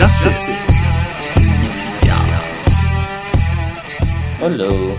[0.00, 0.40] Justice
[2.06, 2.40] Ja.
[4.38, 4.96] Hallo.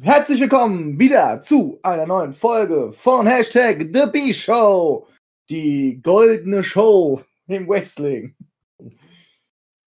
[0.00, 5.08] Herzlich willkommen wieder zu einer neuen Folge von Hashtag The B-Show.
[5.50, 8.36] Die goldene Show im Wrestling.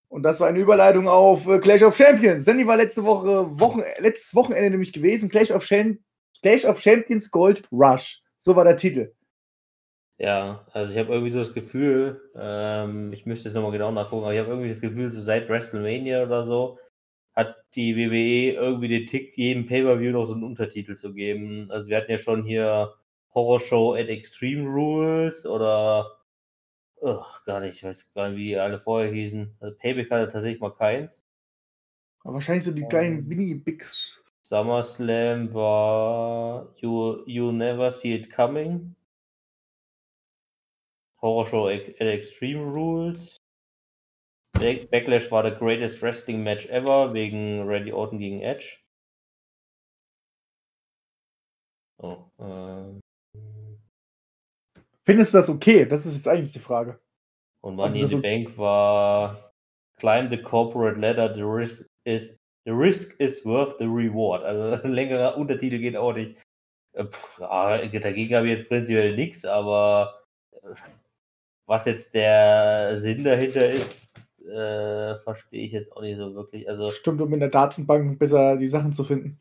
[0.10, 2.44] Und das war eine Überleitung auf äh, Clash of Champions.
[2.44, 5.30] Denn die war letzte Woche, Wochen, letztes Wochenende nämlich gewesen.
[5.30, 5.98] Clash of, Cham
[6.42, 8.22] Clash of Champions Gold Rush.
[8.38, 9.15] So war der Titel.
[10.18, 14.24] Ja, also ich habe irgendwie so das Gefühl, ähm, ich müsste jetzt nochmal genau nachgucken,
[14.24, 16.80] aber ich habe irgendwie das Gefühl, so seit WrestleMania oder so
[17.34, 21.70] hat die WWE irgendwie den Tick, jedem Pay-Per-View noch so einen Untertitel zu geben.
[21.70, 22.94] Also wir hatten ja schon hier
[23.34, 26.18] Horror Show at Extreme Rules oder
[27.02, 29.58] oh, gar nicht, ich weiß gar nicht, wie die alle vorher hießen.
[29.60, 31.26] Also Payback hatte tatsächlich mal keins.
[32.24, 33.28] Aber wahrscheinlich so die kleinen Ähm.
[33.28, 34.24] Mini-Bigs.
[34.44, 38.96] SummerSlam war You, you Never See It Coming.
[41.26, 43.38] Horror Show at Extreme Rules.
[44.54, 48.78] Back- Backlash war the greatest wrestling match ever wegen Randy Orton gegen Edge.
[52.02, 53.02] Oh, ähm,
[55.04, 55.86] Findest du das okay?
[55.86, 57.00] Das ist jetzt eigentlich die Frage.
[57.62, 59.52] und Money in Also the so- Bank war
[59.98, 64.44] Climb the corporate ladder, the risk is the risk is worth the reward.
[64.44, 66.42] Also längerer Untertitel geht auch nicht.
[66.94, 70.22] Äh, pff, ja, dagegen habe ich jetzt prinzipiell nichts, aber
[70.64, 70.76] äh,
[71.66, 74.02] was jetzt der Sinn dahinter ist,
[74.48, 76.70] äh, verstehe ich jetzt auch nicht so wirklich.
[76.70, 79.40] Also Stimmt, um in der Datenbank besser die Sachen zu finden.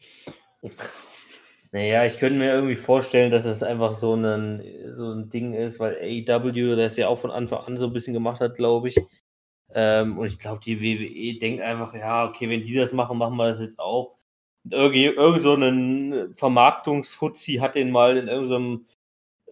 [1.73, 5.81] Naja, ich könnte mir irgendwie vorstellen, dass es einfach so ein, so ein Ding ist,
[5.81, 8.97] weil AEW das ja auch von Anfang an so ein bisschen gemacht hat, glaube ich.
[9.75, 13.37] Ähm, und ich glaube, die WWE denkt einfach, ja, okay, wenn die das machen, machen
[13.37, 14.17] wir das jetzt auch.
[14.65, 18.87] Und irgendwie, irgend so ein Vermarktungsfuzzi hat den mal in irgendeinem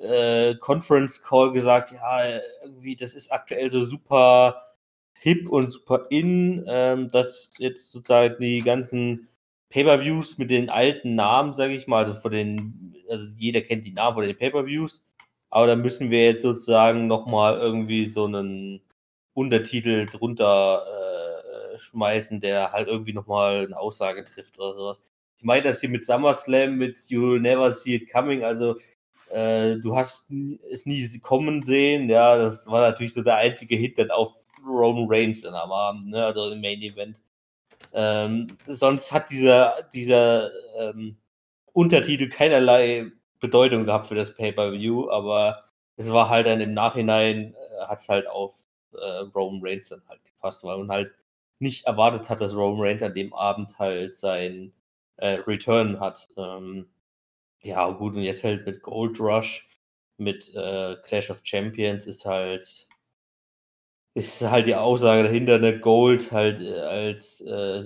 [0.02, 4.62] äh, Conference Call gesagt, ja, irgendwie, das ist aktuell so super
[5.14, 9.28] hip und super in, ähm, dass jetzt sozusagen die ganzen
[9.70, 13.92] Pay-per-Views mit den alten Namen, sage ich mal, also von den, also jeder kennt die
[13.92, 15.04] Namen von den Pay-per-Views,
[15.50, 18.82] aber da müssen wir jetzt sozusagen nochmal irgendwie so einen
[19.34, 20.82] Untertitel drunter
[21.74, 25.02] äh, schmeißen, der halt irgendwie nochmal eine Aussage trifft oder sowas.
[25.36, 28.76] Ich meine das hier mit SummerSlam, mit You'll Never See It Coming, also
[29.32, 30.30] äh, du hast
[30.70, 34.32] es nie kommen sehen, ja, das war natürlich so der einzige Hit dann auf
[34.66, 37.20] Roman Reigns dann am Abend, ne, also im Main Event.
[37.94, 41.16] Ähm, sonst hat dieser, dieser ähm,
[41.72, 43.10] Untertitel keinerlei
[43.40, 45.64] Bedeutung gehabt für das Pay-Per-View, aber
[45.96, 48.54] es war halt dann im Nachhinein, äh, hat es halt auf
[48.92, 51.12] äh, Roman Reigns dann halt gepasst, weil man halt
[51.58, 54.72] nicht erwartet hat, dass Roman Reigns an dem Abend halt sein
[55.16, 56.28] äh, Return hat.
[56.36, 56.86] Ähm,
[57.62, 59.68] ja, gut, und jetzt halt mit Gold Rush,
[60.18, 62.86] mit äh, Clash of Champions ist halt
[64.14, 67.82] ist halt die Aussage dahinter, ne, Gold halt äh, als äh, äh,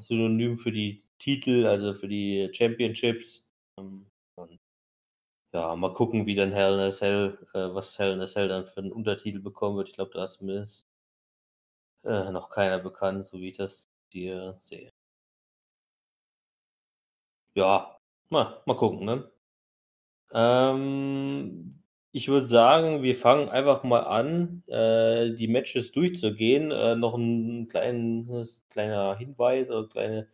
[0.00, 3.46] Synonym für die Titel, also für die Championships.
[3.78, 4.06] Ähm,
[4.36, 4.58] und
[5.54, 8.48] ja, mal gucken, wie dann Hell in a Cell, äh, was Hell in a Cell
[8.48, 9.88] dann für einen Untertitel bekommen wird.
[9.90, 10.86] Ich glaube, da ist zumindest
[12.04, 14.90] äh, noch keiner bekannt, so wie ich das hier sehe.
[17.54, 17.97] Ja,
[18.30, 19.30] mal, mal gucken, ne?
[20.32, 26.70] Ähm, ich würde sagen, wir fangen einfach mal an, äh, die Matches durchzugehen.
[26.70, 30.28] Äh, noch ein kleines, kleiner Hinweis oder kleine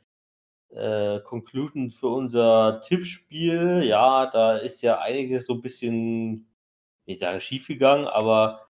[0.71, 3.83] äh, Conclusion für unser Tippspiel.
[3.85, 6.49] Ja, da ist ja einiges so ein bisschen,
[7.07, 8.69] ich sagen, schiefgegangen, aber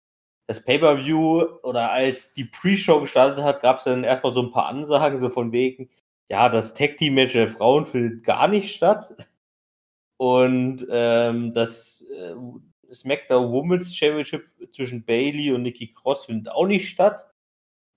[0.46, 4.66] das Pay-Per-View oder als die Pre-Show gestartet hat, gab es dann erstmal so ein paar
[4.66, 5.90] Ansagen, so von wegen,
[6.28, 9.14] ja, das Tag-Team-Match der Frauen findet gar nicht statt.
[10.18, 12.34] Und ähm, das äh,
[12.92, 17.26] SmackDown Women's Championship zwischen Bailey und Nikki Cross findet auch nicht statt.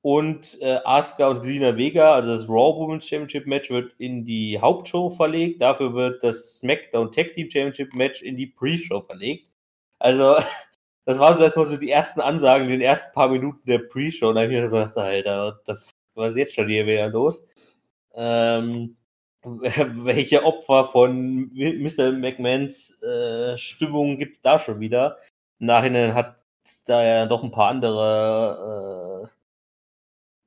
[0.04, 4.60] Und äh, Asuka und Selena Vega, also das Raw Women's Championship Match, wird in die
[4.60, 5.62] Hauptshow verlegt.
[5.62, 9.52] Dafür wird das SmackDown Tag Team Championship Match in die Pre-Show verlegt.
[10.00, 10.38] Also,
[11.06, 14.30] das waren so erstmal so die ersten Ansagen den ersten paar Minuten der Pre-Show.
[14.30, 15.60] Und da habe ich mir gesagt, Alter,
[16.16, 17.46] was ist jetzt schon hier wieder los?
[18.16, 18.98] Ähm,
[19.44, 22.12] welche Opfer von Mr.
[22.12, 25.18] McMahons äh, Stimmung gibt es da schon wieder?
[25.60, 26.46] Im Nachhinein hat
[26.86, 29.30] da ja doch ein paar andere,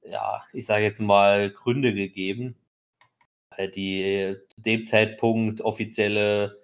[0.05, 2.56] äh, ja, ich sage jetzt mal, Gründe gegeben.
[3.75, 6.60] Die äh, zu dem Zeitpunkt offizielle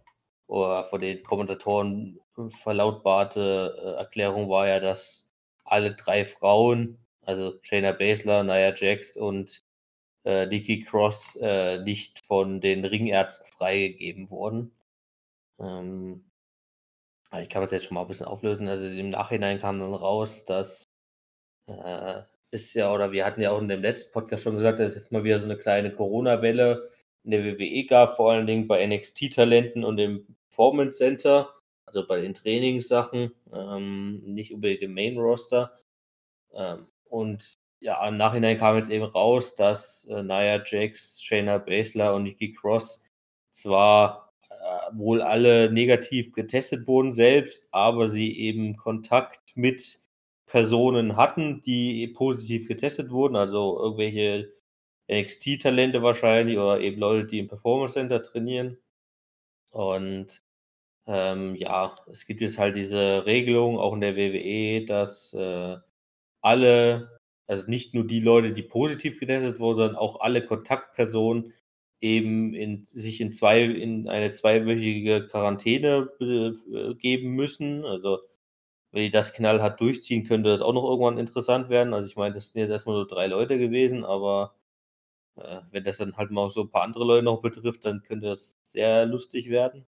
[0.46, 5.28] oder von den Kommentatoren verlautbarte äh, Erklärung war ja, dass
[5.64, 9.62] alle drei Frauen, also Shayna Baszler, Nia Jax und
[10.24, 14.72] äh, Nikki Cross äh, nicht von den Ringärzten freigegeben wurden.
[15.58, 16.24] Ähm,
[17.40, 18.68] ich kann das jetzt schon mal ein bisschen auflösen.
[18.68, 20.84] Also im Nachhinein kam dann raus, dass
[21.68, 24.90] äh, ist ja, oder wir hatten ja auch in dem letzten Podcast schon gesagt, dass
[24.90, 26.90] es jetzt mal wieder so eine kleine Corona-Welle
[27.24, 31.54] in der WWE gab, vor allen Dingen bei NXT-Talenten und im Performance Center,
[31.86, 35.72] also bei den Trainingssachen, ähm, nicht unbedingt im Main-Roster.
[36.54, 42.14] Ähm, und ja, im Nachhinein kam jetzt eben raus, dass äh, Nia Jax, Shayna Baszler
[42.14, 43.02] und Nikki Cross
[43.50, 44.54] zwar äh,
[44.92, 49.98] wohl alle negativ getestet wurden selbst, aber sie eben Kontakt mit
[50.46, 54.52] Personen hatten, die positiv getestet wurden, also irgendwelche
[55.10, 58.78] NXT-Talente wahrscheinlich oder eben Leute, die im Performance Center trainieren.
[59.70, 60.42] Und
[61.06, 65.76] ähm, ja, es gibt jetzt halt diese Regelung auch in der WWE, dass äh,
[66.40, 67.19] alle,
[67.50, 71.52] also nicht nur die Leute, die positiv getestet wurden, sondern auch alle Kontaktpersonen
[72.00, 77.84] eben in, sich in zwei in eine zweiwöchige Quarantäne äh, geben müssen.
[77.84, 78.20] Also
[78.92, 81.94] wenn die das knallhart durchziehen, könnte das auch noch irgendwann interessant werden.
[81.94, 84.54] Also ich meine, das sind jetzt erstmal so drei Leute gewesen, aber
[85.36, 88.28] äh, wenn das dann halt mal so ein paar andere Leute noch betrifft, dann könnte
[88.28, 89.86] das sehr lustig werden.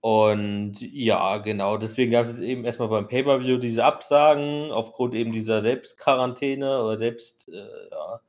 [0.00, 5.30] Und ja, genau, deswegen gab es jetzt eben erstmal beim Pay-Per-View diese Absagen aufgrund eben
[5.30, 8.20] dieser Selbstquarantäne oder Selbst, äh, ja,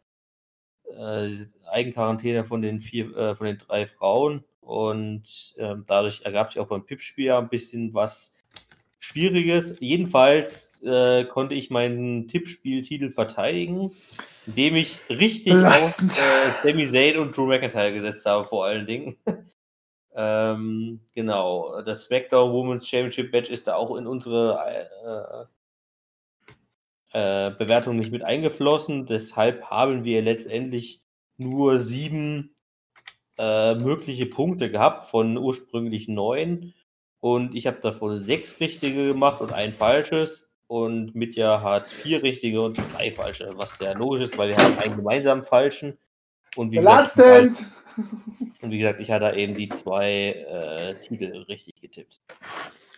[1.26, 1.32] äh,
[1.72, 4.44] Eigenquarantäne von den vier, äh, von den drei Frauen.
[4.60, 8.36] Und ähm, dadurch ergab sich auch beim Pip-Spiel ein bisschen was
[9.00, 9.80] Schwieriges.
[9.80, 13.92] Jedenfalls äh, konnte ich meinen Tippspieltitel verteidigen,
[14.46, 16.12] indem ich richtig Belastend.
[16.12, 19.16] auf äh, Sami Zayn und Drew McIntyre gesetzt habe, vor allen Dingen.
[20.14, 25.48] ähm, genau, das SmackDown Women's Championship Match ist da auch in unsere
[27.14, 29.06] äh, äh, Bewertung nicht mit eingeflossen.
[29.06, 31.02] Deshalb haben wir letztendlich
[31.38, 32.56] nur sieben
[33.38, 36.74] äh, mögliche Punkte gehabt von ursprünglich neun.
[37.20, 40.50] Und ich habe davon sechs richtige gemacht und ein falsches.
[40.68, 44.78] Und Mitja hat vier richtige und drei falsche, was sehr logisch ist, weil wir haben
[44.80, 45.98] einen gemeinsamen falschen.
[46.56, 47.72] Und wie, gesagt, Belastend!
[48.62, 52.22] Und wie gesagt, ich hatte eben die zwei äh, Titel richtig getippt.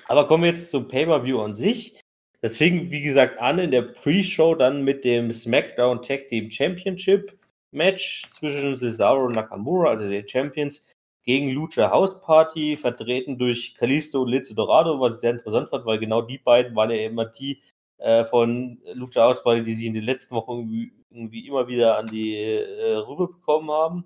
[0.07, 1.99] Aber kommen wir jetzt zum Pay-Per-View an sich.
[2.41, 7.37] Das fing, wie gesagt, an in der Pre-Show dann mit dem SmackDown Tag Team Championship
[7.71, 10.85] Match zwischen Cesaro und Nakamura, also den Champions,
[11.23, 15.85] gegen Lucha House Party, vertreten durch Kalisto und Lize Dorado, was ich sehr interessant fand,
[15.85, 17.61] weil genau die beiden waren ja immer die
[17.97, 21.97] äh, von Lucha House Party, die sie in den letzten Wochen irgendwie, irgendwie immer wieder
[21.97, 24.03] an die äh, Rübe bekommen haben.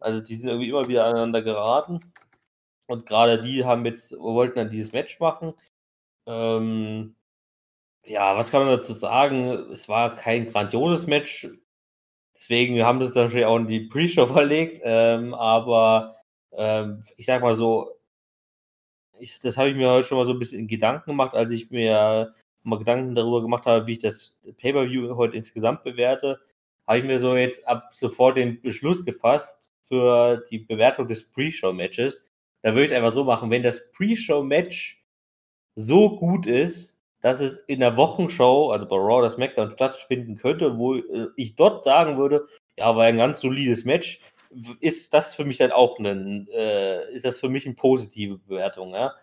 [0.00, 2.12] Also die sind irgendwie immer wieder aneinander geraten.
[2.86, 5.54] Und gerade die haben jetzt, wollten dann dieses Match machen.
[6.26, 7.16] Ähm,
[8.04, 9.48] ja, was kann man dazu sagen?
[9.72, 11.48] Es war kein grandioses Match.
[12.36, 14.80] Deswegen haben es dann natürlich auch in die Pre-Show verlegt.
[14.84, 16.16] Ähm, aber
[16.52, 17.96] ähm, ich sag mal so,
[19.18, 21.70] ich, das habe ich mir heute schon mal so ein bisschen Gedanken gemacht, als ich
[21.70, 26.40] mir mal Gedanken darüber gemacht habe, wie ich das Pay-Per-View heute insgesamt bewerte,
[26.86, 32.22] habe ich mir so jetzt ab sofort den Beschluss gefasst für die Bewertung des Pre-Show-Matches.
[32.62, 35.02] Da würde ich es einfach so machen, wenn das Pre-Show-Match
[35.74, 40.78] so gut ist, dass es in der Wochenshow, also bei Raw oder SmackDown stattfinden könnte,
[40.78, 42.46] wo äh, ich dort sagen würde,
[42.76, 44.20] ja, war ein ganz solides Match,
[44.80, 48.94] ist das für mich dann auch ein, äh, ist das für mich eine positive Bewertung,
[48.94, 49.14] ja.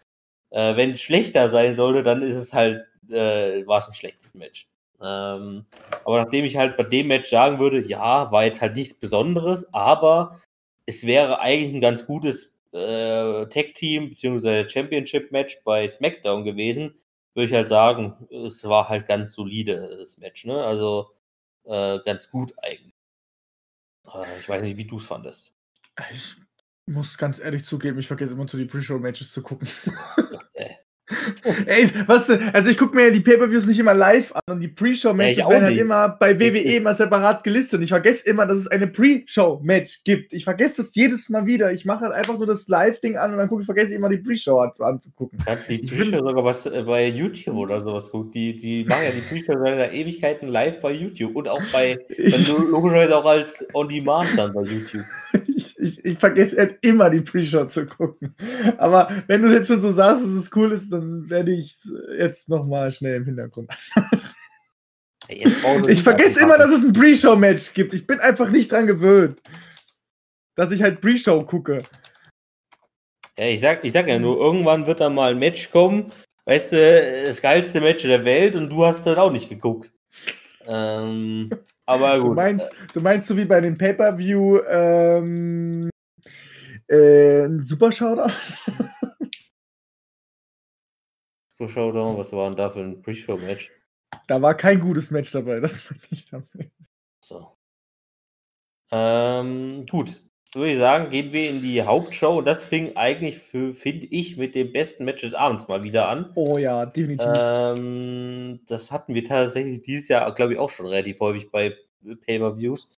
[0.50, 4.34] Äh, wenn es schlechter sein sollte, dann ist es halt, äh, war es ein schlechtes
[4.34, 4.68] Match.
[5.02, 5.66] Ähm,
[6.06, 9.74] aber nachdem ich halt bei dem Match sagen würde, ja, war jetzt halt nichts Besonderes,
[9.74, 10.40] aber
[10.86, 14.68] es wäre eigentlich ein ganz gutes äh, Tag-Team bzw.
[14.68, 16.96] Championship-Match bei SmackDown gewesen,
[17.34, 20.64] würde ich halt sagen, es war halt ganz solide, das Match, ne?
[20.64, 21.12] Also
[21.66, 22.94] äh, ganz gut eigentlich.
[24.06, 25.56] Äh, ich weiß nicht, wie du es fandest.
[26.12, 26.36] Ich
[26.86, 29.68] muss ganz ehrlich zugeben, ich vergesse immer zu die Pre-Show-Matches zu gucken.
[31.66, 35.38] Ey, was, also ich gucke mir die Pay-Per-Views nicht immer live an und die Pre-Show-Matches
[35.40, 37.80] Ja, werden halt immer bei WWE immer separat gelistet.
[37.80, 40.32] Und ich vergesse immer, dass es eine Pre-Show-Match gibt.
[40.32, 41.74] Ich vergesse das jedes Mal wieder.
[41.74, 44.08] Ich mache halt einfach nur das Live-Ding an und dann gucke ich, vergesse ich immer
[44.08, 45.40] die Pre-Show an, anzugucken.
[45.46, 48.32] Kannst die Ich Pre-Show sogar was äh, bei YouTube oder sowas gucken.
[48.32, 52.00] Die, die machen ja die Pre-Show seit Ewigkeiten live bei YouTube und auch bei,
[52.48, 55.04] lo- logischerweise auch als On-Demand dann bei YouTube.
[55.54, 58.34] ich, ich, ich vergesse halt immer die Pre-Show zu gucken.
[58.78, 61.76] Aber wenn du jetzt schon so sagst, dass es cool ist, dann werde ich
[62.18, 63.72] jetzt nochmal schnell im Hintergrund.
[65.88, 67.94] Ich vergesse immer, dass es ein Pre-Show-Match gibt.
[67.94, 69.42] Ich bin einfach nicht dran gewöhnt,
[70.56, 71.84] dass ich halt Pre-Show gucke.
[73.40, 76.12] Ja, ich sag, ich sag ja nur, irgendwann wird da mal ein Match kommen,
[76.46, 79.92] weißt du, das geilste Match der Welt und du hast dann auch nicht geguckt.
[80.68, 81.50] Ähm,
[81.86, 82.32] aber gut.
[82.32, 85.90] Du meinst, du meinst so wie bei dem Pay-Per-View ähm,
[86.88, 88.32] äh, ein Super Showdown?
[91.58, 93.72] Pro Showdown, was war denn da für ein Pre-Show-Match?
[94.28, 96.72] Da war kein gutes Match dabei, das meine ich damit.
[97.24, 97.58] So.
[98.92, 100.24] Ähm, gut,
[100.56, 102.42] würde ich sagen, gehen wir in die Hauptshow.
[102.42, 106.32] Das fing eigentlich, finde ich, mit dem besten Match des Abends mal wieder an.
[106.36, 107.28] Oh ja, definitiv.
[107.38, 112.92] Ähm, das hatten wir tatsächlich dieses Jahr, glaube ich, auch schon relativ häufig bei Pay-Per-Views,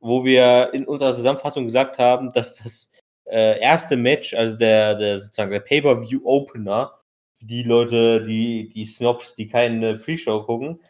[0.00, 2.90] wo wir in unserer Zusammenfassung gesagt haben, dass das
[3.26, 6.98] äh, erste Match, also der, der sozusagen der Pay-Per-View-Opener,
[7.42, 10.80] die Leute, die, die Snobs, die keine Pre-Show gucken,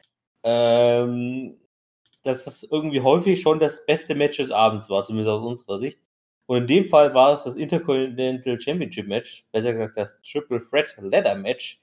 [0.44, 1.58] ähm,
[2.22, 5.98] dass das irgendwie häufig schon das beste Match des Abends war, zumindest aus unserer Sicht.
[6.46, 10.94] Und in dem Fall war es das Intercontinental Championship Match, besser gesagt das Triple Threat
[11.00, 11.80] Ladder Match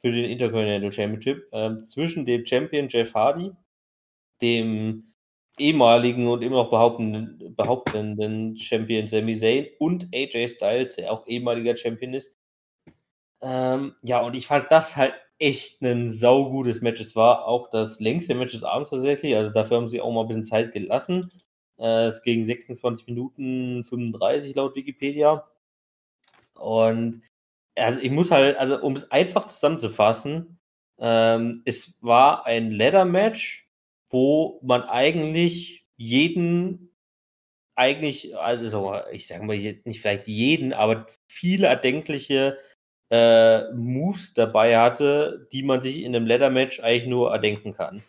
[0.00, 3.52] für den Intercontinental Championship ähm, zwischen dem Champion Jeff Hardy,
[4.42, 5.12] dem
[5.58, 11.76] ehemaligen und immer noch behauptenden, behauptenden Champion Sami Zayn und AJ Styles, der auch ehemaliger
[11.76, 12.32] Champion ist.
[13.42, 17.00] Ähm, ja, und ich fand das halt echt ein saugutes Match.
[17.00, 20.22] Es war auch das längste Match des Abends tatsächlich, also dafür haben sie auch mal
[20.22, 21.30] ein bisschen Zeit gelassen.
[21.78, 25.46] Äh, es ging 26 Minuten 35 laut Wikipedia.
[26.54, 27.20] Und
[27.76, 30.58] also ich muss halt, also um es einfach zusammenzufassen,
[30.98, 33.68] ähm, es war ein Ladder-Match,
[34.10, 36.92] wo man eigentlich jeden,
[37.76, 42.58] eigentlich, also ich sage mal nicht vielleicht jeden, aber viele erdenkliche
[43.10, 48.02] äh, Moves dabei hatte, die man sich in einem Ladder-Match eigentlich nur erdenken kann.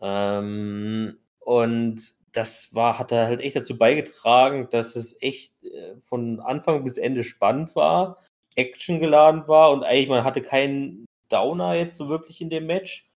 [0.00, 6.84] Ähm, und das war, hat halt echt dazu beigetragen, dass es echt äh, von Anfang
[6.84, 8.18] bis Ende spannend war,
[8.56, 13.10] Action geladen war und eigentlich man hatte keinen Downer jetzt so wirklich in dem Match.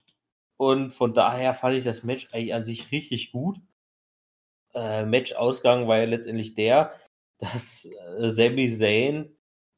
[0.58, 3.58] Und von daher fand ich das Match eigentlich an sich richtig gut.
[4.74, 6.94] Äh, Match-Ausgang war ja letztendlich der,
[7.40, 9.35] dass äh, Sami Zayn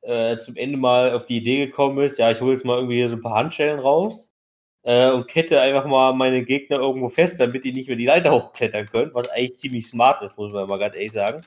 [0.07, 2.95] äh, zum Ende mal auf die Idee gekommen ist, ja, ich hole jetzt mal irgendwie
[2.95, 4.29] hier so ein paar Handschellen raus
[4.83, 8.31] äh, und kette einfach mal meine Gegner irgendwo fest, damit die nicht mehr die Leiter
[8.43, 11.41] hochklettern können, was eigentlich ziemlich smart ist, muss man mal ganz ehrlich sagen.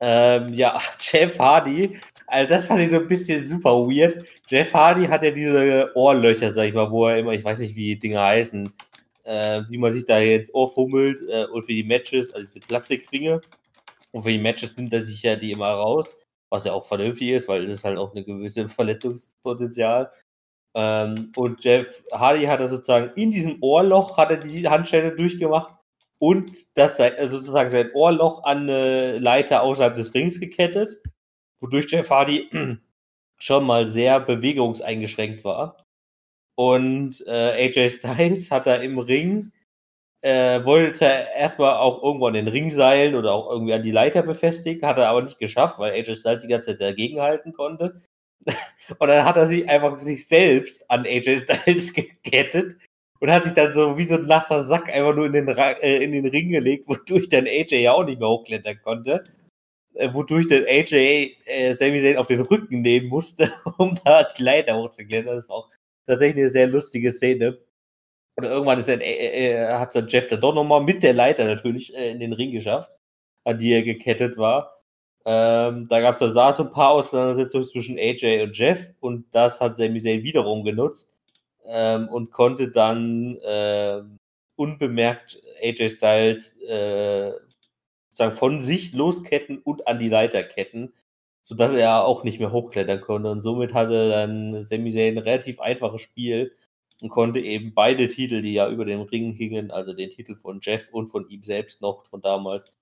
[0.00, 4.24] Ähm, ja, Jeff Hardy, also das fand ich so ein bisschen super weird.
[4.48, 7.74] Jeff Hardy hat ja diese Ohrlöcher, sag ich mal, wo er immer, ich weiß nicht,
[7.74, 8.72] wie die Dinger heißen,
[9.24, 13.40] äh, die man sich da jetzt Ohr äh, und für die Matches, also diese Plastikringe.
[14.12, 16.14] Und für die Matches nimmt er sich ja die immer raus,
[16.54, 20.10] was ja auch vernünftig ist, weil es ist halt auch eine gewisse Verletzungspotenzial.
[20.76, 25.78] Ähm, und Jeff Hardy hat er sozusagen in diesem Ohrloch hat er die Handschelle durchgemacht
[26.18, 31.00] und das also sozusagen sein Ohrloch an eine Leiter außerhalb des Rings gekettet,
[31.60, 32.48] wodurch Jeff Hardy
[33.38, 35.84] schon mal sehr bewegungseingeschränkt war.
[36.56, 39.52] Und äh, AJ Styles hat da im Ring,
[40.24, 44.22] äh, wollte erstmal auch irgendwo an den Ring seilen oder auch irgendwie an die Leiter
[44.22, 48.00] befestigen, hat er aber nicht geschafft, weil AJ Styles die ganze Zeit dagegenhalten konnte.
[48.98, 52.76] Und dann hat er sich einfach sich selbst an AJ Styles gekettet
[53.20, 56.02] und hat sich dann so wie so ein nasser Sack einfach nur in den, äh,
[56.02, 59.24] in den Ring gelegt, wodurch dann AJ ja auch nicht mehr hochklettern konnte.
[59.94, 64.42] Äh, wodurch dann AJ äh, Sami Zayn auf den Rücken nehmen musste, um da die
[64.42, 65.36] Leiter hochzuklettern.
[65.36, 65.70] Das war auch
[66.06, 67.58] tatsächlich eine sehr lustige Szene.
[68.36, 71.44] Und irgendwann ist dann, äh, äh hat dann Jeff dann doch nochmal mit der Leiter
[71.44, 72.90] natürlich äh, in den Ring geschafft,
[73.44, 74.74] an die er gekettet war.
[75.26, 79.60] Ähm, da gab es dann so ein paar Auseinandersetzungen zwischen AJ und Jeff und das
[79.60, 81.14] hat Sami Zayn wiederum genutzt
[81.66, 84.02] ähm, und konnte dann äh,
[84.56, 87.32] unbemerkt AJ Styles äh,
[88.10, 90.92] sozusagen von sich losketten und an die Leiter ketten,
[91.42, 93.30] sodass er auch nicht mehr hochklettern konnte.
[93.30, 96.52] Und somit hatte dann Sami Zayn ein relativ einfaches Spiel
[97.00, 100.60] und konnte eben beide Titel, die ja über den Ring hingen, also den Titel von
[100.62, 102.72] Jeff und von ihm selbst noch von damals,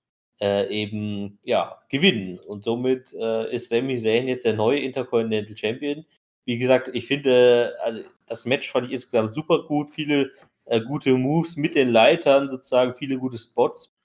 [0.41, 2.39] äh, eben ja, gewinnen.
[2.47, 6.05] Und somit äh, ist Sami Zayn jetzt der neue Intercontinental Champion.
[6.45, 10.31] Wie gesagt, ich finde, also das Match fand ich insgesamt super gut, viele
[10.65, 13.95] äh, gute Moves mit den Leitern sozusagen, viele gute Spots.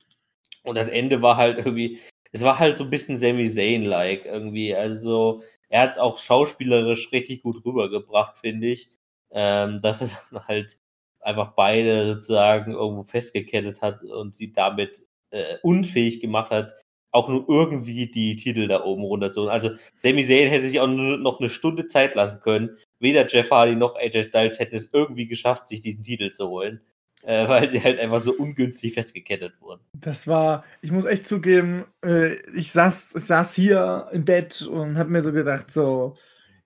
[0.65, 1.99] Und das Ende war halt irgendwie,
[2.33, 4.75] es war halt so ein bisschen Sami Zayn-like irgendwie.
[4.75, 8.91] Also er hat es auch schauspielerisch richtig gut rübergebracht, finde ich.
[9.31, 10.79] Ähm, dass er dann halt
[11.21, 16.73] einfach beide sozusagen irgendwo festgekettet hat und sie damit äh, unfähig gemacht hat,
[17.11, 19.51] auch nur irgendwie die Titel da oben runter zu holen.
[19.51, 22.77] Also Sami Zayn hätte sich auch nur noch eine Stunde Zeit lassen können.
[23.01, 26.81] Weder Jeff Hardy noch AJ Styles hätten es irgendwie geschafft, sich diesen Titel zu holen,
[27.23, 29.81] äh, weil sie halt einfach so ungünstig festgekettet wurden.
[29.95, 34.99] Das war, ich muss echt zugeben, äh, ich, saß, ich saß hier im Bett und
[34.99, 36.17] habe mir so gedacht, so,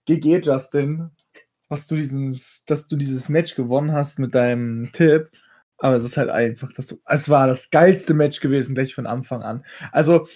[0.06, 1.10] GG Justin,
[1.72, 2.34] dass du, diesen,
[2.66, 5.30] dass du dieses Match gewonnen hast mit deinem Tipp.
[5.78, 9.42] Aber es ist halt einfach, das, es war das geilste Match gewesen, gleich von Anfang
[9.42, 9.64] an.
[9.90, 10.28] Also,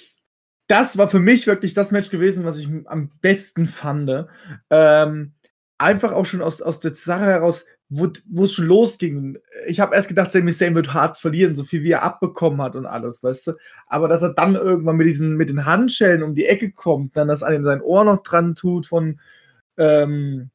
[0.66, 4.26] das war für mich wirklich das Match gewesen, was ich am besten fand.
[4.71, 5.35] Ähm,
[5.78, 9.38] einfach auch schon aus, aus der Sache heraus, wo es schon losging.
[9.69, 12.75] Ich habe erst gedacht, Sami Zayn wird hart verlieren, so viel wie er abbekommen hat
[12.75, 13.52] und alles, weißt du.
[13.87, 17.28] Aber dass er dann irgendwann mit diesen mit den Handschellen um die Ecke kommt, dann
[17.28, 19.21] das an ihm sein Ohr noch dran tut von
[19.76, 20.50] ähm,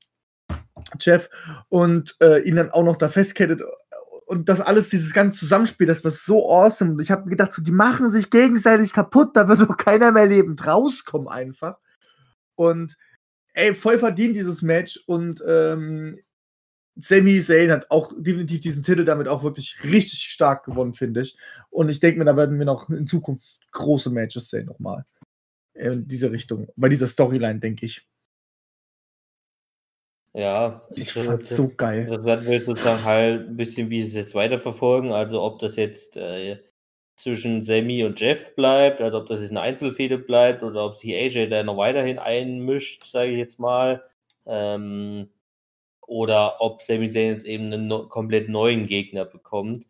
[0.99, 1.29] Jeff
[1.69, 3.61] und äh, ihn dann auch noch da festkettet
[4.31, 6.93] und das alles, dieses ganze Zusammenspiel, das war so awesome.
[6.93, 10.25] Und ich habe gedacht, so, die machen sich gegenseitig kaputt, da wird doch keiner mehr
[10.25, 11.77] lebend rauskommen einfach.
[12.55, 12.95] Und
[13.53, 16.17] ey, voll verdient dieses Match und ähm,
[16.95, 21.37] Sami Zayn hat auch definitiv diesen Titel damit auch wirklich richtig stark gewonnen, finde ich.
[21.69, 25.05] Und ich denke mir, da werden wir noch in Zukunft große Matches sehen nochmal.
[25.73, 28.07] In diese Richtung, bei dieser Storyline, denke ich.
[30.33, 32.07] Ja, ich fand so geil.
[32.09, 35.11] Das werden wir sozusagen halt ein bisschen, wie sie es jetzt weiterverfolgen.
[35.11, 36.57] Also ob das jetzt äh,
[37.17, 41.13] zwischen Sammy und Jeff bleibt, also ob das jetzt eine Einzelfehde bleibt oder ob sich
[41.13, 44.03] AJ da noch weiterhin einmischt, sage ich jetzt mal.
[44.45, 45.29] Ähm,
[46.07, 49.85] oder ob Sami Zayn jetzt eben einen no komplett neuen Gegner bekommt.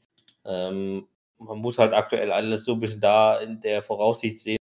[0.45, 1.07] Ähm,
[1.37, 4.57] man muss halt aktuell alles so ein bisschen da in der Voraussicht sehen,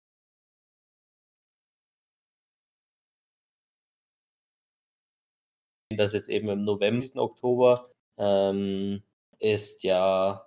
[5.96, 9.02] das jetzt eben im November, Oktober, ähm,
[9.40, 10.46] ist ja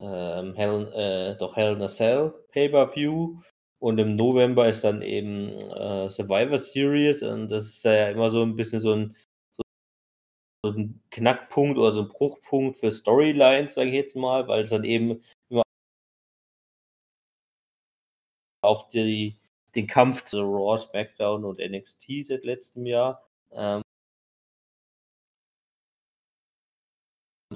[0.00, 3.40] ähm, Hell, äh, doch Hell in a Cell Pay-Per-View.
[3.82, 7.22] Und im November ist dann eben äh, Survivor Series.
[7.22, 9.16] Und das ist ja immer so ein bisschen so ein,
[10.64, 14.70] so ein Knackpunkt oder so ein Bruchpunkt für Storylines, sage ich jetzt mal, weil es
[14.70, 15.62] dann eben immer
[18.62, 19.38] auf die,
[19.74, 23.26] den Kampf zu Raw, SmackDown und NXT seit letztem Jahr.
[23.52, 23.82] Ähm,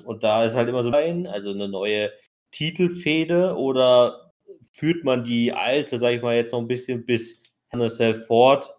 [0.05, 2.13] Und da ist halt immer so ein, also eine neue
[2.53, 4.33] Titelfehde oder
[4.73, 7.43] führt man die alte, sag ich mal, jetzt noch ein bisschen bis
[7.73, 8.75] Hannah fort,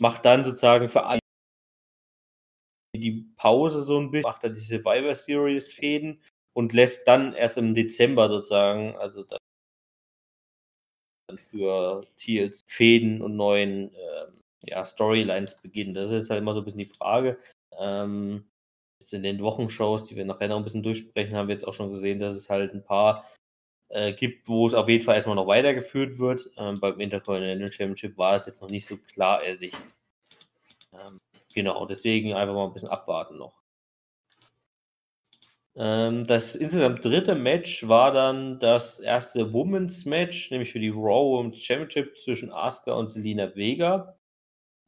[0.00, 1.20] macht dann sozusagen für alle
[2.96, 6.20] die Pause so ein bisschen, macht dann die Survivor Series Fäden
[6.54, 9.38] und lässt dann erst im Dezember sozusagen, also dann
[11.38, 15.94] für TLs Fäden und neuen ähm, ja, Storylines beginnen.
[15.94, 17.38] Das ist halt immer so ein bisschen die Frage.
[17.78, 18.49] Ähm,
[19.00, 21.74] jetzt in den Wochenshows, die wir nachher noch ein bisschen durchsprechen, haben wir jetzt auch
[21.74, 23.26] schon gesehen, dass es halt ein paar
[23.88, 26.50] äh, gibt, wo es auf jeden Fall erstmal noch weitergeführt wird.
[26.56, 29.82] Ähm, beim Intercontinental Championship war es jetzt noch nicht so klar ersichtlich.
[30.92, 31.18] Ähm,
[31.54, 33.60] genau, deswegen einfach mal ein bisschen abwarten noch.
[35.76, 41.38] Ähm, das insgesamt dritte Match war dann das erste Women's Match, nämlich für die Raw
[41.38, 44.19] Women's Championship zwischen Asuka und Selina Vega.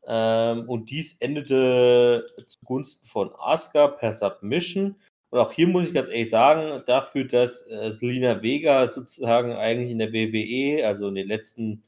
[0.07, 4.97] Ähm, und dies endete zugunsten von Asuka per Submission.
[5.31, 9.91] Und auch hier muss ich ganz ehrlich sagen, dafür, dass äh, Selina Vega sozusagen eigentlich
[9.91, 11.85] in der WWE, also in den letzten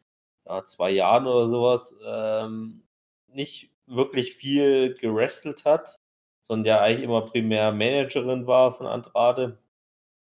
[0.46, 2.82] ja, zwei Jahren oder sowas, ähm,
[3.28, 5.98] nicht wirklich viel gerestelt hat,
[6.44, 9.58] sondern ja eigentlich immer primär Managerin war von Andrade,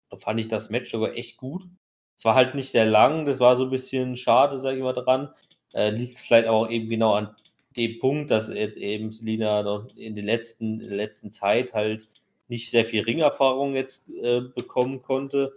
[0.10, 1.64] da fand ich das Match sogar echt gut.
[2.18, 4.94] Es war halt nicht sehr lang, das war so ein bisschen schade, sage ich mal
[4.94, 5.34] dran.
[5.74, 7.36] Äh, liegt vielleicht auch eben genau an
[7.76, 12.08] dem Punkt, dass jetzt eben Selina noch in, den letzten, der letzten Zeit halt
[12.48, 15.54] nicht sehr viel Ringerfahrung jetzt äh, bekommen konnte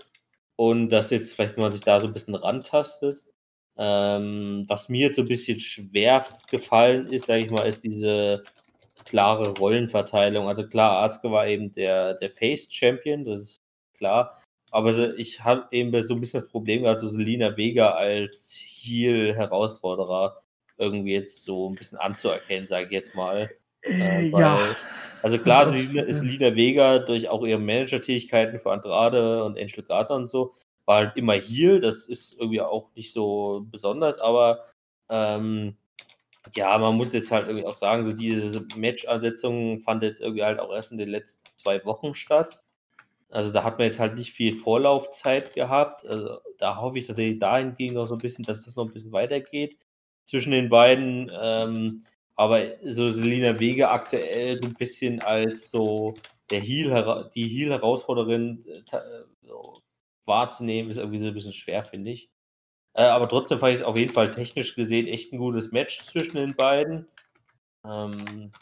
[0.56, 3.24] und dass jetzt vielleicht man sich da so ein bisschen rantastet.
[3.78, 8.44] Ähm, was mir jetzt so ein bisschen schwer gefallen ist, sage ich mal, ist diese
[9.06, 10.46] klare Rollenverteilung.
[10.46, 13.62] Also klar, Asuka war eben der, der Face-Champion, das ist
[13.96, 14.38] klar.
[14.70, 20.42] Aber ich habe eben so ein bisschen das Problem gehabt, so Selina Vega als Heel-Herausforderer
[20.82, 23.50] irgendwie jetzt so ein bisschen anzuerkennen, sage ich jetzt mal.
[23.82, 24.58] Äh, äh weil, ja.
[25.22, 29.84] Also klar, ist Lina, ist Lina Vega durch auch ihre Manager-Tätigkeiten für Andrade und Angel
[29.84, 31.78] Gaza und so, war halt immer hier.
[31.78, 34.64] Das ist irgendwie auch nicht so besonders, aber
[35.08, 35.76] ähm,
[36.54, 40.58] ja, man muss jetzt halt irgendwie auch sagen, so diese Match-Ansetzung fand jetzt irgendwie halt
[40.58, 42.60] auch erst in den letzten zwei Wochen statt.
[43.30, 46.04] Also da hat man jetzt halt nicht viel Vorlaufzeit gehabt.
[46.04, 49.12] Also da hoffe ich tatsächlich dahingegen noch so ein bisschen, dass das noch ein bisschen
[49.12, 49.78] weitergeht
[50.32, 51.30] zwischen den beiden.
[51.38, 52.04] Ähm,
[52.36, 56.14] aber so Selina Wege aktuell so ein bisschen als so
[56.50, 58.98] der Heel, die Heel-Herausforderin äh,
[60.24, 62.30] wahrzunehmen, ist irgendwie so ein bisschen schwer, finde ich.
[62.94, 66.02] Äh, aber trotzdem fand ich es auf jeden Fall technisch gesehen echt ein gutes Match
[66.02, 67.06] zwischen den beiden.
[67.86, 68.52] Ähm,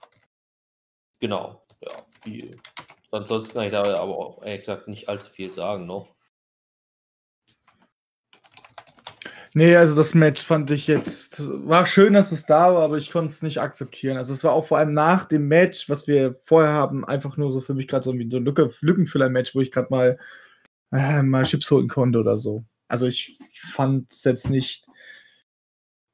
[1.20, 2.56] genau, ja, viel.
[3.12, 6.16] Ansonsten kann ich da aber auch ehrlich gesagt nicht allzu viel sagen noch.
[9.52, 13.10] Nee, also das Match fand ich jetzt, war schön, dass es da war, aber ich
[13.10, 14.16] konnte es nicht akzeptieren.
[14.16, 17.50] Also es war auch vor allem nach dem Match, was wir vorher haben, einfach nur
[17.50, 20.18] so für mich gerade so ein Lücke, Lückenfüller-Match, wo ich gerade mal,
[20.92, 22.64] äh, mal Chips holen konnte oder so.
[22.86, 24.86] Also ich fand es jetzt nicht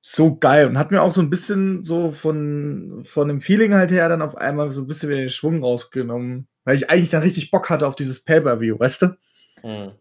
[0.01, 3.91] so geil und hat mir auch so ein bisschen so von, von dem Feeling halt
[3.91, 7.23] her dann auf einmal so ein bisschen wieder den Schwung rausgenommen, weil ich eigentlich dann
[7.23, 9.17] richtig Bock hatte auf dieses Pay-Per-View, weißt du?
[9.61, 9.93] Hm.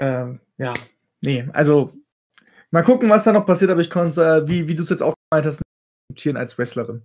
[0.00, 0.72] Ähm, ja,
[1.24, 1.92] nee, also
[2.70, 5.02] mal gucken, was da noch passiert, aber ich konnte, äh, wie, wie du es jetzt
[5.02, 7.02] auch gemeint hast, nicht akzeptieren als Wrestlerin.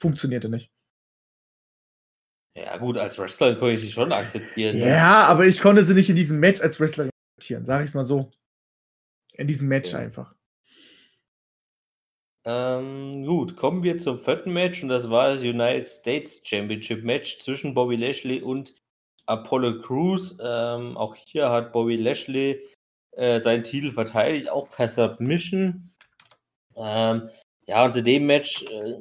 [0.00, 0.70] Funktionierte nicht.
[2.56, 4.78] Ja, gut, als Wrestler kann ich sie schon akzeptieren.
[4.78, 4.88] ne?
[4.88, 7.94] Ja, aber ich konnte sie nicht in diesem Match als Wrestlerin akzeptieren, sag ich es
[7.94, 8.30] mal so.
[9.34, 9.98] In diesem Match Ja.
[9.98, 10.34] einfach.
[12.46, 17.40] Ähm, gut, kommen wir zum vierten Match und das war das United States Championship Match
[17.40, 18.74] zwischen Bobby Lashley und
[19.26, 20.38] Apollo Crews.
[20.40, 22.64] Ähm, auch hier hat Bobby Lashley
[23.16, 25.90] äh, seinen Titel verteidigt, auch per Submission.
[26.76, 27.30] Ähm,
[27.66, 28.94] ja, und zu dem Match, äh,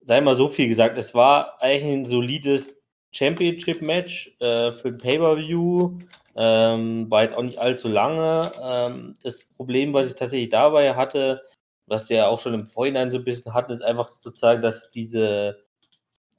[0.00, 2.74] sei mal so viel gesagt, es war eigentlich ein solides
[3.12, 5.98] Championship-Match äh, für ein Pay-Per-View.
[6.34, 8.52] Ähm, war jetzt auch nicht allzu lange.
[8.62, 11.42] Ähm, das Problem, was ich tatsächlich dabei hatte,
[11.86, 15.64] was wir auch schon im Vorhinein so ein bisschen hatten, ist einfach sozusagen, dass diese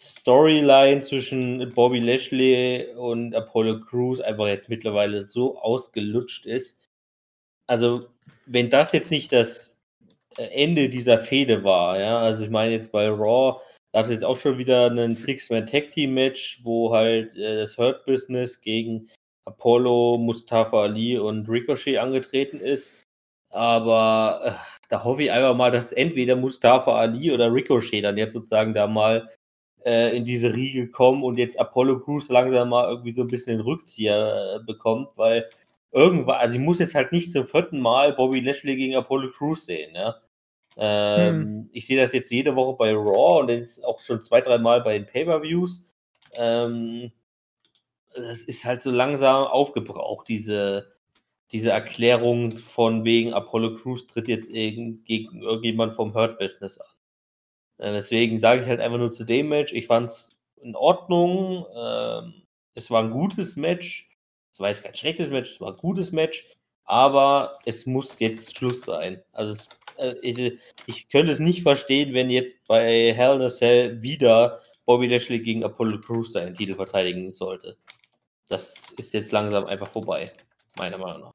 [0.01, 6.79] Storyline zwischen Bobby Lashley und Apollo Crews einfach jetzt mittlerweile so ausgelutscht ist.
[7.67, 8.01] Also,
[8.45, 9.77] wenn das jetzt nicht das
[10.37, 13.59] äh, Ende dieser Fehde war, ja, also ich meine jetzt bei Raw,
[13.91, 18.61] da gab es jetzt auch schon wieder einen Six-Man-Tag-Team-Match, wo halt äh, das Hurt Business
[18.61, 19.09] gegen
[19.45, 22.95] Apollo, Mustafa Ali und Ricochet angetreten ist.
[23.51, 24.51] Aber äh,
[24.89, 28.87] da hoffe ich einfach mal, dass entweder Mustafa Ali oder Ricochet dann jetzt sozusagen da
[28.87, 29.29] mal
[29.85, 33.57] äh, in diese Riege kommen und jetzt Apollo Crews langsam mal irgendwie so ein bisschen
[33.57, 35.49] den Rückzieher äh, bekommt, weil
[35.91, 39.65] irgendwann, also ich muss jetzt halt nicht zum vierten Mal Bobby Lashley gegen Apollo Crews
[39.65, 40.15] sehen, ja.
[40.77, 44.57] Ähm, Ich sehe das jetzt jede Woche bei Raw und jetzt auch schon zwei, drei
[44.57, 45.85] Mal bei den Pay-Per-Views.
[46.33, 47.11] Ähm,
[48.15, 50.91] das ist halt so langsam aufgebraucht, diese,
[51.51, 56.87] diese Erklärung von wegen Apollo Crews tritt jetzt gegen, gegen irgendjemand vom Hurt Business an.
[57.79, 61.65] Äh, deswegen sage ich halt einfach nur zu dem Match, ich fand es in Ordnung.
[61.75, 62.43] Ähm,
[62.75, 64.09] es war ein gutes Match.
[64.51, 66.49] Es war jetzt kein schlechtes Match, es war ein gutes Match.
[66.83, 69.21] Aber es muss jetzt Schluss sein.
[69.31, 73.49] Also es, äh, ich, ich könnte es nicht verstehen, wenn jetzt bei Hell in a
[73.49, 77.77] Cell wieder Bobby Lashley gegen Apollo Crews seinen Titel verteidigen sollte.
[78.47, 80.33] Das ist jetzt langsam einfach vorbei,
[80.79, 81.33] meiner Meinung nach.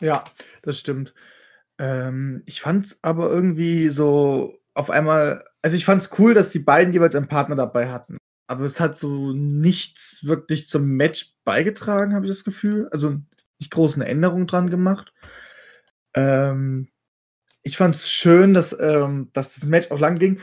[0.00, 0.22] Ja,
[0.62, 1.12] das stimmt.
[1.78, 6.92] Ähm, ich fand's aber irgendwie so auf einmal, also ich fand's cool, dass die beiden
[6.92, 8.18] jeweils einen Partner dabei hatten.
[8.46, 12.88] Aber es hat so nichts wirklich zum Match beigetragen, habe ich das Gefühl.
[12.92, 13.16] Also
[13.58, 15.12] nicht groß eine Änderung dran gemacht.
[16.14, 16.88] Ähm,
[17.62, 20.40] ich fand's schön, dass, ähm, dass das Match auch lang ging.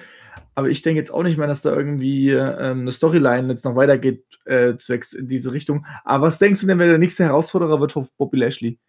[0.56, 3.76] Aber ich denke jetzt auch nicht mehr, dass da irgendwie ähm, eine Storyline jetzt noch
[3.76, 5.86] weitergeht, äh, zwecks in diese Richtung.
[6.04, 8.80] Aber was denkst du denn, wer der nächste Herausforderer wird für Bobby Lashley?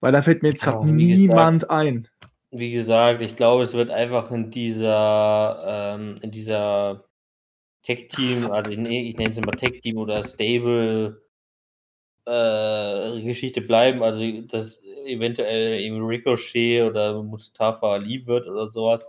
[0.00, 2.08] Weil da fällt mir jetzt gerade wie gesagt, niemand ein.
[2.50, 7.04] Wie gesagt, ich glaube, es wird einfach in dieser, ähm, in dieser
[7.82, 11.22] Tech-Team, also ich, ne- ich nenne es immer Tech-Team oder Stable
[12.26, 14.02] äh, Geschichte bleiben.
[14.02, 19.08] Also, dass eventuell eben Ricochet oder Mustafa Ali wird oder sowas.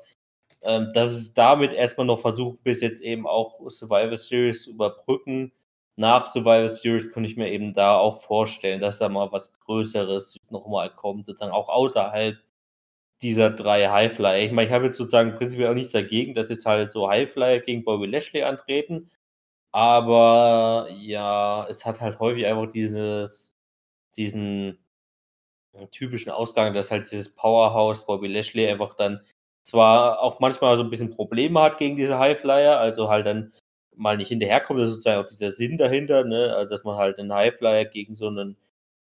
[0.62, 5.54] Ähm, dass es damit erstmal noch versucht, bis jetzt eben auch Survivor Series zu überbrücken.
[6.00, 10.38] Nach Survivor Series könnte ich mir eben da auch vorstellen, dass da mal was Größeres
[10.50, 12.38] nochmal kommt, sozusagen auch außerhalb
[13.22, 14.38] dieser drei Highflyer.
[14.46, 17.60] Ich meine, ich habe jetzt sozusagen prinzipiell auch nichts dagegen, dass jetzt halt so Highflyer
[17.60, 19.12] gegen Bobby Lashley antreten.
[19.74, 23.58] Aber ja, es hat halt häufig einfach dieses,
[24.18, 24.80] diesen
[25.92, 29.22] typischen Ausgang, dass halt dieses Powerhouse Bobby Lashley einfach dann
[29.64, 33.54] zwar auch manchmal so ein bisschen Probleme hat gegen diese Highflyer, also halt dann
[34.00, 36.56] mal nicht hinterherkommt, das ist sozusagen auch dieser Sinn dahinter, ne?
[36.56, 38.58] Also dass man halt einen Highflyer gegen so einen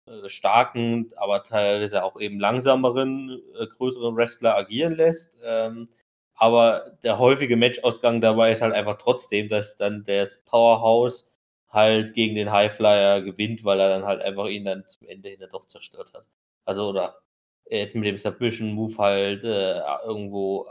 [0.07, 5.37] äh, starken, aber teilweise auch eben langsameren, äh, größeren Wrestler agieren lässt.
[5.43, 5.89] Ähm,
[6.35, 11.35] aber der häufige Matchausgang dabei ist halt einfach trotzdem, dass dann das Powerhouse
[11.69, 15.45] halt gegen den Highflyer gewinnt, weil er dann halt einfach ihn dann zum Ende hin
[15.51, 16.25] doch zerstört hat.
[16.65, 17.21] Also oder
[17.69, 20.67] jetzt mit dem Submission Move halt äh, irgendwo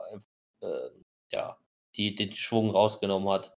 [0.61, 0.91] äh,
[1.33, 1.57] ja
[1.97, 3.53] die den Schwung rausgenommen hat.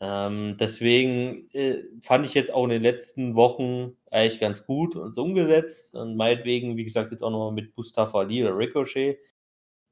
[0.00, 5.14] Ähm, deswegen äh, fand ich jetzt auch in den letzten Wochen eigentlich ganz gut und
[5.14, 9.18] so umgesetzt und meinetwegen, wie gesagt, jetzt auch nochmal mit Mustafa Ali oder Ricochet.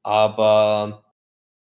[0.03, 1.05] Aber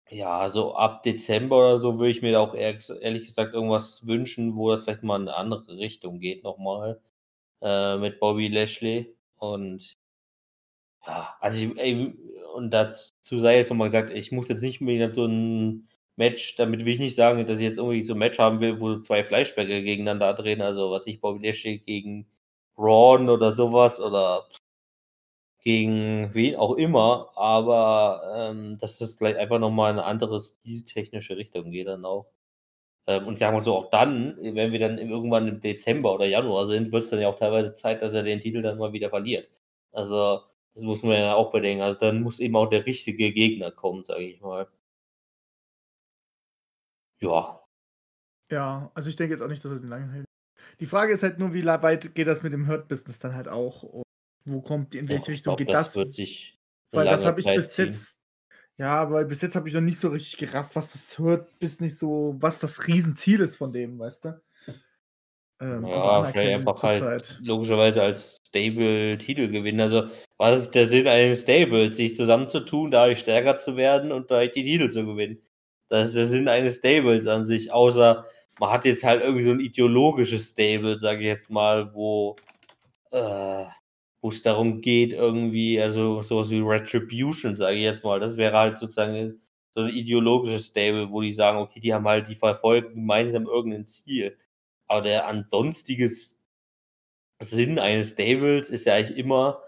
[0.09, 4.57] ja, so ab Dezember oder so würde ich mir auch ehr ehrlich gesagt irgendwas wünschen,
[4.57, 7.01] wo das vielleicht mal in eine andere Richtung geht nochmal
[7.61, 9.15] äh, mit Bobby Lashley.
[9.37, 9.97] Und
[11.05, 12.13] ja, also ich, ey,
[12.55, 16.85] und dazu sei jetzt nochmal gesagt, ich muss jetzt nicht unbedingt so ein Match, damit
[16.85, 18.99] will ich nicht sagen, dass ich jetzt irgendwie so ein Match haben will, wo so
[19.01, 22.27] zwei Fleischberge gegeneinander drehen, also was ich Bobby Lashley gegen
[22.75, 24.47] Braun oder sowas oder
[25.63, 31.71] gegen wen auch immer, aber ähm, dass das vielleicht einfach nochmal eine andere stiltechnische Richtung
[31.71, 32.27] geht dann auch.
[33.07, 36.65] Ähm, und sagen wir so, auch dann, wenn wir dann irgendwann im Dezember oder Januar
[36.67, 39.09] sind, wird es dann ja auch teilweise Zeit, dass er den Titel dann mal wieder
[39.09, 39.49] verliert.
[39.91, 40.41] Also,
[40.73, 41.83] das muss man ja auch bedenken.
[41.83, 44.67] Also, dann muss eben auch der richtige Gegner kommen, sage ich mal.
[47.21, 47.61] Ja.
[48.51, 50.25] Ja, also ich denke jetzt auch nicht, dass er den langen hält.
[50.79, 53.83] Die Frage ist halt nur, wie weit geht das mit dem Hurt-Business dann halt auch?
[53.83, 54.03] Und
[54.45, 55.95] wo kommt, in welche ich Richtung glaube, geht das das?
[55.95, 56.59] wird sich
[56.91, 57.85] Weil das habe ich Zeit bis ziehen.
[57.87, 58.21] jetzt,
[58.77, 62.35] ja, weil bis jetzt habe ich noch nicht so richtig gerafft, was das nicht so,
[62.39, 64.41] was das Riesenziel ist von dem, weißt du?
[65.61, 67.41] Ähm, also Ja, vielleicht Anerkennung einfach halt zurzeit.
[67.41, 69.79] logischerweise als Stable-Titel gewinnen.
[69.79, 71.97] Also, was ist der Sinn eines Stables?
[71.97, 75.41] Sich zusammenzutun, dadurch stärker zu werden und dadurch die Titel zu gewinnen.
[75.89, 78.25] Das ist der Sinn eines Stables an sich, außer
[78.59, 82.35] man hat jetzt halt irgendwie so ein ideologisches Stable, sage ich jetzt mal, wo
[83.11, 83.65] äh,
[84.27, 88.19] es darum geht, irgendwie, also sowas wie Retribution, sage ich jetzt mal.
[88.19, 89.41] Das wäre halt sozusagen
[89.75, 93.85] so ein ideologisches Stable, wo die sagen, okay, die haben halt, die verfolgen gemeinsam irgendein
[93.85, 94.37] Ziel.
[94.87, 96.45] Aber der ansonstiges
[97.41, 99.61] Sinn eines Stables ist ja eigentlich immer,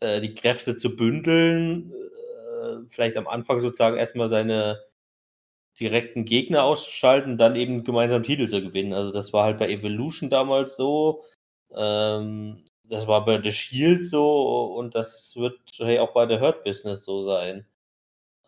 [0.00, 4.80] äh, die Kräfte zu bündeln, äh, vielleicht am Anfang sozusagen erstmal seine
[5.80, 8.92] direkten Gegner auszuschalten, dann eben gemeinsam Titel zu gewinnen.
[8.92, 11.24] Also das war halt bei Evolution damals so,
[11.74, 16.64] ähm, das war bei The Shield so und das wird wahrscheinlich auch bei der Hurt
[16.64, 17.66] Business so sein.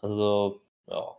[0.02, 1.16] Also, ja.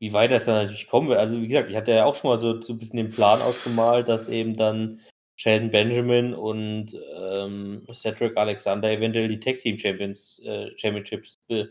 [0.00, 1.18] Wie weit das dann natürlich kommen wird.
[1.18, 3.42] Also, wie gesagt, ich hatte ja auch schon mal so, so ein bisschen den Plan
[3.42, 5.00] ausgemalt, dass eben dann
[5.36, 11.66] Sheldon Benjamin und ähm, Cedric Alexander eventuell die Tag Team Champions, äh, Championships äh,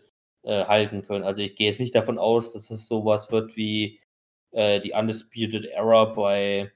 [0.48, 1.26] äh, halten können.
[1.26, 4.00] Also ich gehe jetzt nicht davon aus, dass es sowas wird wie
[4.52, 6.72] äh, die Undisputed Era bei,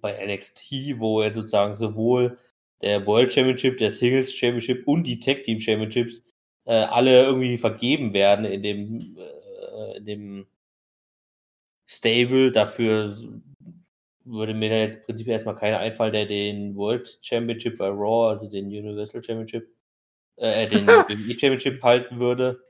[0.00, 2.38] bei NXT, wo er sozusagen sowohl
[2.82, 6.22] der World Championship, der Singles Championship und die Tag Team Championships
[6.64, 10.46] äh, alle irgendwie vergeben werden in dem, äh, in dem
[11.86, 12.50] Stable.
[12.52, 13.14] Dafür
[14.24, 18.48] würde mir da jetzt prinzipiell erstmal keiner einfallen, der den World Championship bei Raw, also
[18.48, 19.68] den Universal Championship,
[20.40, 22.62] äh, den WWE Championship halten würde.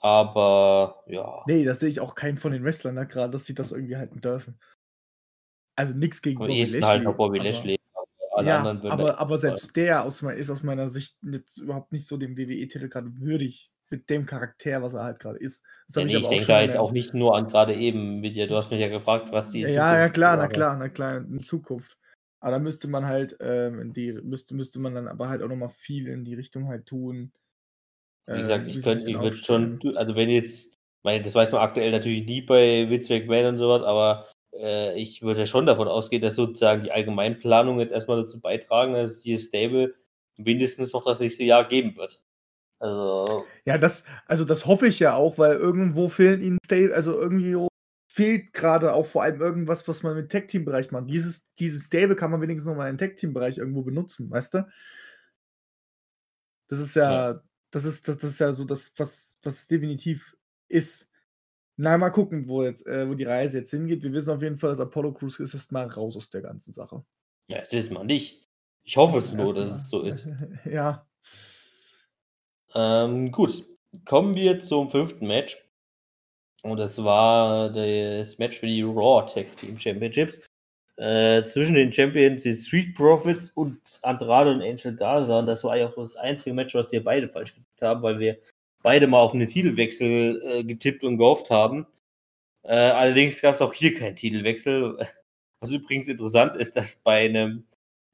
[0.00, 1.42] Aber ja.
[1.46, 3.96] Nee, das sehe ich auch keinen von den Wrestlern da gerade, dass sie das irgendwie
[3.96, 4.58] halten dürfen.
[5.76, 6.90] Also nichts gegen Am Bobby ehesten Lashley.
[6.90, 7.80] halt noch Bobby aber, Lashley.
[8.32, 12.16] aber ja, aber, aber selbst der aus, ist aus meiner Sicht jetzt überhaupt nicht so
[12.16, 15.64] dem WWE-Titel gerade würdig mit dem Charakter, was er halt gerade ist.
[15.86, 18.20] Das Ja, nee, ich aber auch denke da jetzt auch nicht nur an gerade eben
[18.20, 18.46] mit dir.
[18.46, 21.40] Du hast mich ja gefragt, was die Ja, ja, klar, na klar, na klar, in
[21.42, 21.96] Zukunft.
[22.44, 25.70] Aber da müsste man halt, ähm, die, müsste, müsste man dann aber halt auch nochmal
[25.70, 27.32] viel in die Richtung halt tun.
[28.26, 31.62] Wie gesagt, ähm, ich könnte, ich würde schon, also wenn jetzt, meine, das weiß man
[31.62, 35.88] aktuell natürlich nie bei Vince McMahon und sowas, aber äh, ich würde ja schon davon
[35.88, 39.94] ausgehen, dass sozusagen die Allgemeinplanung jetzt erstmal dazu beitragen, dass es dieses Stable
[40.36, 42.20] mindestens noch das nächste Jahr geben wird.
[42.78, 47.18] Also, Ja, das, also das hoffe ich ja auch, weil irgendwo fehlen ihnen Stable, also
[47.18, 47.56] irgendwie
[48.14, 51.10] fehlt gerade auch vor allem irgendwas, was man mit Tech-Team-Bereich macht.
[51.10, 54.68] Dieses, dieses Stable kann man wenigstens nochmal im Tech-Team-Bereich irgendwo benutzen, weißt du?
[56.68, 60.36] Das ist ja, das ist, das, das ist ja so das, was, was es definitiv
[60.68, 61.10] ist.
[61.76, 64.04] Na, mal gucken, wo jetzt, äh, wo die Reise jetzt hingeht.
[64.04, 66.72] Wir wissen auf jeden Fall, dass Apollo Crews ist jetzt mal raus aus der ganzen
[66.72, 67.04] Sache.
[67.48, 68.48] ja, es ist mal nicht.
[68.84, 70.28] Ich hoffe es nur, dass es so ist.
[70.64, 71.04] ja.
[72.76, 73.64] Ähm, gut,
[74.04, 75.64] kommen wir zum fünften Match.
[76.64, 80.40] Und das war das Match für die Raw Tag Team Championships.
[80.96, 85.40] Äh, zwischen den Champions, die Street Profits und Andrade und Angel Garza.
[85.40, 88.18] Und das war eigentlich auch das einzige Match, was wir beide falsch getippt haben, weil
[88.18, 88.38] wir
[88.82, 91.86] beide mal auf einen Titelwechsel äh, getippt und gehofft haben.
[92.62, 95.06] Äh, allerdings gab es auch hier keinen Titelwechsel.
[95.60, 97.64] Was übrigens interessant ist, dass bei einem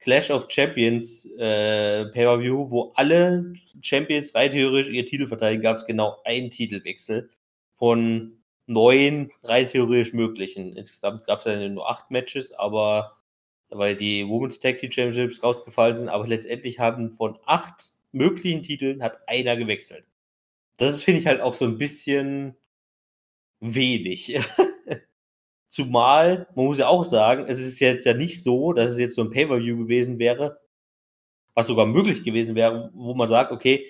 [0.00, 5.86] Clash of Champions äh, Pay-Per-View, wo alle Champions rein theoretisch ihr Titel verteidigen, gab es
[5.86, 7.28] genau einen Titelwechsel
[7.74, 8.39] von
[8.70, 10.72] neun rein theoretisch möglichen.
[10.76, 13.16] Insgesamt gab es ja nur acht Matches, aber
[13.68, 19.02] weil die Women's Tag Team Championships rausgefallen sind, aber letztendlich haben von acht möglichen Titeln
[19.02, 20.08] hat einer gewechselt.
[20.78, 22.56] Das finde ich halt auch so ein bisschen
[23.60, 24.40] wenig.
[25.68, 29.14] Zumal, man muss ja auch sagen, es ist jetzt ja nicht so, dass es jetzt
[29.14, 30.60] so ein Pay-Per-View gewesen wäre,
[31.54, 33.84] was sogar möglich gewesen wäre, wo man sagt, okay,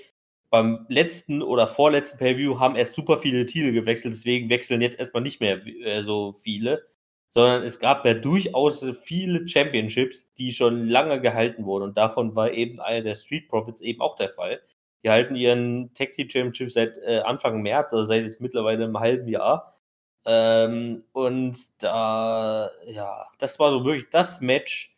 [0.50, 5.22] beim letzten oder vorletzten Pay-Per-View haben erst super viele Titel gewechselt, deswegen wechseln jetzt erstmal
[5.22, 6.86] nicht mehr äh, so viele,
[7.30, 12.52] sondern es gab ja durchaus viele Championships, die schon lange gehalten wurden und davon war
[12.52, 14.60] eben einer der Street Profits eben auch der Fall.
[15.02, 18.98] Die halten ihren Tag Team Championship seit äh, Anfang März, also seit jetzt mittlerweile einem
[19.00, 19.78] halben Jahr.
[20.26, 24.94] Ähm, und da, ja, das war so wirklich das Match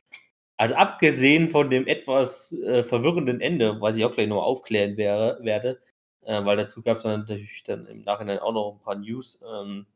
[0.62, 5.40] Also abgesehen von dem etwas äh, verwirrenden Ende, was ich auch gleich noch aufklären wäre,
[5.42, 5.80] werde,
[6.24, 9.42] äh, weil dazu gab es natürlich dann im Nachhinein auch noch ein paar News.
[9.44, 9.86] Ähm,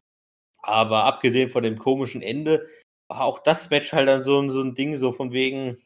[0.59, 2.67] aber abgesehen von dem komischen Ende
[3.07, 5.79] war auch das Match halt dann so, so ein Ding, so von wegen,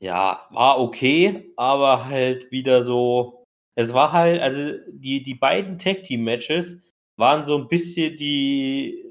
[0.00, 3.46] ja, war okay, aber halt wieder so.
[3.74, 6.82] Es war halt, also die, die beiden Tag Team Matches
[7.16, 9.02] waren so ein bisschen die,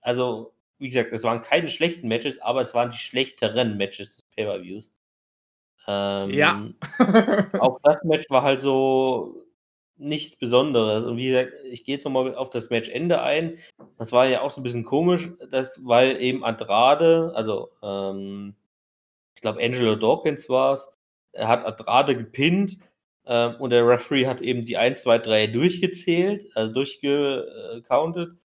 [0.00, 4.22] also wie gesagt, es waren keine schlechten Matches, aber es waren die schlechteren Matches des
[4.34, 4.92] Pay-Per-Views.
[5.86, 6.68] Ähm, Ja.
[7.60, 9.46] auch das Match war halt so
[9.96, 11.04] nichts Besonderes.
[11.04, 13.58] Und wie gesagt, ich gehe jetzt nochmal auf das Matchende ein.
[13.98, 18.54] Das war ja auch so ein bisschen komisch, dass, weil eben Andrade, also ähm,
[19.34, 20.88] ich glaube Angelo Dawkins war es,
[21.32, 22.78] er hat Andrade gepinnt
[23.26, 28.36] ähm, und der Referee hat eben die 1, 2, 3 durchgezählt, also durchgecountet,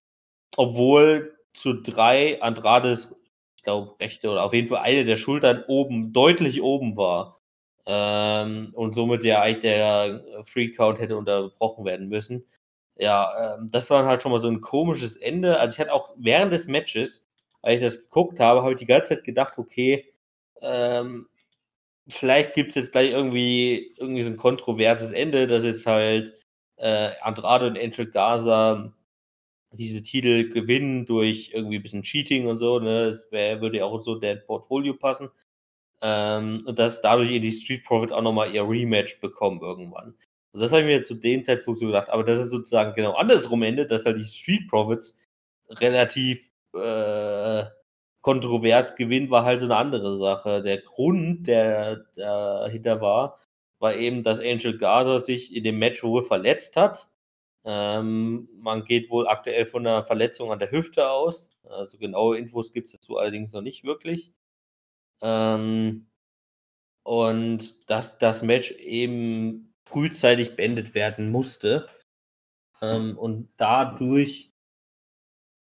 [0.56, 3.14] obwohl zu drei Andrades,
[3.56, 7.40] ich glaube, rechte oder auf jeden Fall eine der Schultern oben, deutlich oben war.
[7.86, 12.46] Ähm, und somit ja eigentlich der Free Count hätte unterbrochen werden müssen.
[12.96, 15.58] Ja, ähm, das war halt schon mal so ein komisches Ende.
[15.58, 17.28] Also ich hatte auch während des Matches,
[17.62, 20.12] als ich das geguckt habe, habe ich die ganze Zeit gedacht, okay,
[20.60, 21.28] ähm,
[22.08, 26.34] vielleicht gibt es jetzt gleich irgendwie, irgendwie so ein kontroverses Ende, dass jetzt halt
[26.76, 28.92] äh, Andrade und Angel Gaza
[29.72, 32.78] diese Titel gewinnen durch irgendwie ein bisschen Cheating und so.
[32.78, 33.06] Ne?
[33.06, 35.30] Das wär, würde ja auch so der Portfolio passen.
[36.02, 40.14] Ähm, und dass dadurch die Street Profits auch nochmal ihr Rematch bekommen irgendwann.
[40.52, 42.10] Also das habe ich mir zu dem Zeitpunkt so gedacht.
[42.10, 45.18] Aber das ist sozusagen genau andersrum Ende, dass halt die Street Profits
[45.68, 47.64] relativ äh,
[48.20, 50.62] kontrovers gewinnen, war halt so eine andere Sache.
[50.62, 53.38] Der Grund, der dahinter war,
[53.78, 57.10] war eben, dass Angel Gaza sich in dem Match wohl verletzt hat.
[57.64, 61.50] Ähm, man geht wohl aktuell von einer Verletzung an der Hüfte aus.
[61.64, 64.32] Also genaue Infos gibt es dazu allerdings noch nicht wirklich.
[65.22, 66.08] Ähm,
[67.04, 71.88] und dass das Match eben frühzeitig beendet werden musste.
[72.82, 74.52] Ähm, und dadurch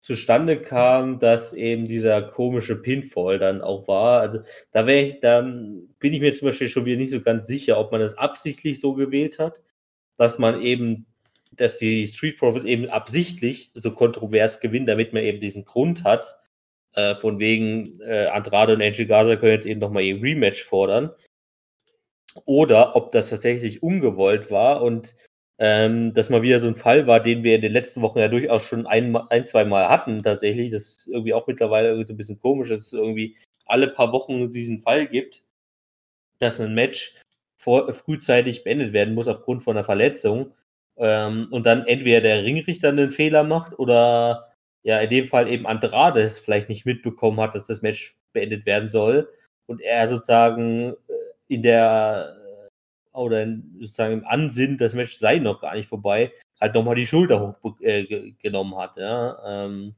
[0.01, 4.21] zustande kam, dass eben dieser komische Pinfall dann auch war.
[4.21, 4.41] Also
[4.73, 7.79] da wäre ich, da bin ich mir zum Beispiel schon wieder nicht so ganz sicher,
[7.79, 9.63] ob man das absichtlich so gewählt hat,
[10.17, 11.07] dass man eben,
[11.57, 16.37] dass die Street Profits eben absichtlich so kontrovers gewinnen, damit man eben diesen Grund hat,
[16.95, 21.11] äh, von wegen äh, Andrade und Angel Gaza können jetzt eben nochmal ihr Rematch fordern.
[22.45, 25.15] Oder ob das tatsächlich ungewollt war und
[25.59, 28.29] ähm, dass mal wieder so ein Fall war, den wir in den letzten Wochen ja
[28.29, 30.71] durchaus schon ein, ein zwei Mal hatten, tatsächlich.
[30.71, 33.37] Das ist irgendwie auch mittlerweile irgendwie so ein bisschen komisch, dass es irgendwie
[33.67, 35.45] alle paar Wochen diesen Fall gibt,
[36.39, 37.15] dass ein Match
[37.57, 40.55] vor, frühzeitig beendet werden muss aufgrund von einer Verletzung.
[40.97, 45.67] Ähm, und dann entweder der Ringrichter einen Fehler macht oder ja, in dem Fall eben
[45.67, 49.33] Andrade es vielleicht nicht mitbekommen hat, dass das Match beendet werden soll.
[49.67, 50.95] Und er sozusagen äh,
[51.49, 52.37] in der
[53.13, 57.07] oder in, sozusagen im Ansinnen, das Match sei noch gar nicht vorbei, halt nochmal die
[57.07, 59.65] Schulter hochgenommen äh, hat, ja.
[59.65, 59.95] Ähm,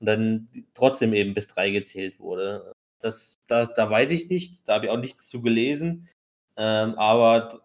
[0.00, 2.72] und dann trotzdem eben bis drei gezählt wurde.
[3.00, 6.08] Das, da, da weiß ich nichts, da habe ich auch nichts zu gelesen.
[6.60, 7.62] Ähm, aber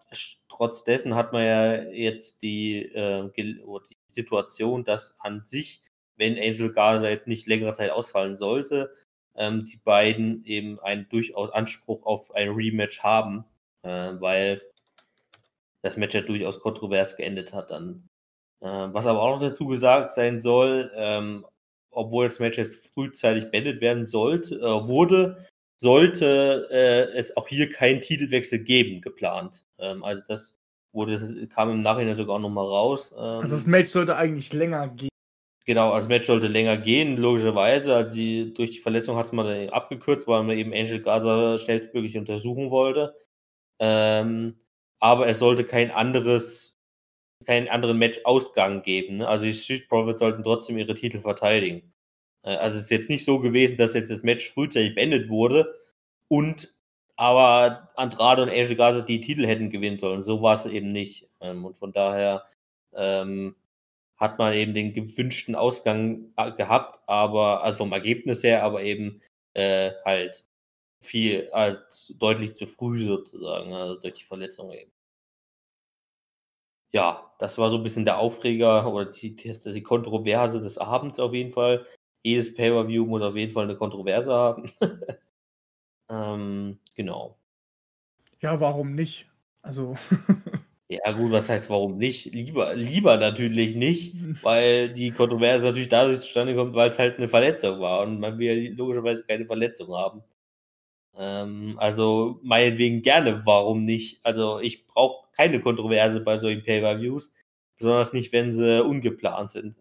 [0.47, 5.81] trotz dessen hat man ja jetzt die, äh, die Situation, dass an sich,
[6.15, 8.93] wenn Angel Garza jetzt nicht längere Zeit ausfallen sollte,
[9.35, 13.43] ähm, die beiden eben einen durchaus Anspruch auf ein Rematch haben,
[13.83, 14.61] äh, weil
[15.81, 18.07] das Match ja durchaus kontrovers geendet hat dann.
[18.61, 21.45] Äh, was aber auch noch dazu gesagt sein soll, ähm,
[21.91, 25.45] obwohl das Match jetzt frühzeitig beendet werden sollte, äh, wurde,
[25.77, 29.63] sollte äh, es auch hier keinen Titelwechsel geben, geplant.
[29.77, 30.55] Ähm, also das
[30.93, 33.13] wurde, kam im Nachhinein sogar nochmal raus.
[33.17, 35.09] Ähm, Also das Match sollte eigentlich länger gehen.
[35.65, 37.95] Genau, also das Match sollte länger gehen, logischerweise.
[37.95, 41.57] Also die, durch die Verletzung hat es man dann abgekürzt, weil man eben Angel Gaza
[41.57, 43.15] schnellstmöglich untersuchen wollte.
[43.79, 44.59] Ähm,
[44.99, 46.77] aber es sollte kein anderes,
[47.45, 49.17] keinen anderen Match-Ausgang geben.
[49.17, 49.27] Ne?
[49.27, 51.94] Also die Street Profits sollten trotzdem ihre Titel verteidigen.
[52.45, 55.75] Äh, also es ist jetzt nicht so gewesen, dass jetzt das Match frühzeitig beendet wurde
[56.29, 56.73] und
[57.17, 60.21] aber Andrade und Angel Gaza die Titel hätten gewinnen sollen.
[60.21, 61.29] So war es eben nicht.
[61.41, 62.45] Ähm, und von daher
[62.93, 63.55] ähm,
[64.17, 69.21] hat man eben den gewünschten Ausgang äh, gehabt, aber also vom Ergebnis her, aber eben
[69.53, 70.45] äh, halt
[71.01, 74.91] viel als deutlich zu früh sozusagen, also durch die Verletzung eben.
[76.91, 81.19] Ja, das war so ein bisschen der Aufreger oder die, die, die Kontroverse des Abends
[81.19, 81.85] auf jeden Fall.
[82.25, 84.71] Jedes Pay-Per-View muss auf jeden Fall eine Kontroverse haben.
[86.09, 87.37] ähm, genau.
[88.41, 89.29] Ja, warum nicht?
[89.61, 89.95] Also.
[90.87, 92.31] Ja, gut, was heißt warum nicht?
[92.31, 97.27] Lieber, lieber natürlich nicht, weil die Kontroverse natürlich dadurch zustande kommt, weil es halt eine
[97.27, 100.21] Verletzung war und man will logischerweise keine Verletzung haben.
[101.15, 104.19] Ähm, also meinetwegen gerne, warum nicht?
[104.23, 107.33] Also ich brauche keine Kontroverse bei solchen Pay-Per-Views,
[107.77, 109.77] besonders nicht, wenn sie ungeplant sind.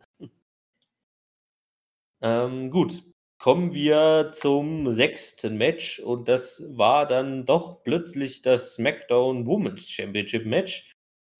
[2.22, 3.02] Ähm, gut,
[3.38, 10.46] kommen wir zum sechsten Match und das war dann doch plötzlich das SmackDown Women's Championship
[10.46, 10.90] Match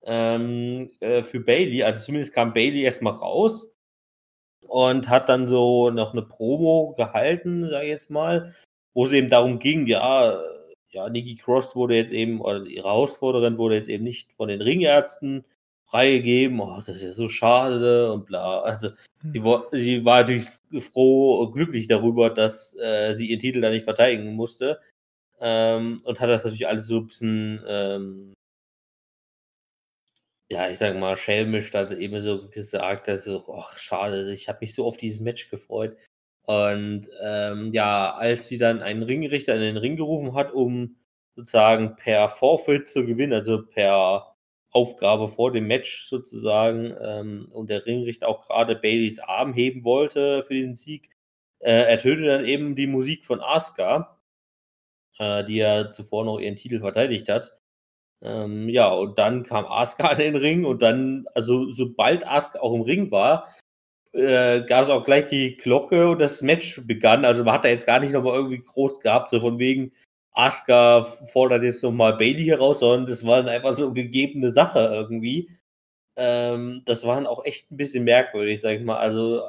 [0.04, 1.82] ähm, äh, für Bailey.
[1.82, 3.74] Also zumindest kam Bailey erstmal raus
[4.68, 8.54] und hat dann so noch eine Promo gehalten, sage ich jetzt mal,
[8.92, 10.38] wo es eben darum ging, ja,
[10.90, 14.60] ja, Nikki Cross wurde jetzt eben, also ihre Herausforderin wurde jetzt eben nicht von den
[14.60, 15.44] Ringärzten
[15.85, 16.61] freigegeben.
[16.61, 18.61] Oh, das ist ja so schade und bla.
[18.62, 18.91] Also
[19.32, 20.49] sie, war, sie war natürlich
[20.80, 24.80] froh und glücklich darüber, dass äh, sie ihren Titel da nicht verteidigen musste.
[25.41, 28.35] Ähm, und hat das natürlich alles so ein bisschen, ähm,
[30.51, 34.59] ja, ich sag mal, schelmisch dann eben so gesagt, dass so, ach, schade, ich habe
[34.61, 35.97] mich so auf dieses Match gefreut.
[36.47, 40.97] Und ähm, ja, als sie dann einen Ringrichter in den Ring gerufen hat, um
[41.37, 44.34] sozusagen per Forfeit zu gewinnen, also per
[44.74, 50.42] Aufgabe vor dem Match sozusagen, ähm, und der Ringrichter auch gerade Baileys Arm heben wollte
[50.42, 51.10] für den Sieg,
[51.60, 54.18] äh, ertönte dann eben die Musik von Asuka,
[55.18, 57.56] äh, die ja zuvor noch ihren Titel verteidigt hat.
[58.22, 62.74] Ähm, ja, und dann kam Asuka in den Ring und dann, also sobald Asuka auch
[62.74, 63.54] im Ring war,
[64.12, 67.24] äh, gab es auch gleich die Glocke und das Match begann.
[67.24, 69.92] Also man hat da jetzt gar nicht nochmal irgendwie groß gehabt, so von wegen
[70.35, 75.49] Asuka fordert jetzt nochmal Bailey heraus, sondern das war einfach so eine gegebene Sache irgendwie.
[76.16, 78.99] Ähm, das war dann auch echt ein bisschen merkwürdig, sag ich mal.
[78.99, 79.43] Also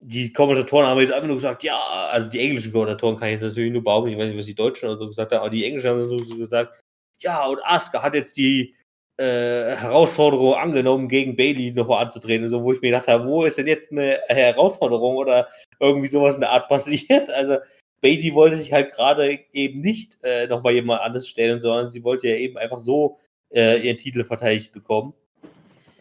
[0.00, 1.78] die Kommentatoren haben jetzt einfach nur gesagt, ja,
[2.10, 4.54] also die englischen Kommentatoren kann ich jetzt natürlich nur behaupten, ich weiß nicht, was die
[4.54, 6.80] Deutschen oder so gesagt haben, aber die englischen haben so gesagt,
[7.20, 8.74] ja, und Asuka hat jetzt die
[9.16, 13.58] äh, Herausforderung angenommen, gegen Bailey nochmal anzutreten, so, wo ich mir gedacht habe, wo ist
[13.58, 17.28] denn jetzt eine Herausforderung oder irgendwie sowas in der Art passiert?
[17.32, 17.58] Also,
[18.02, 22.28] Bailey wollte sich halt gerade eben nicht äh, nochmal jemand anderes stellen, sondern sie wollte
[22.28, 23.18] ja eben einfach so
[23.50, 25.14] äh, ihren Titel verteidigt bekommen.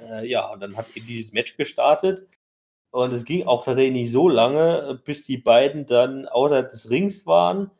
[0.01, 2.27] Äh, ja, und dann hat eben dieses Match gestartet.
[2.89, 7.25] Und es ging auch tatsächlich nicht so lange, bis die beiden dann außerhalb des Rings
[7.25, 7.71] waren.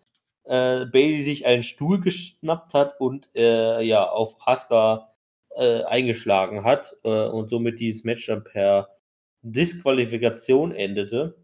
[0.44, 5.12] Äh, Bailey sich einen Stuhl geschnappt hat und äh, ja auf Asuka
[5.56, 8.90] äh, eingeschlagen hat äh, und somit dieses Match dann per
[9.42, 11.36] Disqualifikation endete.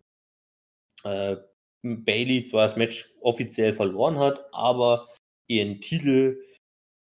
[1.04, 1.38] Äh,
[1.84, 5.08] Bailey zwar das Match offiziell verloren hat, aber
[5.48, 6.42] ihren Titel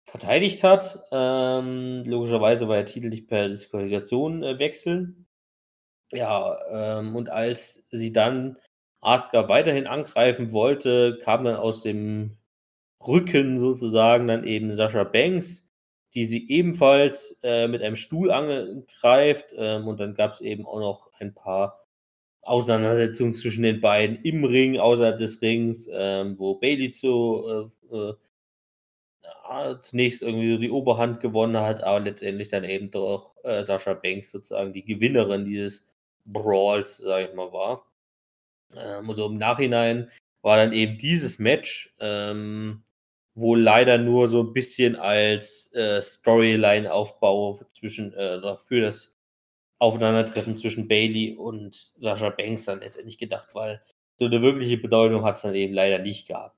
[0.04, 1.04] verteidigt hat.
[1.12, 5.26] Ähm, logischerweise war der Titel nicht per Disqualifikation äh, wechseln.
[6.10, 8.58] Ja, ähm, und als sie dann
[9.00, 12.38] Asuka weiterhin angreifen wollte, kam dann aus dem
[13.06, 15.68] Rücken sozusagen dann eben Sascha Banks,
[16.14, 19.52] die sie ebenfalls äh, mit einem Stuhl angreift.
[19.56, 21.84] Ähm, und dann gab es eben auch noch ein paar
[22.48, 28.14] Auseinandersetzungen zwischen den beiden im Ring, außerhalb des Rings, ähm, wo Bailey zu, äh,
[29.50, 33.94] äh, zunächst irgendwie so die Oberhand gewonnen hat, aber letztendlich dann eben doch äh, Sascha
[33.94, 35.86] Banks sozusagen die Gewinnerin dieses
[36.24, 37.86] Brawls, sage ich mal, war.
[38.74, 40.10] Ähm, also im Nachhinein
[40.42, 42.82] war dann eben dieses Match ähm,
[43.34, 49.17] wohl leider nur so ein bisschen als äh, Storyline-Aufbau zwischen, äh, für das
[49.78, 53.82] Aufeinandertreffen zwischen Bailey und Sascha Banks dann letztendlich gedacht, weil
[54.18, 56.56] so eine wirkliche Bedeutung hat es dann eben leider nicht gehabt.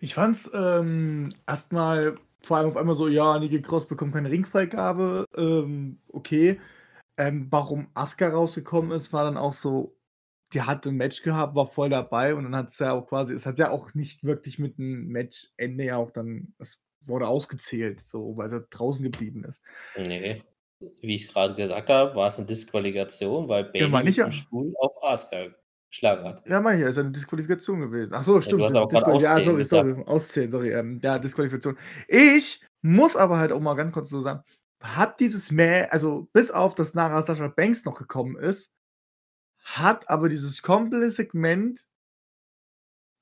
[0.00, 5.26] Ich fand's ähm, erstmal vor allem auf einmal so, ja, Nikki Cross bekommt keine Ringfreigabe,
[5.36, 6.60] ähm, okay.
[7.16, 9.96] Ähm, warum Asuka rausgekommen ist, war dann auch so,
[10.52, 13.34] die hat ein Match gehabt, war voll dabei und dann hat es ja auch quasi,
[13.34, 18.00] es hat ja auch nicht wirklich mit einem Matchende ja auch dann, es wurde ausgezählt,
[18.00, 19.60] so, weil sie draußen geblieben ist.
[19.96, 20.42] Nee,
[21.00, 24.30] wie ich gerade gesagt habe, war es eine Disqualifikation, weil Bailey meine ich ja.
[24.30, 25.48] Stuhl auf Asuka
[25.88, 26.46] geschlagen hat.
[26.46, 28.12] Ja, meine ich ja, ist eine Disqualifikation gewesen.
[28.14, 28.64] Ach so, stimmt.
[28.64, 30.72] hast auch gerade Disqual- ja, auszählen sorry, sorry, auszählen, sorry.
[30.72, 31.78] Ähm, ja, Disqualifikation.
[32.08, 34.42] Ich muss aber halt auch mal ganz kurz so sagen,
[34.82, 38.70] hat dieses Match, also bis auf, dass nachher Sascha Banks noch gekommen ist,
[39.60, 41.86] hat aber dieses komplette Segment,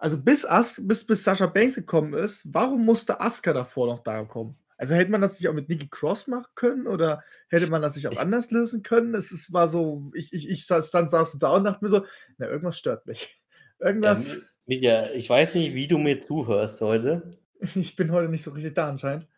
[0.03, 4.25] also bis, As bis, bis Sascha Banks gekommen ist, warum musste Asuka davor noch da
[4.25, 4.57] kommen?
[4.77, 7.95] Also hätte man das nicht auch mit Nikki Cross machen können oder hätte man das
[7.95, 9.15] nicht auch anders lösen können?
[9.15, 12.05] Es ist, war so, ich, ich, ich saß- stand, saß da und dachte mir so,
[12.39, 13.41] na, irgendwas stört mich.
[13.79, 17.39] Irgendwas, Ähm, Mitja, ich weiß nicht, wie du mir zuhörst heute.
[17.77, 19.29] ich bin heute nicht so richtig da anscheinend.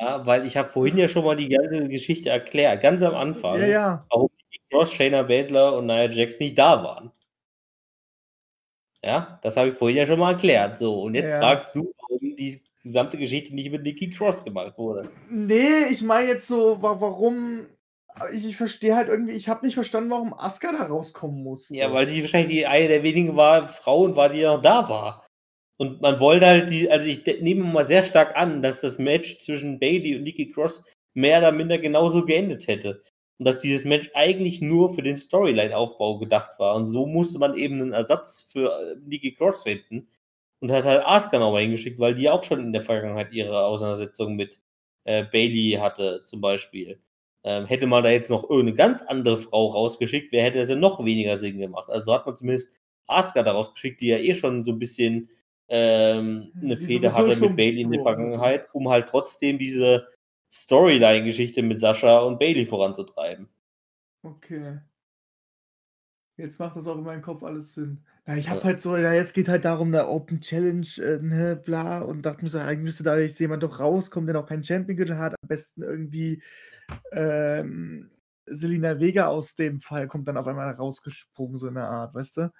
[0.00, 3.60] Ja, weil ich habe vorhin ja schon mal die ganze Geschichte erklärt, ganz am Anfang,
[3.60, 4.06] Ja, ja.
[4.10, 7.10] warum die Cross, Shayna Baszler und Nia Jax nicht da waren.
[9.04, 10.78] Ja, das habe ich vorhin ja schon mal erklärt.
[10.78, 11.40] So, und jetzt Ja.
[11.40, 15.08] fragst du, warum die gesamte Geschichte nicht mit Nikki Cross gemacht wurde.
[15.28, 17.66] Nee, ich meine jetzt so, wa warum.
[18.32, 21.74] Ich, ich verstehe halt irgendwie, ich habe nicht verstanden, warum Asuka da rauskommen musste.
[21.74, 25.26] Ja, weil die wahrscheinlich die eine der wenigen war, Frauen war, die noch da war.
[25.78, 29.40] Und man wollte halt die, also ich nehme mal sehr stark an, dass das Match
[29.40, 30.84] zwischen Bailey und Nikki Cross
[31.14, 33.02] mehr oder minder genauso geendet hätte.
[33.42, 36.76] Und dass dieses Match eigentlich nur für den Storyline-Aufbau gedacht war.
[36.76, 40.06] Und so musste man eben einen Ersatz für äh, Nikki Cross finden.
[40.60, 44.36] Und hat halt Asuka nochmal hingeschickt, weil die auch schon in der Vergangenheit ihre Auseinandersetzung
[44.36, 44.60] mit
[45.02, 47.00] äh, Bailey hatte, zum Beispiel.
[47.42, 50.76] Ähm, hätte man da jetzt noch irgendeine ganz andere Frau rausgeschickt, wer hätte es ja
[50.76, 51.90] noch weniger Sinn gemacht.
[51.90, 52.72] Also hat man zumindest
[53.08, 55.30] Asuka da rausgeschickt, die ja eh schon so ein bisschen
[55.66, 58.02] ähm, eine Fehde sowieso hatte mit Bailey in der.
[58.02, 60.06] Vergangenheit, um halt trotzdem diese
[60.52, 63.48] Storyline-Geschichte mit Sascha und Bailey voranzutreiben.
[64.22, 64.80] Okay.
[66.36, 68.04] Jetzt macht das auch in meinem Kopf alles Sinn.
[68.26, 68.64] Ja, ich habe Ja.
[68.66, 72.42] halt so, ja, jetzt geht halt darum, der Open Challenge, äh, ne, bla, und dachte
[72.42, 75.34] mir so, eigentlich müsste da jetzt jemand doch rauskommen, der noch keinen Champion hat.
[75.40, 76.42] Am besten irgendwie
[77.12, 78.10] ähm,
[78.46, 82.36] Selina Vega aus dem Fall kommt dann auf einmal rausgesprungen, so in der Art, weißt
[82.38, 82.52] du?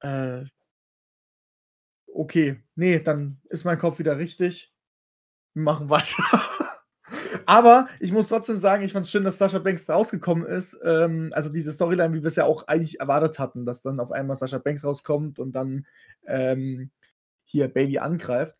[0.00, 0.44] Äh,
[2.06, 4.72] okay, nee, dann ist mein Kopf wieder richtig.
[5.54, 6.22] Wir machen weiter.
[7.46, 10.78] Aber ich muss trotzdem sagen, ich fand es schön, dass Sascha Banks rausgekommen ist.
[10.84, 14.12] Ähm, also diese Storyline, wie wir es ja auch eigentlich erwartet hatten, dass dann auf
[14.12, 15.86] einmal Sascha Banks rauskommt und dann
[16.26, 16.90] ähm,
[17.44, 18.56] hier Bailey angreift.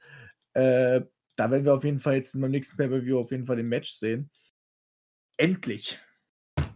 [0.54, 1.02] Äh,
[1.36, 3.90] da werden wir auf jeden Fall jetzt beim nächsten Pay-Per-View auf jeden Fall den Match
[3.92, 4.30] sehen.
[5.36, 5.98] Endlich.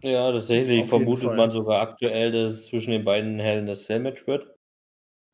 [0.01, 3.73] Ja, tatsächlich Auf vermutet man sogar aktuell, dass es zwischen den beiden Hell in a
[3.73, 4.55] Cell Match wird.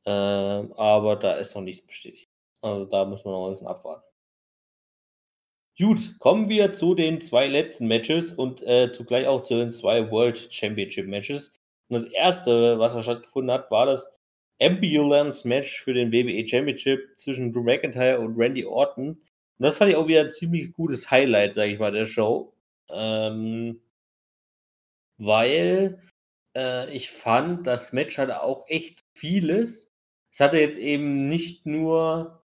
[0.05, 2.29] Ähm, aber da ist noch nichts bestätigt.
[2.61, 4.05] Also da muss man noch ein bisschen abwarten.
[5.79, 10.11] Gut, kommen wir zu den zwei letzten Matches und äh, zugleich auch zu den zwei
[10.11, 11.51] World Championship Matches.
[11.89, 14.07] Und das erste, was da stattgefunden hat, war das
[14.61, 19.09] Ambulance Match für den WWE Championship zwischen Drew McIntyre und Randy Orton.
[19.09, 19.19] Und
[19.57, 22.53] das fand ich auch wieder ein ziemlich gutes Highlight, sage ich mal, der Show.
[22.89, 23.81] Ähm,
[25.17, 25.99] weil
[26.55, 29.91] äh, ich fand, das Match hatte auch echt vieles.
[30.31, 32.42] Es hatte jetzt eben nicht nur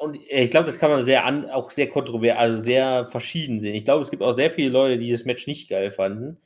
[0.00, 3.60] und äh, ich glaube, das kann man sehr an, auch sehr kontrovers, also sehr verschieden
[3.60, 3.74] sehen.
[3.74, 6.38] Ich glaube, es gibt auch sehr viele Leute, die das Match nicht geil fanden.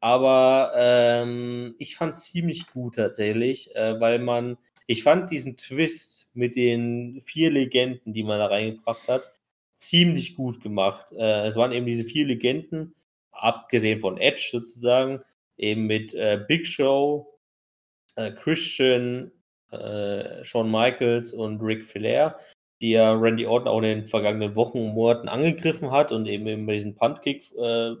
[0.00, 6.34] Aber ähm, ich fand es ziemlich gut tatsächlich, äh, weil man, ich fand diesen Twist
[6.34, 9.32] mit den vier Legenden, die man da reingebracht hat,
[9.74, 11.12] ziemlich gut gemacht.
[11.12, 12.94] Äh, es waren eben diese vier Legenden,
[13.32, 15.20] abgesehen von Edge sozusagen,
[15.58, 17.38] eben mit äh, Big Show,
[18.16, 19.30] äh, Christian,
[19.70, 22.38] äh, Shawn Michaels und Ric Flair,
[22.80, 26.46] die ja Randy Orton auch in den vergangenen Wochen und Monaten angegriffen hat und eben
[26.46, 27.94] immer diesen Puntkick äh,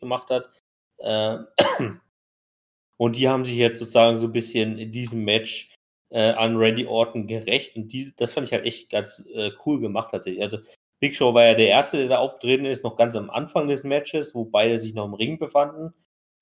[0.00, 0.50] gemacht hat.
[0.98, 1.38] Äh,
[2.96, 5.74] und die haben sich jetzt sozusagen so ein bisschen in diesem Match
[6.10, 7.76] äh, an Randy Orton gerecht.
[7.76, 10.42] Und die, das fand ich halt echt ganz äh, cool gemacht tatsächlich.
[10.42, 10.58] Also
[11.00, 13.84] Big Show war ja der Erste, der da aufgetreten ist, noch ganz am Anfang des
[13.84, 15.94] Matches, wo beide sich noch im Ring befanden.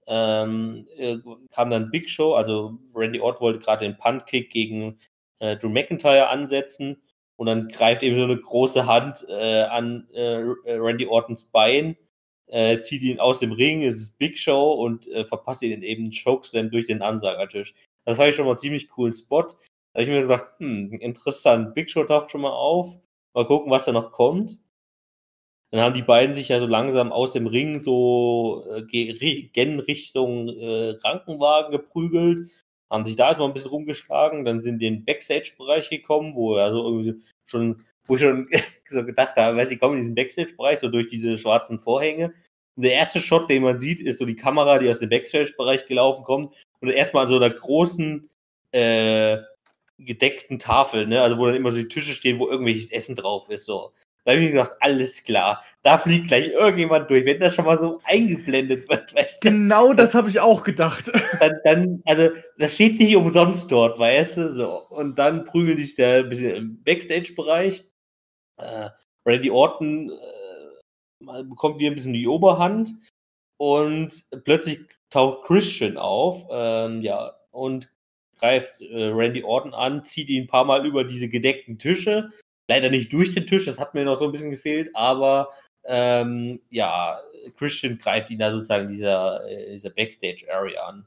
[0.06, 1.18] Ähm, äh,
[1.50, 4.98] kam dann Big Show, also Randy Orton wollte gerade den Puntkick gegen
[5.38, 7.02] äh, Drew McIntyre ansetzen
[7.38, 11.96] und dann greift eben so eine große Hand äh, an äh, Randy Ortons Bein,
[12.48, 16.04] äh, zieht ihn aus dem Ring, es ist Big Show und äh, verpasst ihn eben
[16.04, 17.74] einen Chokeslam durch den Ansagertisch.
[18.04, 19.42] Das war ich schon mal einen ziemlich coolen Spot.
[19.42, 22.98] Da habe ich mir gesagt, hm, interessant, Big Show taucht schon mal auf,
[23.34, 24.58] mal gucken, was da noch kommt.
[25.70, 30.48] Dann haben die beiden sich ja so langsam aus dem Ring so äh, gen Richtung
[30.48, 32.50] äh, Krankenwagen geprügelt,
[32.90, 36.72] haben sich da erstmal ein bisschen rumgeschlagen, dann sind in den Backstage-Bereich gekommen, wo er
[36.72, 38.48] so irgendwie schon, wo ich schon
[38.88, 42.32] so gedacht habe, weiß ich, kommen in diesen Backstage-Bereich, so durch diese schwarzen Vorhänge.
[42.76, 45.86] Und der erste Shot, den man sieht, ist so die Kamera, die aus dem Backstage-Bereich
[45.86, 48.30] gelaufen kommt und erstmal an so einer großen
[48.72, 49.38] äh,
[49.98, 53.48] gedeckten Tafel, ne, also wo dann immer so die Tische stehen, wo irgendwelches Essen drauf
[53.48, 53.92] ist, so.
[54.28, 57.24] Da habe ich mir gedacht, alles klar, da fliegt gleich irgendjemand durch.
[57.24, 61.10] Wenn das schon mal so eingeblendet wird, weißt du, Genau das habe ich auch gedacht.
[61.40, 64.86] dann, dann, also das steht nicht umsonst dort, weißt du, so.
[64.88, 67.86] Und dann prügeln sich da ein bisschen im Backstage-Bereich.
[68.58, 68.90] Äh,
[69.24, 72.90] Randy Orton äh, bekommt wieder ein bisschen die Oberhand
[73.56, 77.90] und plötzlich taucht Christian auf, ähm, ja, und
[78.38, 82.28] greift äh, Randy Orton an, zieht ihn ein paar Mal über diese gedeckten Tische.
[82.68, 85.50] Leider nicht durch den Tisch, das hat mir noch so ein bisschen gefehlt, aber
[85.84, 87.18] ähm, ja,
[87.56, 91.06] Christian greift ihn da sozusagen in dieser, äh, dieser Backstage-Area an.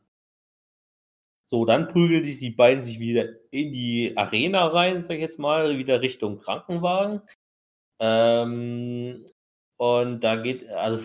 [1.46, 5.38] So, dann prügeln sich die beiden sich wieder in die Arena rein, sag ich jetzt
[5.38, 7.22] mal, wieder Richtung Krankenwagen.
[8.00, 9.26] Ähm,
[9.78, 11.00] und da geht, also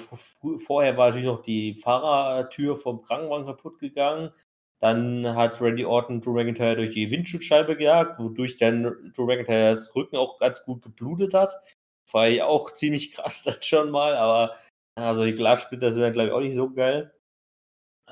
[0.58, 4.32] vorher war natürlich noch die Fahrertür vom Krankenwagen kaputt gegangen.
[4.80, 10.16] Dann hat Randy Orton Drew McIntyre durch die Windschutzscheibe gejagt, wodurch dann Drew McIntyres Rücken
[10.16, 11.56] auch ganz gut geblutet hat.
[12.12, 14.56] War ja auch ziemlich krass dann schon mal, aber
[14.96, 17.12] Also die Glassplitter sind dann, glaube ich, auch nicht so geil.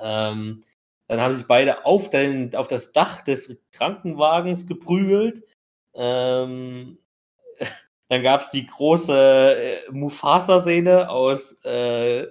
[0.01, 0.65] Ähm,
[1.09, 5.45] dann haben sich beide auf, den, auf das Dach des Krankenwagens geprügelt.
[5.95, 6.99] Ähm,
[8.09, 9.57] dann gab es die große
[9.89, 12.27] äh, Mufasa-Szene aus äh,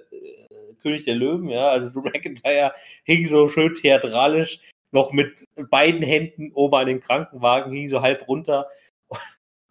[0.84, 1.68] König der Löwen, ja.
[1.68, 2.72] Also Drew McIntyre
[3.04, 4.60] hing so schön theatralisch
[4.92, 8.68] noch mit beiden Händen oben an dem Krankenwagen, hing so halb runter.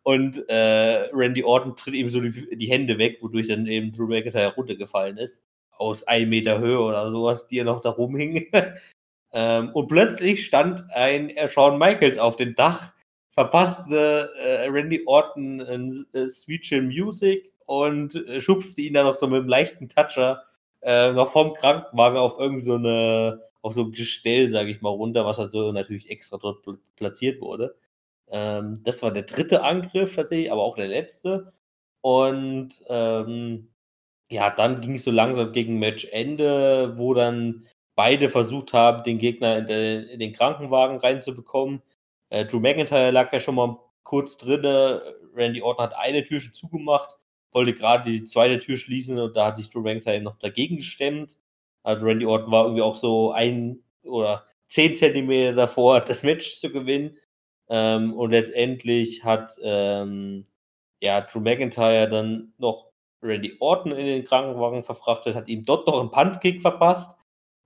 [0.03, 4.07] Und äh, Randy Orton tritt ihm so die, die, Hände weg, wodurch dann eben Drew
[4.07, 5.43] McIntyre runtergefallen ist.
[5.71, 8.47] Aus einem Meter Höhe oder sowas, die er noch da rumhing.
[9.31, 12.93] ähm, und plötzlich stand ein Shawn Michaels auf dem Dach,
[13.29, 19.15] verpasste äh, Randy Orton ein äh, Sweet Chill Music und äh, schubste ihn dann noch
[19.15, 20.43] so mit einem leichten Toucher
[20.83, 24.89] äh, noch vom Krankenwagen auf irgend so eine, auf so ein Gestell, sage ich mal,
[24.89, 26.65] runter, was halt so natürlich extra dort
[26.95, 27.75] platziert wurde.
[28.29, 31.53] Ähm, das war der dritte Angriff tatsächlich, aber auch der letzte.
[32.01, 33.69] Und ähm,
[34.31, 39.59] ja, dann ging es so langsam gegen Matchende, wo dann beide versucht haben, den Gegner
[39.59, 41.81] in, de, in den Krankenwagen reinzubekommen.
[42.29, 44.65] Äh, Drew McIntyre lag ja schon mal kurz drin.
[45.35, 47.17] Randy Orton hat eine Tür schon zugemacht
[47.53, 51.37] wollte gerade die zweite Tür schließen und da hat sich Drew McIntyre noch dagegen gestemmt.
[51.83, 56.71] Also Randy Orton war irgendwie auch so ein oder zehn Zentimeter davor, das Match zu
[56.71, 57.17] gewinnen.
[57.69, 60.47] Ähm, und letztendlich hat ähm,
[61.01, 62.91] ja, Drew McIntyre dann noch
[63.21, 67.17] Randy Orton in den Krankenwagen verfrachtet, hat ihm dort noch einen Puntkick verpasst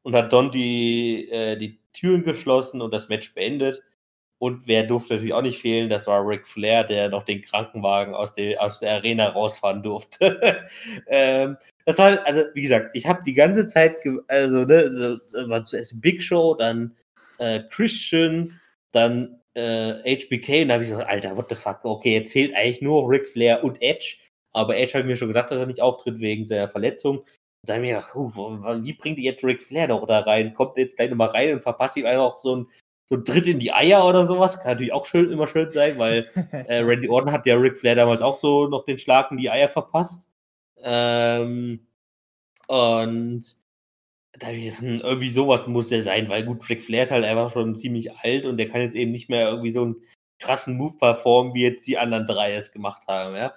[0.04, 3.84] und hat dann die, äh, die Türen geschlossen und das Match beendet.
[4.40, 8.14] Und wer durfte natürlich auch nicht fehlen, das war Ric Flair, der noch den Krankenwagen
[8.14, 10.68] aus, der, aus der Arena rausfahren durfte.
[11.08, 16.00] ähm, das war, also wie gesagt, ich habe die ganze Zeit, also ne, war zuerst
[16.02, 16.96] Big Show, dann
[17.40, 18.60] äh, Christian,
[18.92, 22.54] dann äh, HBK und da habe ich gesagt, Alter, what the fuck, okay, jetzt zählt
[22.56, 24.18] eigentlich nur Ric Flair und Edge,
[24.54, 27.24] aber Edge habe mir schon gedacht, dass er nicht auftritt wegen seiner Verletzung.
[27.64, 30.54] Da habe ich mir gedacht, wie bringt die jetzt Ric Flair doch da rein?
[30.54, 32.68] Kommt jetzt gleich nochmal rein und verpasst ihm einfach so ein
[33.10, 34.60] so ein Tritt in die Eier oder sowas.
[34.60, 37.96] Kann natürlich auch schön, immer schön sein, weil äh, Randy Orton hat ja Ric Flair
[37.96, 40.30] damals auch so noch den Schlag in die Eier verpasst.
[40.84, 41.88] Ähm,
[42.68, 43.44] und
[44.34, 47.76] da hm, irgendwie sowas muss der sein, weil gut, Ric Flair ist halt einfach schon
[47.76, 49.96] ziemlich alt und der kann jetzt eben nicht mehr irgendwie so einen
[50.40, 53.54] krassen Move performen, wie jetzt die anderen drei es gemacht haben, ja.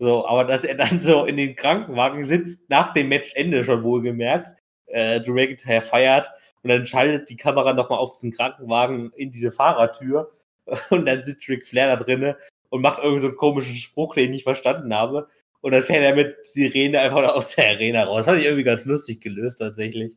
[0.00, 4.56] So, aber dass er dann so in den Krankenwagen sitzt, nach dem Matchende schon wohlgemerkt,
[4.86, 6.30] äh, Drew McIntyre feiert
[6.64, 10.32] und dann schaltet die Kamera nochmal auf diesen Krankenwagen in diese Fahrertür
[10.90, 12.38] und dann sitzt Ric Flair da drinne
[12.70, 15.28] und macht irgendwie so einen komischen Spruch, den ich nicht verstanden habe.
[15.60, 18.18] Und dann fährt er mit Sirene einfach aus der Arena raus.
[18.18, 20.16] Das fand ich irgendwie ganz lustig gelöst, tatsächlich.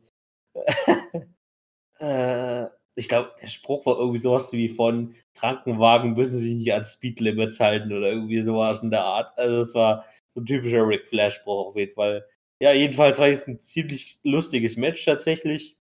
[2.00, 6.84] äh, ich glaube, der Spruch war irgendwie sowas wie von Krankenwagen müssen sich nicht an
[6.84, 9.38] Speedlimits halten oder irgendwie sowas in der Art.
[9.38, 12.26] Also, es war so ein typischer Ric Flair-Spruch auf jeden Fall.
[12.60, 15.77] Ja, jedenfalls war es ein ziemlich lustiges Match tatsächlich.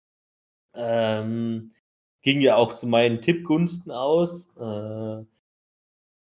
[0.75, 1.73] Ähm,
[2.23, 4.49] ging ja auch zu meinen Tippgunsten aus.
[4.59, 5.25] Äh,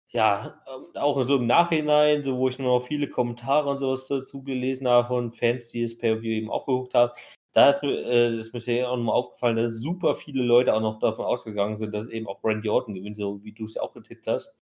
[0.09, 0.63] ja,
[0.95, 5.09] auch so im Nachhinein, so wo ich noch viele Kommentare und sowas dazu gelesen habe
[5.09, 7.13] von Fans, die es per View eben auch geguckt haben,
[7.53, 11.27] da ist, äh, ist mir auch nochmal aufgefallen, dass super viele Leute auch noch davon
[11.27, 14.27] ausgegangen sind, dass eben auch Randy Orton gewinnt, so wie du es ja auch getippt
[14.27, 14.59] hast.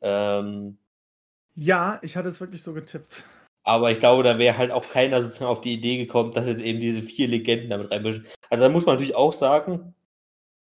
[0.00, 0.78] Ähm,
[1.54, 3.24] ja, ich hatte es wirklich so getippt.
[3.64, 6.62] Aber ich glaube, da wäre halt auch keiner sozusagen auf die Idee gekommen, dass jetzt
[6.62, 8.26] eben diese vier Legenden damit reinmischen.
[8.52, 9.94] Also da muss man natürlich auch sagen,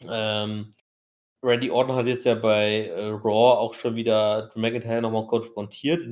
[0.09, 0.71] ähm,
[1.43, 6.03] Randy Orton hat jetzt ja bei äh, Raw auch schon wieder Drew McIntyre nochmal konfrontiert.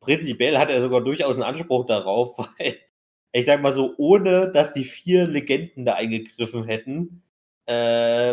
[0.00, 2.78] Prinzipiell hat er sogar durchaus einen Anspruch darauf, weil
[3.34, 7.22] ich sag mal so, ohne dass die vier Legenden da eingegriffen hätten,
[7.66, 7.74] äh,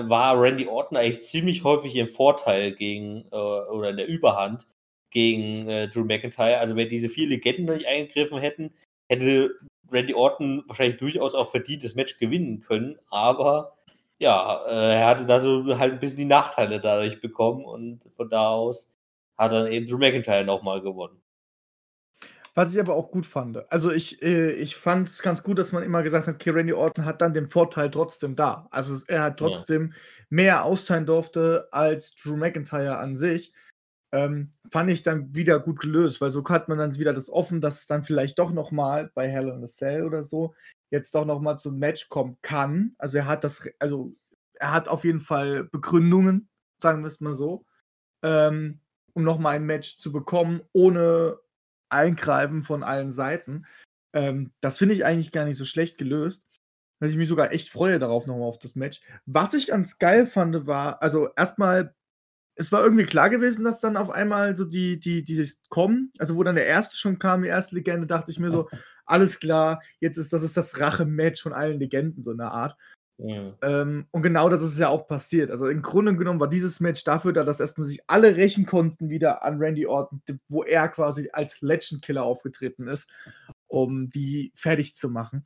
[0.07, 4.65] war Randy Orton eigentlich ziemlich häufig im Vorteil gegen äh, oder in der Überhand
[5.11, 6.59] gegen äh, Drew McIntyre.
[6.59, 8.73] Also wenn diese vier Legenden nicht eingegriffen hätten,
[9.11, 9.59] hätte
[9.91, 12.97] Randy Orton wahrscheinlich durchaus auch verdient das Match gewinnen können.
[13.09, 13.73] Aber
[14.17, 18.29] ja, äh, er hatte da so halt ein bisschen die Nachteile dadurch bekommen und von
[18.29, 18.91] da aus
[19.37, 21.21] hat dann eben Drew McIntyre nochmal gewonnen.
[22.53, 23.71] Was ich aber auch gut fand.
[23.71, 26.73] Also ich, äh, ich fand es ganz gut, dass man immer gesagt hat, okay, Randy
[26.73, 28.67] Orton hat dann den Vorteil trotzdem da.
[28.71, 29.97] Also er hat trotzdem ja.
[30.29, 33.53] mehr austeilen durfte als Drew McIntyre an sich
[34.11, 37.61] ähm, fand ich dann wieder gut gelöst, weil so hat man dann wieder das offen,
[37.61, 40.53] dass es dann vielleicht doch noch mal bei Hell in a Cell oder so
[40.91, 42.93] jetzt doch noch mal zum Match kommen kann.
[42.97, 44.13] Also er hat das, also
[44.59, 46.49] er hat auf jeden Fall Begründungen,
[46.81, 47.65] sagen wir es mal so,
[48.23, 48.81] ähm,
[49.13, 51.39] um noch mal ein Match zu bekommen, ohne
[51.89, 53.65] Eingreifen von allen Seiten.
[54.13, 56.45] Ähm, das finde ich eigentlich gar nicht so schlecht gelöst.
[56.99, 59.01] Dass ich mich sogar echt freue darauf nochmal auf das Match.
[59.25, 61.95] Was ich ganz geil fand, war, also erstmal
[62.55, 66.11] es war irgendwie klar gewesen, dass dann auf einmal so die, die, die kommen.
[66.17, 68.67] Also, wo dann der erste schon kam, die erste Legende, dachte ich mir so,
[69.05, 72.77] alles klar, jetzt ist das ist das Rache-Match von allen Legenden, so eine Art.
[73.23, 73.55] Ja.
[73.61, 75.51] Ähm, und genau das ist ja auch passiert.
[75.51, 79.11] Also im Grunde genommen war dieses Match dafür da, dass erstmal sich alle rächen konnten
[79.11, 83.07] wieder an Randy Orton, wo er quasi als Legend Killer aufgetreten ist,
[83.67, 85.45] um die fertig zu machen.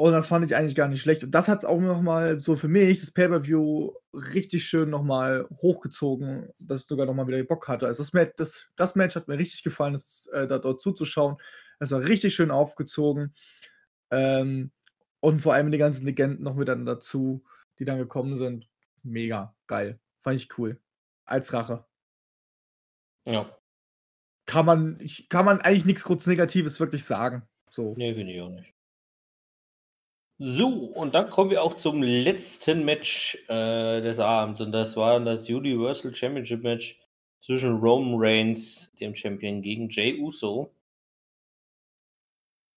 [0.00, 1.24] Und das fand ich eigentlich gar nicht schlecht.
[1.24, 6.48] Und das hat es auch nochmal so für mich, das Pay-Per-View, richtig schön nochmal hochgezogen,
[6.58, 7.86] dass ich sogar nochmal wieder Bock hatte.
[7.86, 11.36] Also das Match, das, das Match hat mir richtig gefallen, das, äh, da dort zuzuschauen.
[11.80, 13.34] Es war richtig schön aufgezogen.
[14.10, 14.70] Ähm,
[15.20, 17.44] und vor allem die ganzen Legenden noch mit dann dazu,
[17.78, 18.70] die dann gekommen sind.
[19.02, 20.00] Mega geil.
[20.16, 20.80] Fand ich cool.
[21.26, 21.84] Als Rache.
[23.26, 23.54] Ja.
[24.46, 27.42] Kann man, ich, kann man eigentlich nichts kurz Negatives wirklich sagen.
[27.68, 27.92] So.
[27.98, 28.72] Nee, finde ich auch nicht.
[30.42, 34.62] So, und dann kommen wir auch zum letzten Match äh, des Abends.
[34.62, 36.98] Und das war das Universal Championship Match
[37.42, 40.72] zwischen Roman Reigns, dem Champion, gegen Jay Uso.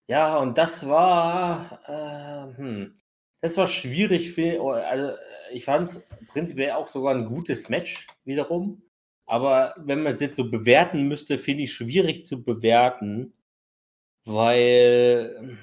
[0.09, 2.95] Ja, und das war, äh, hm,
[3.39, 4.33] das war schwierig.
[4.33, 5.17] Für, also,
[5.53, 8.81] ich fand es prinzipiell auch sogar ein gutes Match wiederum.
[9.25, 13.33] Aber wenn man es jetzt so bewerten müsste, finde ich schwierig zu bewerten,
[14.25, 15.57] weil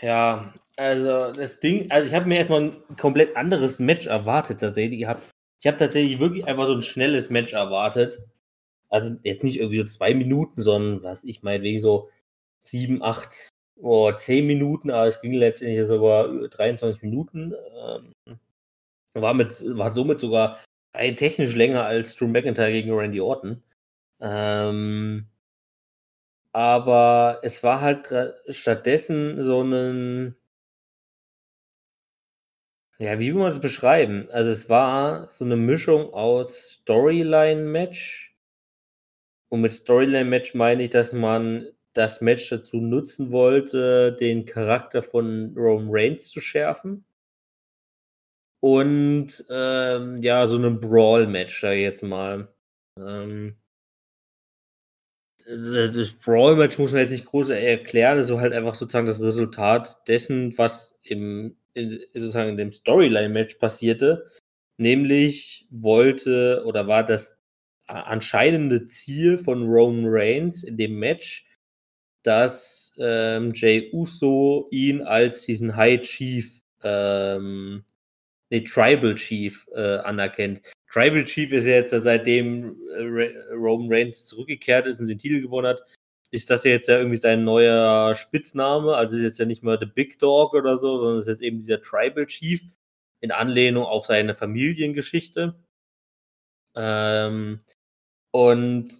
[0.00, 5.00] ja, also das Ding, also ich habe mir erstmal ein komplett anderes Match erwartet tatsächlich.
[5.00, 5.22] Ich habe
[5.64, 8.20] hab tatsächlich wirklich einfach so ein schnelles Match erwartet.
[8.88, 12.10] Also jetzt nicht irgendwie so zwei Minuten, sondern was ich meinetwegen so
[12.60, 17.54] sieben, acht, oh, zehn Minuten, aber es ging letztendlich sogar 23 Minuten.
[18.26, 18.38] Ähm,
[19.14, 20.60] war, mit, war somit sogar
[20.94, 23.62] rein technisch länger als Drew McIntyre gegen Randy Orton.
[24.20, 25.26] Ähm,
[26.54, 28.12] aber es war halt
[28.50, 30.36] stattdessen so ein
[33.00, 34.28] ja, wie will man es beschreiben?
[34.30, 38.30] Also, es war so eine Mischung aus Storyline-Match.
[39.52, 45.54] Und mit Storyline-Match meine ich, dass man das Match dazu nutzen wollte, den Charakter von
[45.56, 47.04] Roman Reigns zu schärfen.
[48.62, 52.48] Und, ähm, ja, so 'nen Brawl-Match, ich jetzt mal.
[52.98, 53.56] Ähm
[55.46, 59.06] also, das Brawl-Match muss man jetzt nicht groß erklären, das ist so halt einfach sozusagen
[59.06, 64.24] das Resultat dessen, was im in sozusagen in dem Storyline-Match passierte.
[64.78, 67.36] Nämlich wollte oder war das
[67.86, 71.46] anscheinende Ziel von Roman Reigns in dem Match,
[72.22, 77.84] dass, ähm, Jey Uso ihn als diesen High Chief, ähm
[78.50, 80.62] ne, Tribal Chief, äh, anerkennt.
[80.94, 85.82] Tribal Chief ist jetzt, seitdem äh, Roman Reigns zurückgekehrt ist und den Titel gewonnen hat,
[86.30, 88.94] ist das jetzt ja irgendwie sein neuer Spitzname.
[88.94, 91.58] Also ist jetzt ja nicht mehr The Big Dog oder so, sondern ist jetzt eben
[91.58, 92.62] dieser Tribal Chief
[93.20, 95.56] in Anlehnung auf seine Familiengeschichte.
[96.76, 97.58] Ähm,
[98.32, 98.92] und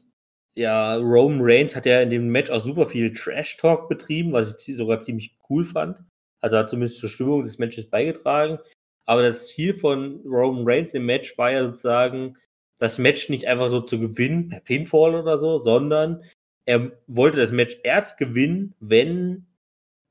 [0.56, 4.76] ja, Roman Reigns hat ja in dem Match auch super viel Trash-Talk betrieben, was ich
[4.76, 6.02] sogar ziemlich cool fand.
[6.40, 8.58] Also hat zumindest zur Stimmung des Matches beigetragen.
[9.06, 12.36] Aber das Ziel von Roman Reigns im Match war ja sozusagen,
[12.78, 16.22] das Match nicht einfach so zu gewinnen, per Pinfall oder so, sondern
[16.66, 19.46] er wollte das Match erst gewinnen, wenn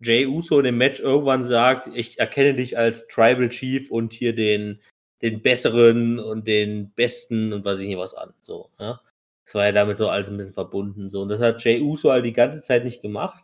[0.01, 4.35] Jay Uso in dem Match irgendwann sagt, ich erkenne dich als Tribal Chief und hier
[4.35, 4.79] den,
[5.21, 8.33] den besseren und den besten und weiß ich nicht was an.
[8.41, 9.01] So, ja.
[9.45, 11.09] Das war ja damit so alles ein bisschen verbunden.
[11.09, 11.21] So.
[11.21, 13.43] Und das hat Jay Uso halt die ganze Zeit nicht gemacht.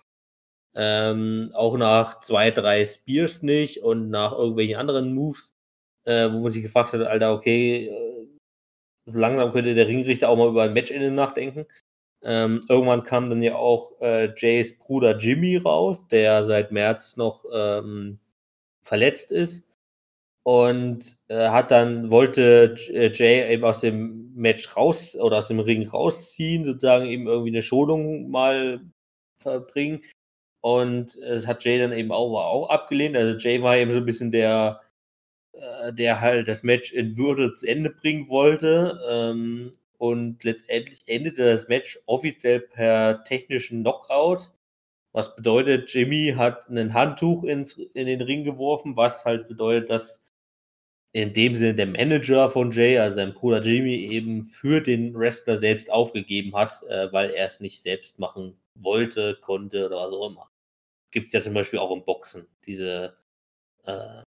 [0.75, 5.55] Ähm, auch nach zwei, drei Spears nicht und nach irgendwelchen anderen Moves,
[6.05, 8.27] äh, wo man sich gefragt hat, Alter, okay, äh,
[9.05, 11.65] langsam könnte der Ringrichter auch mal über ein Matchende nachdenken.
[12.21, 17.45] Ähm, irgendwann kam dann ja auch äh, Jays Bruder Jimmy raus, der seit März noch
[17.53, 18.19] ähm,
[18.83, 19.67] verletzt ist.
[20.43, 25.59] Und äh, hat dann, wollte äh, Jay eben aus dem Match raus oder aus dem
[25.59, 28.81] Ring rausziehen, sozusagen eben irgendwie eine Schonung mal
[29.41, 30.01] verbringen.
[30.61, 33.15] Und es hat Jay dann eben auch, auch abgelehnt.
[33.15, 34.81] Also Jay war eben so ein bisschen der,
[35.53, 38.99] äh, der halt das Match in Würde zu Ende bringen wollte.
[39.09, 44.51] Ähm, und letztendlich endete das Match offiziell per technischen Knockout.
[45.11, 50.23] Was bedeutet, Jimmy hat ein Handtuch ins, in den Ring geworfen, was halt bedeutet, dass
[51.11, 55.57] in dem Sinne der Manager von Jay, also sein Bruder Jimmy, eben für den Wrestler
[55.57, 60.29] selbst aufgegeben hat, äh, weil er es nicht selbst machen wollte, konnte oder was auch
[60.29, 60.48] immer.
[61.11, 63.17] Gibt es ja zum Beispiel auch im Boxen, diese,
[63.85, 64.21] äh,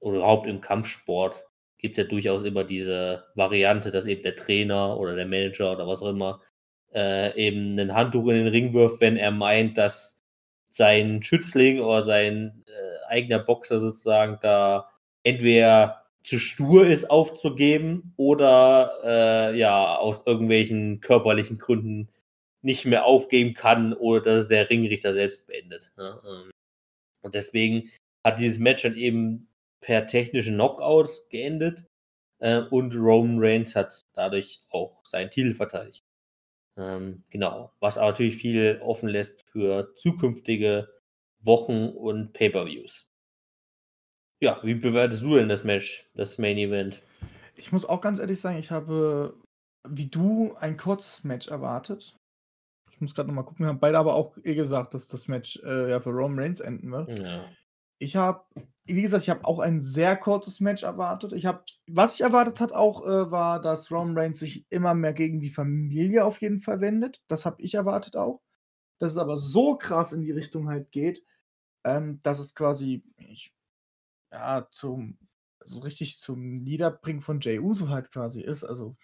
[0.00, 1.44] oder überhaupt im Kampfsport
[1.78, 5.86] gibt es ja durchaus immer diese Variante, dass eben der Trainer oder der Manager oder
[5.86, 6.40] was auch immer
[6.94, 10.22] äh, eben ein Handtuch in den Ring wirft, wenn er meint, dass
[10.70, 14.88] sein Schützling oder sein äh, eigener Boxer sozusagen da
[15.24, 22.08] entweder zu stur ist, aufzugeben oder äh, ja, aus irgendwelchen körperlichen Gründen
[22.64, 25.92] nicht mehr aufgeben kann oder dass es der Ringrichter selbst beendet.
[25.96, 26.20] Ne?
[26.26, 26.50] Ähm,
[27.22, 27.90] und deswegen
[28.24, 29.48] hat dieses Match dann eben
[29.80, 31.86] per technischen Knockout geendet
[32.40, 36.00] äh, und Roman Reigns hat dadurch auch seinen Titel verteidigt.
[36.76, 40.88] Ähm, genau, was aber natürlich viel offen lässt für zukünftige
[41.40, 43.06] Wochen und Pay-per-Views.
[44.42, 47.00] Ja, wie bewertest du denn das Match, das Main Event?
[47.56, 49.38] Ich muss auch ganz ehrlich sagen, ich habe
[49.86, 52.16] wie du ein kurzes Match erwartet.
[53.04, 55.60] Ich muss gerade nochmal gucken, wir haben beide aber auch eh gesagt, dass das Match
[55.62, 57.18] äh, ja für Roman Reigns enden wird.
[57.18, 57.44] Ja.
[57.98, 58.46] Ich habe,
[58.86, 61.34] wie gesagt, ich habe auch ein sehr kurzes Match erwartet.
[61.34, 65.12] Ich habe, was ich erwartet hat auch, äh, war, dass Roman Reigns sich immer mehr
[65.12, 67.22] gegen die Familie auf jeden Fall wendet.
[67.28, 68.40] Das habe ich erwartet auch.
[68.98, 71.22] Dass es aber so krass in die Richtung halt geht,
[71.84, 73.52] ähm, dass es quasi, ich,
[74.32, 75.18] ja, zum,
[75.60, 78.64] so richtig zum Niederbringen von Jey Uso halt quasi ist.
[78.64, 78.96] Also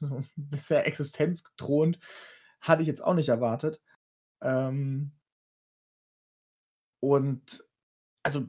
[0.36, 1.98] bisher existenzgedrohend
[2.62, 3.82] hatte ich jetzt auch nicht erwartet.
[4.40, 5.12] Ähm,
[7.00, 7.68] und
[8.22, 8.48] also,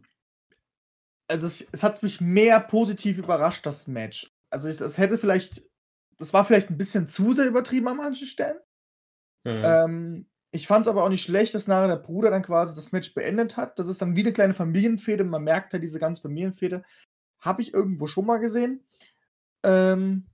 [1.28, 4.32] also es, es hat mich mehr positiv überrascht, das Match.
[4.50, 5.64] Also es, es hätte vielleicht,
[6.18, 8.58] das war vielleicht ein bisschen zu sehr übertrieben an manchen Stellen.
[9.44, 9.62] Mhm.
[9.66, 12.92] Ähm, ich fand es aber auch nicht schlecht, dass nachher der Bruder dann quasi das
[12.92, 13.80] Match beendet hat.
[13.80, 15.24] Das ist dann wie eine kleine Familienfehde.
[15.24, 16.84] Man merkt halt diese ganze Familienfehde.
[17.40, 18.86] Habe ich irgendwo schon mal gesehen.
[19.64, 20.28] Ähm,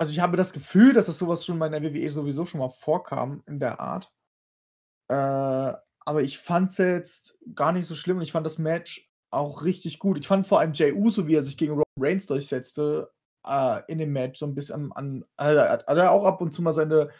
[0.00, 2.70] also ich habe das Gefühl, dass das sowas schon bei der WWE sowieso schon mal
[2.70, 4.10] vorkam in der Art.
[5.08, 9.10] Äh, aber ich fand es jetzt gar nicht so schlimm und ich fand das Match
[9.30, 10.18] auch richtig gut.
[10.18, 13.12] Ich fand vor allem Jey Uso, wie er sich gegen Roman Reigns durchsetzte,
[13.46, 15.22] äh, in dem Match so ein bisschen an.
[15.36, 17.10] an hat er auch ab und zu mal seine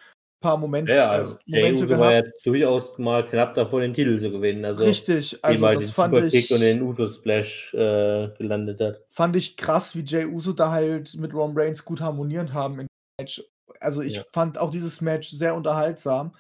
[0.41, 2.47] paar Momente, Ja, also äh, Jey Momente Uso war ja gehabt.
[2.47, 4.65] durchaus mal knapp davor, den Titel zu gewinnen.
[4.65, 9.03] Also, Richtig, also mal das fand Superkick ich, und den Uso-Splash äh, gelandet hat.
[9.11, 12.87] fand ich krass, wie Jey Uso da halt mit Roman Reigns gut harmonierend haben im
[13.21, 13.45] Match.
[13.81, 14.23] Also ich Ja.
[14.33, 16.35] fand auch dieses Match sehr unterhaltsam.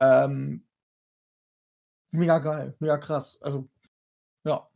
[0.00, 0.64] Ähm,
[2.10, 3.38] mega geil, mega krass.
[3.42, 3.68] Also,
[4.44, 4.68] ja.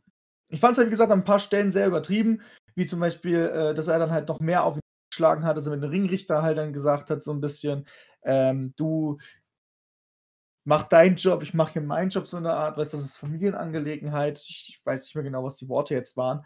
[0.49, 2.41] Ich fand es halt, wie gesagt, an ein paar Stellen sehr übertrieben,
[2.75, 4.81] wie zum Beispiel, äh, dass er dann halt noch mehr auf ihn
[5.11, 7.85] geschlagen hat, dass er mit dem Ringrichter halt dann gesagt hat, so ein bisschen,
[8.23, 9.17] ähm, du
[10.65, 13.17] mach deinen Job, ich mache hier meinen Job, so eine Art, weißt du, das ist
[13.17, 14.39] Familienangelegenheit.
[14.39, 16.45] Ich weiß nicht mehr genau, was die Worte jetzt waren.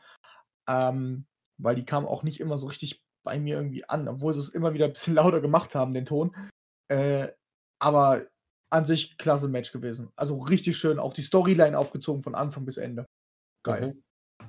[0.67, 1.26] Ähm,
[1.57, 4.49] weil die kamen auch nicht immer so richtig bei mir irgendwie an, obwohl sie es
[4.49, 6.36] immer wieder ein bisschen lauter gemacht haben, den Ton.
[6.89, 7.30] Äh,
[7.80, 8.26] aber
[8.69, 10.11] an sich klasse Match gewesen.
[10.15, 13.05] Also richtig schön, auch die Storyline aufgezogen von Anfang bis Ende.
[13.63, 13.95] Geil.
[14.39, 14.47] Mhm.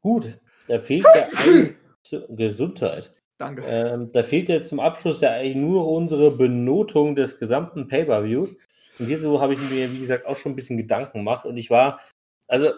[0.00, 1.28] Gut, da fehlt ja
[2.28, 3.12] ein Gesundheit.
[3.38, 3.62] Danke.
[3.64, 8.58] Ähm, da fehlt jetzt zum Abschluss ja eigentlich nur unsere Benotung des gesamten Pay-Per-Views.
[8.98, 11.46] Und hierzu habe ich mir, wie gesagt, auch schon ein bisschen Gedanken gemacht.
[11.46, 12.00] Und ich war,
[12.48, 12.72] also,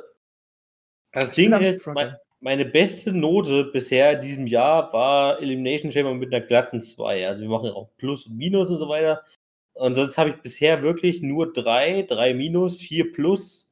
[1.13, 6.15] das Ich Ding ist, mein, meine beste Note bisher in diesem Jahr war Elimination Chamber
[6.15, 7.27] mit einer glatten 2.
[7.27, 9.25] Also, wir machen auch Plus und Minus und so weiter.
[9.73, 13.71] Und sonst habe ich bisher wirklich nur 3, 3 Minus, 4 Plus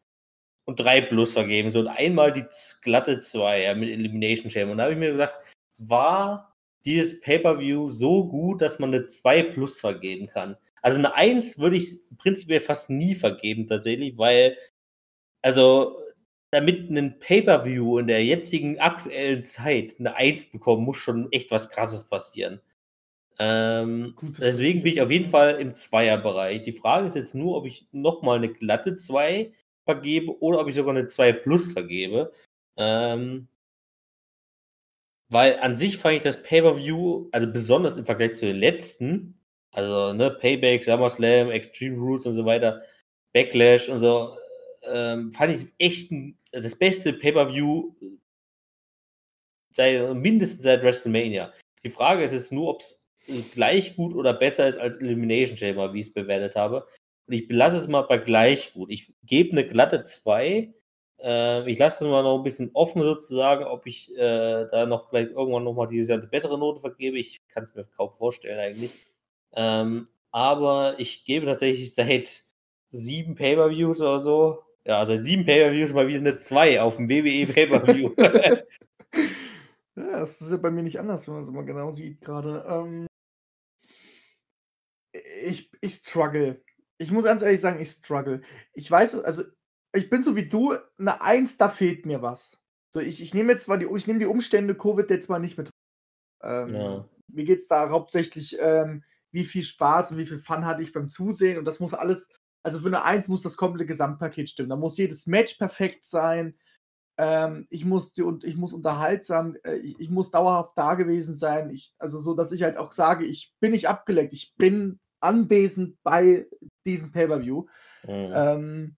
[0.64, 1.70] und 3 Plus vergeben.
[1.70, 2.46] So und einmal die
[2.80, 4.72] glatte 2 ja, mit Elimination Chamber.
[4.72, 5.38] Und da habe ich mir gesagt,
[5.76, 10.56] war dieses Pay-Per-View so gut, dass man eine 2 Plus vergeben kann.
[10.82, 14.56] Also eine 1 würde ich prinzipiell fast nie vergeben, tatsächlich, weil,
[15.42, 15.98] also,
[16.50, 21.68] damit ein Pay-Per-View in der jetzigen aktuellen Zeit eine 1 bekommen, muss schon echt was
[21.68, 22.60] Krasses passieren.
[23.38, 26.62] Ähm, Gutes deswegen bin ich auf jeden Fall im Zweierbereich.
[26.62, 29.52] Die Frage ist jetzt nur, ob ich nochmal eine glatte 2
[29.84, 32.32] vergebe oder ob ich sogar eine 2 Plus vergebe.
[32.76, 33.48] Ähm,
[35.30, 39.38] weil an sich fand ich das Pay-Per-View, also besonders im Vergleich zu den letzten,
[39.70, 42.82] also ne, Payback, SummerSlam, Extreme Rules und so weiter,
[43.32, 44.36] Backlash und so,
[44.82, 47.94] ähm, fand ich echt ein, das beste Pay-Per-View
[49.72, 51.52] seit, mindestens seit WrestleMania.
[51.84, 53.04] Die Frage ist jetzt nur, ob es
[53.54, 56.86] gleich gut oder besser ist als Elimination Chamber, wie ich es bewertet habe.
[57.26, 58.90] Und ich belasse es mal bei gleich gut.
[58.90, 60.72] Ich gebe eine glatte 2.
[61.20, 65.08] Äh, ich lasse es mal noch ein bisschen offen sozusagen, ob ich äh, da noch
[65.08, 67.18] vielleicht irgendwann nochmal dieses Jahr eine bessere Note vergebe.
[67.18, 68.92] Ich kann es mir kaum vorstellen eigentlich.
[69.54, 72.44] Ähm, aber ich gebe tatsächlich seit
[72.90, 77.52] sieben Pay-Per-Views oder so, ja, seit sieben Pay-Per-Views mal wieder eine 2 auf dem WWE
[77.52, 78.14] Pay-Per-View.
[79.98, 82.64] Ja, das ist ja bei mir nicht anders, wenn man es mal genau sieht gerade.
[82.68, 83.08] Ähm,
[85.42, 86.62] ich, ich struggle.
[86.98, 88.42] Ich muss ganz ehrlich sagen, ich struggle.
[88.74, 89.42] Ich weiß, also
[89.98, 92.58] ich bin so wie du, eine Eins, da fehlt mir was.
[92.92, 95.58] So, ich, ich nehme jetzt zwar die, ich nehme die Umstände Covid jetzt mal nicht
[95.58, 95.70] mit.
[96.42, 97.08] Ähm, Ja.
[97.30, 100.94] Mir geht es da hauptsächlich, ähm, wie viel Spaß und wie viel Fun hatte ich
[100.94, 102.30] beim Zusehen und das muss alles,
[102.62, 104.70] also für eine Eins muss das komplette Gesamtpaket stimmen.
[104.70, 106.56] Da muss jedes Match perfekt sein.
[107.18, 111.34] Ähm, ich muss die, und ich muss unterhaltsam, äh, ich, ich muss dauerhaft da gewesen
[111.34, 111.68] sein.
[111.70, 115.98] Ich, also so, dass ich halt auch sage, ich bin nicht abgelenkt, ich bin anwesend
[116.02, 116.46] bei
[116.86, 117.66] diesem Pay-Per-View.
[118.06, 118.96] Mhm.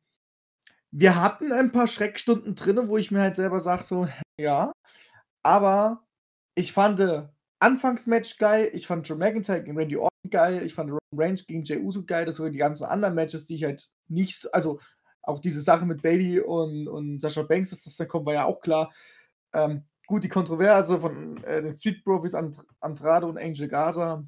[0.93, 4.73] Wir hatten ein paar Schreckstunden drin, wo ich mir halt selber sage, so, ja,
[5.45, 6.05] aber
[6.57, 7.29] ich fand äh,
[7.61, 11.63] Anfangsmatch geil, ich fand Joe McIntyre gegen Randy Orton geil, ich fand Roman Reigns gegen
[11.65, 14.81] Jey Uso geil, das waren die ganzen anderen Matches, die ich halt nicht, so- also
[15.23, 18.45] auch diese Sache mit Bailey und, und Sascha Banks, dass das da kommt, war ja
[18.47, 18.93] auch klar.
[19.55, 24.25] Ähm, gut, die Kontroverse von äh, den Street Profis And Andrade und Angel Gaza,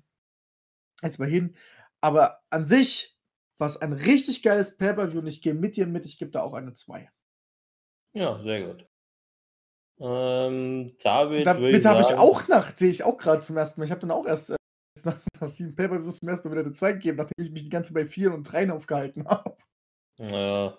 [1.02, 1.56] jetzt mal hin,
[2.00, 3.11] aber an sich
[3.58, 6.42] war es ein richtig geiles Pay-Per-View und ich gehe mit dir mit, ich gebe da
[6.42, 7.10] auch eine 2.
[8.14, 8.86] Ja, sehr gut.
[10.00, 13.84] Ähm, David, würde Damit habe ich auch nach, sehe ich auch gerade zum ersten Mal.
[13.84, 14.56] Ich habe dann auch erst äh,
[15.04, 17.70] nach, nach sieben Pay-Per-Views zum ersten Mal wieder eine 2 gegeben, nachdem ich mich die
[17.70, 19.56] ganze Zeit bei 4 und 3 aufgehalten habe.
[20.18, 20.76] Ja.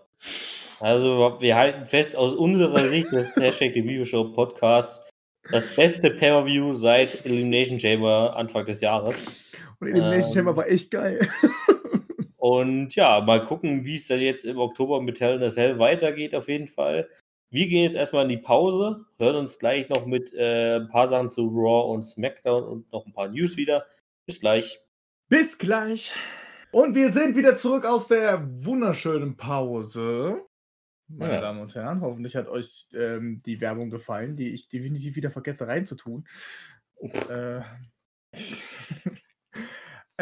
[0.80, 5.02] Also, wir halten fest, aus unserer Sicht des Hashtag The Video Show Podcasts,
[5.50, 9.24] das beste Pay-Per-View seit Elimination Chamber Anfang des Jahres.
[9.80, 10.34] Und Elimination Ähm.
[10.34, 11.28] Chamber war echt geil.
[12.44, 15.80] Und ja, mal gucken, wie es dann jetzt im Oktober mit Hell in a Cell
[15.80, 17.10] weitergeht, auf jeden Fall.
[17.50, 21.08] Wir gehen jetzt erstmal in die Pause, hören uns gleich noch mit äh, ein paar
[21.08, 23.86] Sachen zu Raw und SmackDown und noch ein paar News wieder.
[24.26, 24.82] Bis gleich.
[25.30, 26.14] Bis gleich.
[26.74, 30.44] Und wir sind wieder zurück aus der wunderschönen Pause.
[31.08, 31.40] Meine Ja.
[31.40, 35.66] Damen und Herren, hoffentlich hat euch ähm, die Werbung gefallen, die ich definitiv wieder vergesse
[35.68, 36.28] reinzutun.
[37.30, 37.62] Äh,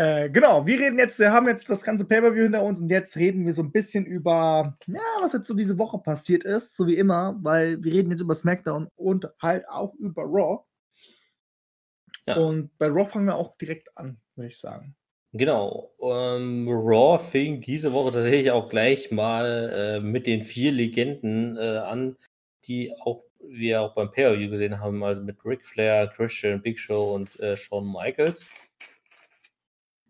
[0.02, 3.16] äh, genau, wir reden jetzt, wir haben jetzt das ganze Pay-Per-View hinter uns und jetzt
[3.18, 6.88] reden wir so ein bisschen über, ja, was jetzt so diese Woche passiert ist, so
[6.88, 10.64] wie immer, weil wir reden jetzt über SmackDown und halt auch über Raw.
[12.26, 12.38] Ja.
[12.38, 14.96] Und bei Raw fangen wir auch direkt an, würde ich sagen.
[15.34, 15.92] Genau.
[16.02, 21.78] Ähm, Raw fing diese Woche tatsächlich auch gleich mal äh, mit den vier Legenden äh,
[21.78, 22.18] an,
[22.66, 27.14] die auch wir auch beim Pay-Per-View gesehen haben, also mit Ric Flair, Christian, Big Show
[27.14, 28.50] und äh, Shawn Michaels.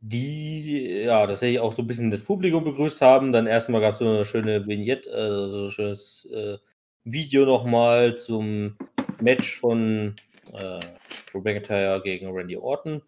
[0.04, 3.32] Die ja tatsächlich auch so ein bisschen das Publikum begrüßt haben.
[3.32, 6.58] Dann erstmal gab es so eine schöne Vignette, also so ein schönes äh,
[7.04, 8.78] Video nochmal zum
[9.22, 10.16] Match von
[10.54, 10.80] äh,
[11.32, 13.04] Drew McIntyre gegen Randy Orton.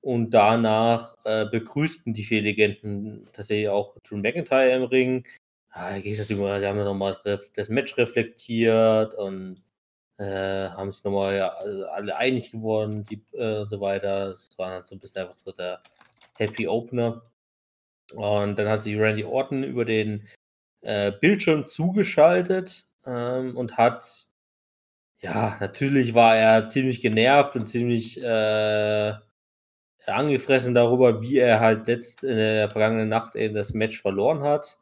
[0.00, 5.26] Und danach äh, begrüßten die vier Legenden tatsächlich auch Drew McIntyre im Ring.
[5.74, 9.56] Ja, da ging es natürlich die haben nochmal das, Match reflektiert und
[10.18, 14.28] äh, haben sich nochmal ja, alle- einig geworden die, äh, und so weiter.
[14.28, 15.82] Das war dann so ein bisschen einfach so der
[16.38, 17.22] Happy Opener.
[18.14, 20.28] Und dann hat sich Randy Orton über den
[20.82, 24.26] äh, Bildschirm zugeschaltet ähm, und hat,
[25.20, 29.14] ja, natürlich war er ziemlich genervt und ziemlich äh,
[30.06, 34.78] angefressen darüber, wie er halt letzt in der vergangenen Nacht eben das Match verloren hat.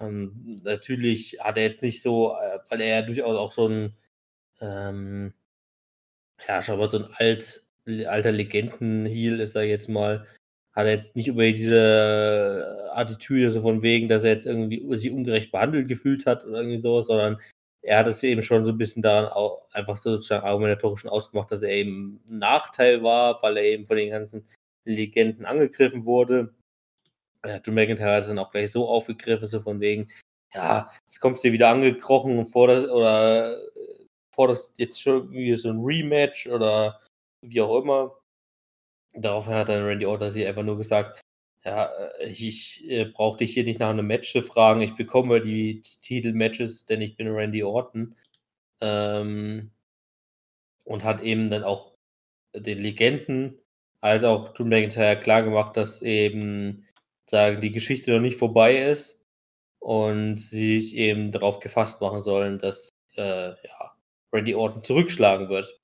[0.00, 3.96] Ähm, natürlich hat er jetzt nicht so, äh, weil er ja durchaus auch so ein,
[4.60, 5.34] ähm,
[6.46, 7.64] ja, schon mal so ein alt,
[8.06, 10.26] alter Legenden-Heel ist er jetzt mal,
[10.78, 15.10] hat er jetzt nicht über diese Attitüde so von wegen, dass er jetzt irgendwie sich
[15.10, 17.40] ungerecht behandelt gefühlt hat oder irgendwie sowas, sondern
[17.82, 21.62] er hat es eben schon so ein bisschen daran auch einfach sozusagen argumentatorisch ausgemacht, dass
[21.62, 24.46] er eben ein Nachteil war, weil er eben von den ganzen
[24.84, 26.54] Legenden angegriffen wurde.
[27.44, 30.08] Ja, Drew McIntyre hat es dann auch gleich so aufgegriffen, so von wegen,
[30.54, 35.70] ja, jetzt kommst du wieder angekrochen und forderst oder äh, forderst jetzt schon irgendwie so
[35.70, 37.00] ein Rematch oder
[37.42, 38.16] wie auch immer.
[39.14, 41.20] Daraufhin hat dann Randy Orton sich einfach nur gesagt,
[41.64, 41.86] ja,
[42.20, 45.82] äh, ich äh, brauche dich hier nicht nach einem Match zu fragen, ich bekomme die
[45.82, 48.14] Titelmatches, denn ich bin Randy Orton.
[48.80, 49.70] Ähm,
[50.84, 51.94] und hat eben dann auch
[52.54, 53.58] den Legenden
[54.00, 56.86] als auch Drew McIntyre klar gemacht, dass eben
[57.26, 59.20] sagen, die Geschichte noch nicht vorbei ist
[59.80, 63.96] und sie sich eben darauf gefasst machen sollen, dass äh, ja,
[64.32, 65.78] Randy Orton zurückschlagen wird.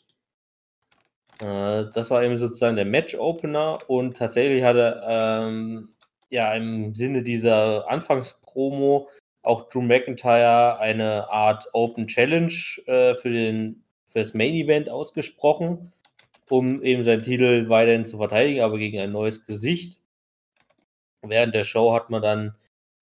[1.40, 5.94] Äh, das war eben sozusagen der Match-Opener und tatsächlich hatte ähm,
[6.30, 9.08] ja im Sinne dieser Anfangspromo
[9.42, 12.52] auch Drew McIntyre eine Art Open Challenge
[12.86, 15.92] äh, für, den, für das Main Event ausgesprochen,
[16.48, 20.00] um eben seinen Titel weiterhin zu verteidigen, aber gegen ein neues Gesicht.
[21.22, 22.54] Während der Show hat man dann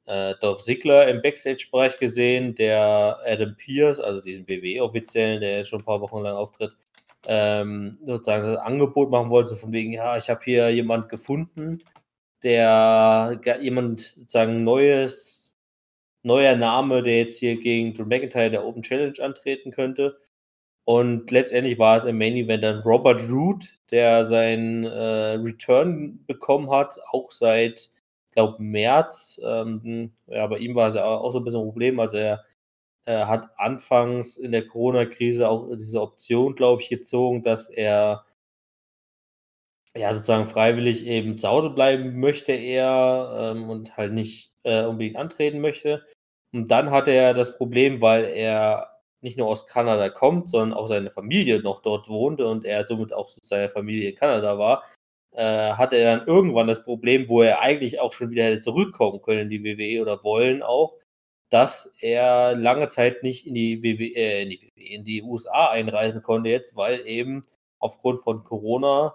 [0.07, 5.81] äh, Dolph Ziggler im Backstage-Bereich gesehen, der Adam Pierce, also diesen BW-Offiziellen, der jetzt schon
[5.81, 6.77] ein paar Wochen lang auftritt,
[7.27, 11.83] ähm, sozusagen das Angebot machen wollte, von wegen, ja, ich habe hier jemand gefunden,
[12.43, 15.57] der jemand sozusagen neues,
[16.23, 20.19] neuer Name, der jetzt hier gegen Drew McIntyre der Open Challenge antreten könnte.
[20.85, 26.71] Und letztendlich war es im Main Event dann Robert Root, der seinen äh, Return bekommen
[26.71, 27.91] hat, auch seit,
[28.33, 29.41] glaube, März.
[29.45, 32.45] Ähm, ja, bei ihm war es ja auch so ein bisschen ein Problem, also er
[33.05, 38.25] Er hat anfangs in der Corona-Krise auch diese Option, glaube ich, gezogen, dass er
[39.97, 45.17] ja sozusagen freiwillig eben zu Hause bleiben möchte er ähm, und halt nicht äh, unbedingt
[45.17, 46.07] antreten möchte.
[46.53, 48.93] Und dann hatte er das Problem, weil er
[49.23, 53.13] nicht nur aus Kanada kommt, sondern auch seine Familie noch dort wohnte und er somit
[53.13, 54.85] auch mit seiner Familie in Kanada war,
[55.33, 59.23] äh, hatte er dann irgendwann das Problem, wo er eigentlich auch schon wieder hätte zurückkommen
[59.23, 60.97] können in die WWE oder wollen auch,
[61.53, 66.23] dass er lange Zeit nicht in die WWE, äh, in die, in die USA einreisen
[66.23, 67.43] konnte jetzt, weil eben
[67.79, 69.15] aufgrund von Corona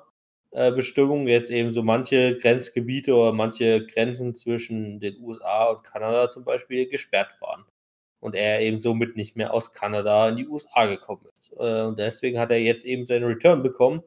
[0.52, 6.30] äh, Bestimmungen jetzt eben so manche Grenzgebiete oder manche Grenzen zwischen den USA und Kanada
[6.30, 7.66] zum Beispiel gesperrt waren.
[8.20, 11.56] Und er eben somit nicht mehr aus Kanada in die USA gekommen ist.
[11.60, 14.04] Äh, und deswegen hat er jetzt eben seinen Return bekommen.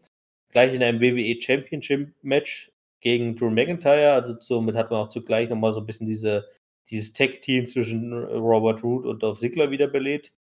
[0.50, 4.12] Gleich in einem WWE Championship Match gegen Drew McIntyre.
[4.12, 6.48] Also somit hat man auch zugleich nochmal so ein bisschen diese,
[6.90, 10.32] dieses Tech-Team zwischen Robert Root und Dolph Ziggler wiederbelebt.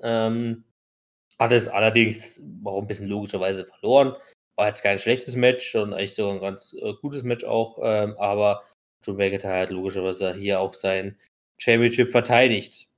[0.00, 0.64] Ähm,
[1.38, 4.14] hat es allerdings auch ein bisschen logischerweise verloren.
[4.56, 8.14] War jetzt kein schlechtes Match und eigentlich so ein ganz äh, gutes Match auch, ähm,
[8.18, 8.64] aber
[9.04, 11.18] Drew McIntyre hat logischerweise hier auch sein
[11.58, 12.88] Championship verteidigt.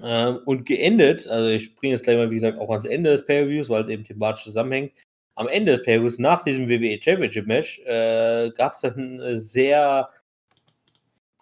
[0.00, 3.24] Ähm, und geendet, also ich springe jetzt gleich mal, wie gesagt, auch ans Ende des
[3.24, 4.92] Pay-Views, weil es eben thematisch zusammenhängt.
[5.36, 10.10] Am Ende des Pay-Views, nach diesem WWE Championship Match, äh, gab es dann eine sehr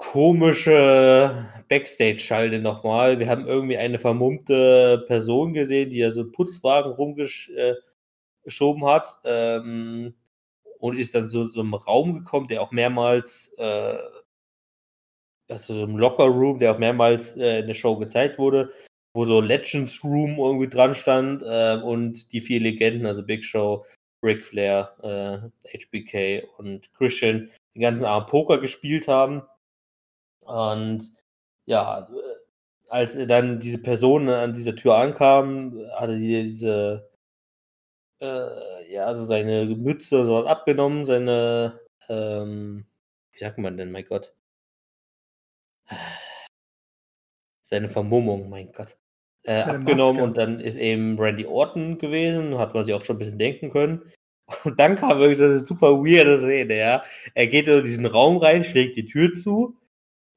[0.01, 3.19] komische Backstage-Schalte nochmal.
[3.19, 7.75] Wir haben irgendwie eine vermummte Person gesehen, die ja so einen Putzwagen rumgesch äh,
[8.43, 10.15] geschoben hat ähm,
[10.79, 13.99] und ist dann so, so einem Raum gekommen, der auch mehrmals, äh,
[15.51, 18.73] also so einem Locker Room, der auch mehrmals äh, in der Show gezeigt wurde,
[19.13, 23.85] wo so Legends Room irgendwie dran stand äh, und die vier Legenden, also Big Show,
[24.25, 29.43] Ric Flair, HBK äh, und Christian, den ganzen Abend Poker gespielt haben.
[30.51, 31.11] Und
[31.67, 32.09] ja,
[32.89, 37.11] als dann diese Person an dieser Tür ankam, hatte die diese
[38.21, 42.87] äh, ja, also seine Mütze so abgenommen, seine, ähm,
[43.33, 44.35] wie sagt man denn, mein Gott?
[47.63, 48.99] Seine Vermummung, mein Gott.
[49.45, 50.23] Äh, abgenommen Maske.
[50.23, 53.71] und dann ist eben Randy Orton gewesen, hat man sich auch schon ein bisschen denken
[53.71, 54.03] können.
[54.65, 57.05] Und dann kam wirklich so eine super weirde Szene, ja.
[57.35, 59.80] Er geht in diesen Raum rein, schlägt die Tür zu.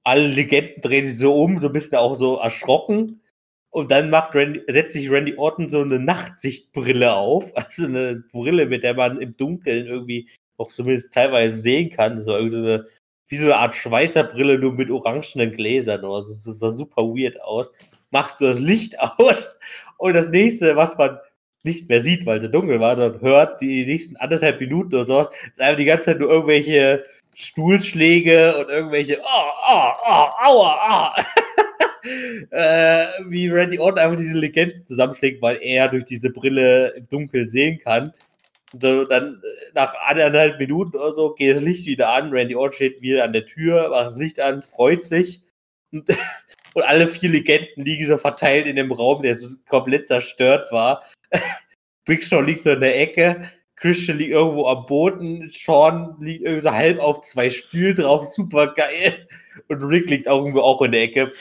[0.04, 3.22] Alle Legenden drehen sich so um, so ein bisschen auch so erschrocken.
[3.70, 8.68] Und dann macht Randy, setzt sich Randy Orton so eine Nachtsichtbrille auf, also eine Brille,
[8.68, 12.22] mit der man im Dunkeln irgendwie auch zumindest teilweise sehen kann.
[12.22, 12.86] So so eine,
[13.28, 16.34] wie so eine Art Schweißerbrille, nur mit orangenen Gläsern oder so.
[16.34, 17.72] Das sah super weird aus.
[18.12, 19.58] Macht so das Licht aus.
[19.98, 21.18] Und das nächste, was man
[21.64, 25.30] nicht mehr sieht, weil es dunkel war, sondern hört die nächsten anderthalb Minuten oder sowas,
[25.46, 27.06] ist einfach die ganze Zeit nur irgendwelche
[27.36, 31.26] Stuhlschläge und irgendwelche, oh, oh, oh, aua, ah.
[32.52, 37.48] äh, wie Randy Orton einfach diese Legenden zusammenschlägt, weil er durch diese Brille im Dunkeln
[37.48, 38.14] sehen kann.
[38.80, 42.32] So, dann äh, nach anderthalb Minuten oder so geht das Licht wieder an.
[42.32, 45.42] Randy Orton steht wieder an der Tür, macht das Licht an, freut sich.
[45.92, 46.10] Und,
[46.74, 51.04] und alle vier Legenden liegen so verteilt in dem Raum, der so komplett zerstört war.
[52.06, 53.50] Big Show liegt so in der Ecke.
[53.84, 58.68] Christian liegt irgendwo am Boden, Sean liegt irgendwie so halb auf zwei Stühlen drauf, super
[58.68, 59.28] geil.
[59.68, 61.34] Und Rick liegt auch irgendwo auch in der Ecke.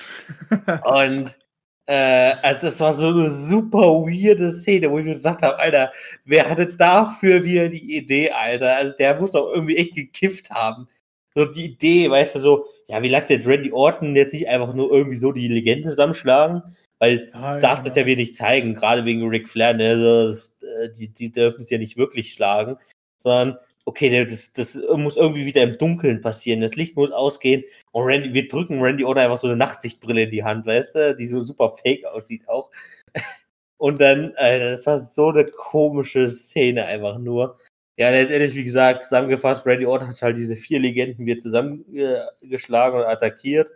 [0.85, 1.39] Und
[1.87, 5.93] äh, also das war so eine super weirde Szene, wo ich mir gesagt habe, Alter,
[6.25, 8.75] wer hatte dafür wieder die Idee, Alter?
[8.75, 10.89] Also der muss doch irgendwie echt gekifft haben.
[11.37, 14.75] So die Idee, weißt du, so, ja, wie lasst jetzt Randy Orton jetzt nicht einfach
[14.75, 16.65] nur irgendwie so die Legende zusammenschlagen?
[17.03, 19.89] Weil ja, darf das ja wenig zeigen, gerade wegen Ric Flair, ne?
[19.89, 22.77] Also, das, äh, die, die dürfen es ja nicht wirklich schlagen,
[23.19, 26.61] sondern okay, das, das muss irgendwie wieder im Dunkeln passieren.
[26.61, 30.31] Das Licht muss ausgehen und Randy, wir drücken Randy oder einfach so eine Nachtsichtbrille in
[30.31, 32.71] die Hand, weißt du, die so super fake aussieht auch.
[33.79, 37.59] Und dann, Alter, das war so eine komische Szene einfach nur.
[37.97, 43.07] Ja, letztendlich, wie gesagt, zusammengefasst, Randy Orton hat halt diese vier Legenden wieder zusammengeschlagen und
[43.07, 43.73] attackiert.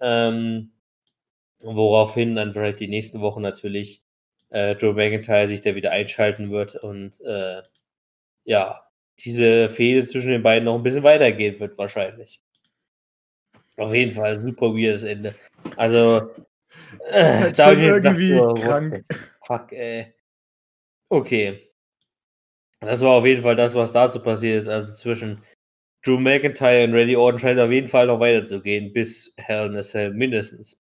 [0.00, 0.70] Ähm,
[1.62, 4.02] woraufhin dann vielleicht die nächsten Wochen natürlich
[4.50, 7.62] äh, Joe McIntyre sich da wieder einschalten wird und äh,
[8.44, 8.84] ja,
[9.18, 12.40] diese Fehde zwischen den beiden noch ein bisschen weitergehen wird, wahrscheinlich.
[13.76, 15.34] Auf jeden Fall super weirdes Ende.
[15.76, 16.30] Also,
[17.10, 19.04] äh, halt da irgendwie gedacht, oh, krank.
[19.44, 20.12] Fuck, ey.
[21.08, 21.70] Okay.
[22.80, 24.68] Das war auf jeden Fall das, was dazu passiert ist.
[24.68, 25.42] Also zwischen
[26.02, 29.76] Drew McIntyre und Randy Orton scheint es auf jeden Fall noch weiterzugehen, bis Hell in
[29.76, 30.80] a Cell mindestens.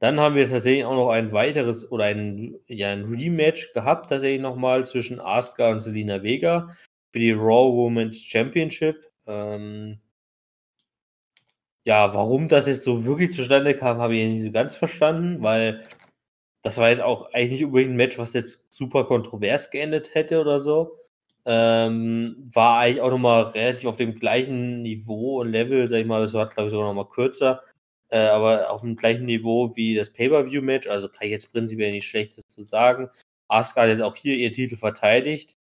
[0.00, 4.40] Dann haben wir tatsächlich auch noch ein weiteres oder ein, ja, ein Rematch gehabt, tatsächlich
[4.40, 6.76] nochmal zwischen Asuka und Selina Vega
[7.12, 8.96] für die Raw Women's Championship.
[9.26, 10.00] Ähm,
[11.84, 15.82] ja, warum das jetzt so wirklich zustande kam, habe ich nicht so ganz verstanden, weil
[16.62, 20.40] das war jetzt auch eigentlich nicht unbedingt ein Match, was jetzt super kontrovers geendet hätte
[20.40, 20.98] oder so.
[21.44, 26.22] Ähm, war eigentlich auch nochmal relativ auf dem gleichen Niveau und Level, sag ich mal,
[26.22, 27.62] es war, glaube ich, sogar nochmal kürzer,
[28.10, 32.06] äh, aber auf dem gleichen Niveau wie das Pay-Per-View-Match, also kann ich jetzt prinzipiell nicht
[32.08, 33.10] Schlechtes zu sagen.
[33.48, 35.56] Asuka hat jetzt auch hier ihren Titel verteidigt.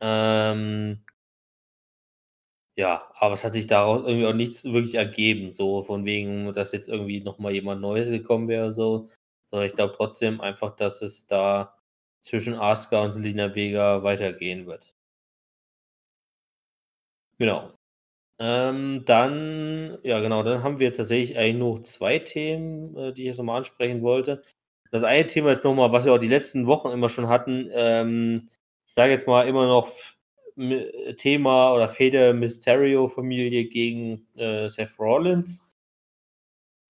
[0.00, 1.04] Ähm,
[2.76, 6.72] ja, aber es hat sich daraus irgendwie auch nichts wirklich ergeben, so von wegen, dass
[6.72, 9.08] jetzt irgendwie nochmal jemand Neues gekommen wäre, so.
[9.50, 11.76] Sondern ich glaube trotzdem einfach, dass es da
[12.22, 14.94] zwischen Asuka und Selina Vega weitergehen wird.
[17.38, 17.72] Genau.
[18.44, 23.26] Ähm, dann, ja genau, dann haben wir tatsächlich eigentlich noch zwei Themen, äh, die ich
[23.28, 24.42] jetzt nochmal ansprechen wollte.
[24.90, 28.48] Das eine Thema ist nochmal, was wir auch die letzten Wochen immer schon hatten, ähm,
[28.88, 29.88] ich sage jetzt mal immer noch
[31.16, 35.64] Thema oder Feder Mysterio-Familie gegen äh, Seth Rollins.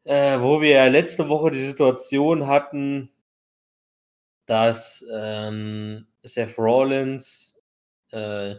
[0.05, 3.11] Äh, wo wir letzte Woche die Situation hatten,
[4.47, 7.61] dass ähm, Seth Rollins
[8.11, 8.57] äh,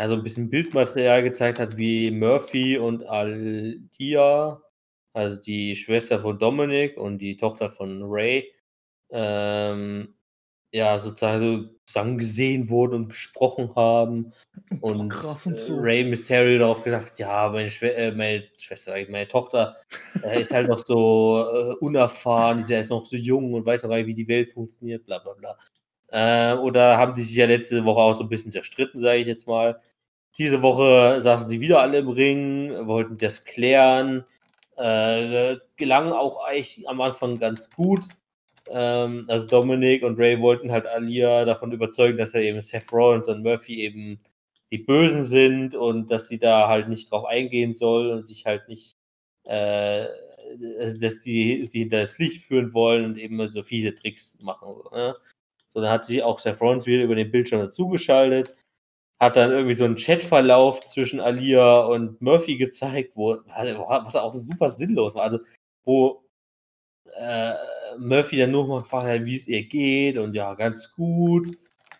[0.00, 4.62] ja so ein bisschen Bildmaterial gezeigt hat, wie Murphy und Alia,
[5.12, 8.50] also die Schwester von Dominic und die Tochter von Ray,
[9.10, 10.14] ähm,
[10.72, 14.32] ja, sozusagen so zusammen gesehen wurden und gesprochen haben.
[14.80, 15.76] Und, krass und äh, so.
[15.76, 19.76] Ray Mysterio hat auch gesagt, ja, meine, Schwe äh, meine Schwester, meine Tochter
[20.22, 23.90] äh, ist halt noch so äh, unerfahren, die ist noch so jung und weiß noch
[23.90, 25.58] gar nicht, wie die Welt funktioniert, bla bla bla.
[26.12, 29.26] Äh, oder haben die sich ja letzte Woche auch so ein bisschen zerstritten, sage ich
[29.26, 29.78] jetzt mal.
[30.38, 34.24] Diese Woche saßen sie wieder alle im Ring, wollten das klären.
[34.76, 38.00] Äh, gelang auch eigentlich am Anfang ganz gut.
[38.70, 43.28] Ähm, also Dominic und Ray wollten halt Alia davon überzeugen, dass er eben Seth Rollins
[43.28, 44.20] und Murphy eben
[44.70, 48.68] die Bösen sind und dass sie da halt nicht drauf eingehen soll und sich halt
[48.68, 48.96] nicht,
[49.46, 50.06] äh,
[51.00, 54.68] dass die sie hinter das Licht führen wollen und eben so fiese Tricks machen.
[54.82, 55.14] So, ne?
[55.70, 58.54] so dann hat sich auch Seth Rollins wieder über den Bildschirm dazugeschaltet,
[59.20, 64.68] hat dann irgendwie so einen Chatverlauf zwischen Alia und Murphy gezeigt, wo was auch super
[64.70, 65.24] sinnlos war.
[65.24, 65.40] Also
[65.84, 66.24] wo
[67.16, 67.52] äh,
[67.98, 71.50] Murphy dann nur mal gefragt hat, wie es ihr geht und ja, ganz gut.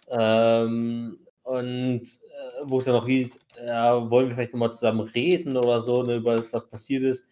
[0.08, 5.56] Ähm, und äh, wo es dann noch hieß, ja, wollen wir vielleicht nochmal zusammen reden
[5.56, 7.28] oder so, ne, über das, was passiert ist.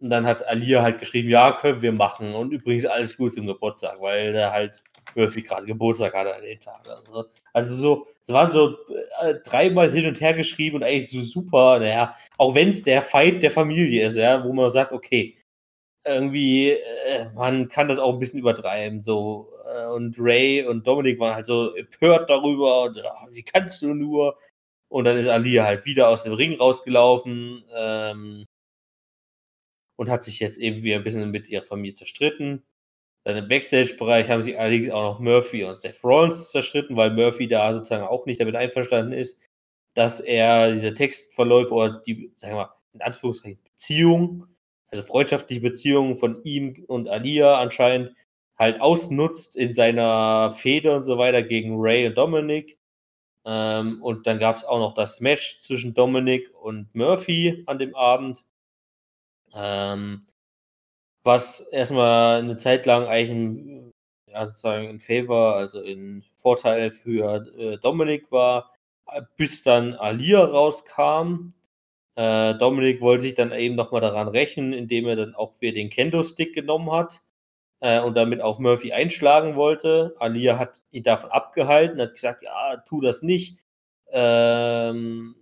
[0.00, 2.34] Und dann hat Alia halt geschrieben, ja, können wir machen.
[2.34, 4.82] Und übrigens alles gut zum Geburtstag, weil der halt
[5.14, 6.86] Murphy gerade Geburtstag hatte an dem Tag.
[6.88, 8.76] Also, also so, es waren so
[9.22, 13.02] äh, dreimal hin und her geschrieben und eigentlich so super, naja, auch wenn es der
[13.02, 15.36] Fight der Familie ist, ja, wo man sagt, okay,
[16.04, 19.02] irgendwie, äh, man kann das auch ein bisschen übertreiben.
[19.04, 19.52] So.
[19.66, 23.94] Äh, und Ray und Dominik waren halt so empört darüber und ach, wie kannst du
[23.94, 24.38] nur?
[24.88, 28.46] Und dann ist Alia halt wieder aus dem Ring rausgelaufen ähm,
[29.96, 32.62] und hat sich jetzt eben wieder ein bisschen mit ihrer Familie zerstritten.
[33.24, 37.48] Dann im Backstage-Bereich haben sich allerdings auch noch Murphy und Seth Rollins zerstritten, weil Murphy
[37.48, 39.40] da sozusagen auch nicht damit einverstanden ist,
[39.94, 44.46] dass er diese Textverläufe oder die, sagen wir mal, in Anführungszeichen Beziehung
[44.92, 48.14] also freundschaftliche Beziehungen von ihm und Alia anscheinend
[48.58, 52.78] halt ausnutzt in seiner Fehde und so weiter gegen Ray und Dominic.
[53.44, 57.94] Ähm, und dann gab es auch noch das Match zwischen Dominic und Murphy an dem
[57.94, 58.44] Abend.
[59.54, 60.20] Ähm,
[61.24, 63.92] was erstmal eine Zeit lang eigentlich ein,
[64.26, 68.72] ja, sozusagen in Favor, also in Vorteil für äh, Dominic war,
[69.36, 71.54] bis dann Alia rauskam
[72.16, 75.90] äh, Dominik wollte sich dann eben nochmal daran rächen, indem er dann auch wieder den
[75.90, 77.20] Kendo-Stick genommen hat
[77.80, 80.14] äh, und damit auch Murphy einschlagen wollte.
[80.18, 83.58] Alia hat ihn davon abgehalten, hat gesagt, ja, tu das nicht.
[84.10, 85.36] Ähm,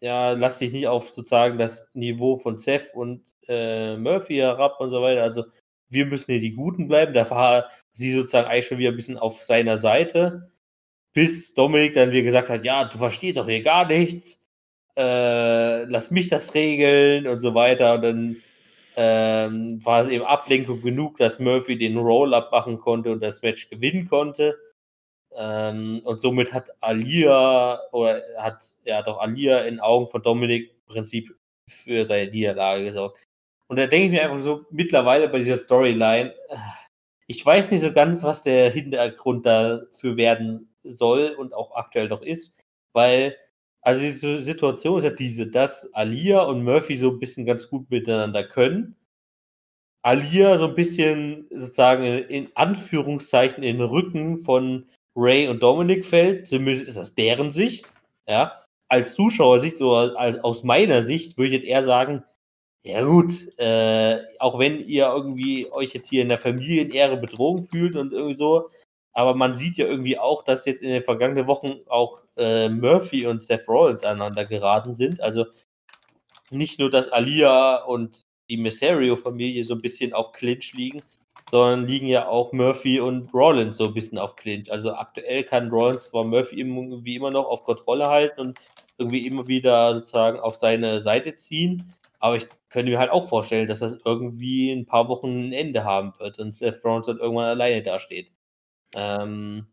[0.00, 4.90] ja, lass dich nicht auf sozusagen das Niveau von Seth und äh, Murphy herab und
[4.90, 5.22] so weiter.
[5.22, 5.44] Also
[5.88, 7.14] wir müssen hier die Guten bleiben.
[7.14, 10.50] Da war sie sozusagen eigentlich schon wieder ein bisschen auf seiner Seite,
[11.12, 14.44] bis Dominik dann wieder gesagt hat, ja, du verstehst doch hier gar nichts
[14.96, 17.94] äh, lass mich das regeln und so weiter.
[17.94, 18.36] Und dann
[18.96, 23.68] ähm, war es eben Ablenkung genug, dass Murphy den Roll-Up machen konnte und das Match
[23.70, 24.56] gewinnen konnte.
[25.36, 30.94] Ähm, und somit hat Alia, oder hat ja doch Alia in Augen von Dominik im
[30.94, 31.34] Prinzip
[31.68, 33.23] für seine Niederlage gesorgt.
[33.68, 36.56] Und da denke ich mir einfach so, mittlerweile bei dieser Storyline, äh,
[37.26, 42.22] ich weiß nicht so ganz, was der Hintergrund dafür werden soll und auch aktuell noch
[42.22, 42.62] ist,
[42.92, 43.36] weil
[43.84, 47.90] also die Situation ist ja diese, dass Alia und Murphy so ein bisschen ganz gut
[47.90, 48.96] miteinander können.
[50.02, 56.46] Alia so ein bisschen sozusagen in Anführungszeichen in den Rücken von Ray und Dominic fällt.
[56.46, 57.92] Zumindest ist das deren Sicht.
[58.26, 58.64] Ja.
[58.88, 62.24] Als Zuschauersicht oder als, aus meiner Sicht würde ich jetzt eher sagen,
[62.86, 67.96] Ja gut, äh, auch wenn ihr irgendwie euch jetzt hier in der Familienehre Bedrohung fühlt
[67.96, 68.68] und irgendwie so,
[69.14, 73.26] aber man sieht ja irgendwie auch, dass jetzt in den vergangenen Wochen auch äh, Murphy
[73.26, 75.22] und Seth Rollins aneinander geraten sind.
[75.22, 75.46] Also
[76.50, 81.02] nicht nur, dass Alia und die Mysterio-Familie so ein bisschen auf Clinch liegen,
[81.50, 84.70] sondern liegen ja auch Murphy und Rollins so ein bisschen auf Clinch.
[84.70, 88.60] Also aktuell kann Rollins zwar Murphy irgendwie immer noch auf Kontrolle halten und
[88.98, 93.68] irgendwie immer wieder sozusagen auf seine Seite ziehen, aber ich könnte mir halt auch vorstellen,
[93.68, 97.18] dass das irgendwie in ein paar Wochen ein Ende haben wird und Seth Rollins dann
[97.18, 98.32] irgendwann alleine dasteht.
[98.94, 99.68] Ähm,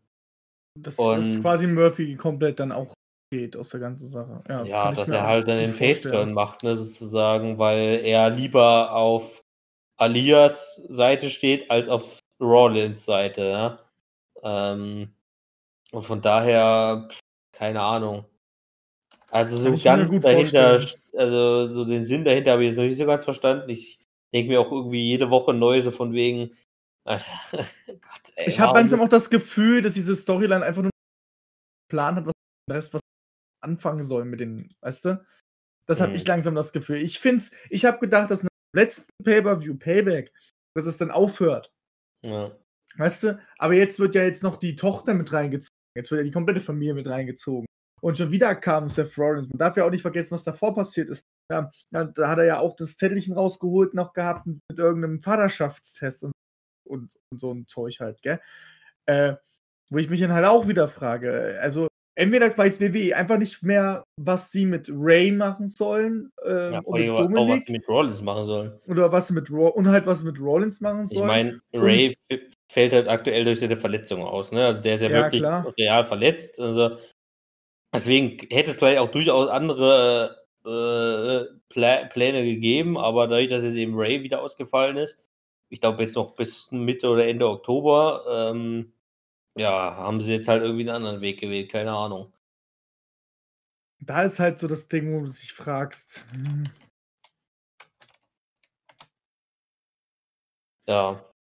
[0.76, 0.96] Und- dass
[1.40, 2.94] quasi Murphy komplett dann auch
[3.32, 4.44] geht aus der ganzen Sache.
[4.48, 5.68] Ja, ja, dass er halt dann den.
[5.70, 9.42] Face-Turn macht, ne, sozusagen, weil er lieber auf
[9.96, 13.78] Alias Seite steht als auf Rollins Seite, ja.
[14.44, 15.12] Ähm,
[15.90, 17.08] und von daher,
[17.52, 18.26] keine Ahnung.
[19.32, 21.02] Also so ganz dahinter, vorstellen.
[21.16, 23.68] also so den Sinn dahinter habe ich jetzt noch nicht so ganz verstanden.
[23.70, 23.98] Ich
[24.34, 26.54] denke mir auch irgendwie jede Woche neu, so von wegen,
[27.04, 27.32] Alter,
[27.86, 32.16] Gott, ey, Ich habe langsam auch das Gefühl, dass diese Storyline einfach nur einen Plan
[32.16, 32.32] hat, was
[32.68, 33.00] der Rest was
[33.64, 35.24] anfangen soll mit den, weißt du?
[35.86, 36.16] Das habe Mhm.
[36.16, 36.96] ich langsam das Gefühl.
[36.98, 40.32] Ich find's, ich habe gedacht, dass nach dem letzten Pay-Per-View Payback,
[40.76, 41.72] dass es dann aufhört,
[42.24, 42.54] Ja.
[42.98, 43.40] weißt du?
[43.58, 45.74] Aber jetzt wird ja jetzt noch die Tochter mit reingezogen.
[45.96, 47.66] Jetzt wird ja die komplette Familie mit reingezogen.
[48.02, 49.48] Und schon wieder kam Seth Rollins.
[49.48, 51.22] Man darf ja auch nicht vergessen, was davor passiert ist.
[51.50, 56.24] Ja, ja, da hat er ja auch das Zettelchen rausgeholt noch gehabt mit irgendeinem Vaterschaftstest
[56.24, 56.32] und,
[56.88, 58.40] und, und so ein Zeug halt, gell?
[59.06, 59.34] Äh,
[59.90, 61.58] wo ich mich dann halt auch wieder frage.
[61.60, 61.86] Also,
[62.18, 66.94] entweder weiß WWE einfach nicht mehr, was sie mit Ray machen sollen Ja, ähm, vor
[66.94, 68.80] und mit allem auch was Dominik mit Rollins machen sollen.
[68.86, 71.26] oder was mit Raw und halt was mit Rollins machen Ich sollen.
[71.26, 74.64] meine, Ray f- fällt halt aktuell durch seine Verletzung aus, ne?
[74.66, 75.74] Also der ist ja, Ja, wirklich klar.
[75.78, 76.58] real verletzt.
[76.58, 76.98] Also
[77.94, 83.74] deswegen hätte es vielleicht auch durchaus andere äh, Pla Pläne gegeben, aber dadurch, dass jetzt
[83.76, 85.22] eben Ray wieder ausgefallen ist,
[85.68, 88.92] ich glaube jetzt noch bis Mitte oder Ende Oktober, ähm,
[89.56, 92.32] ja, haben sie jetzt halt irgendwie einen anderen Weg gewählt, keine Ahnung.
[94.00, 96.24] da ist halt so das Ding, wo du dich fragst.
[96.32, 96.68] hm,
[100.86, 101.31] Ja,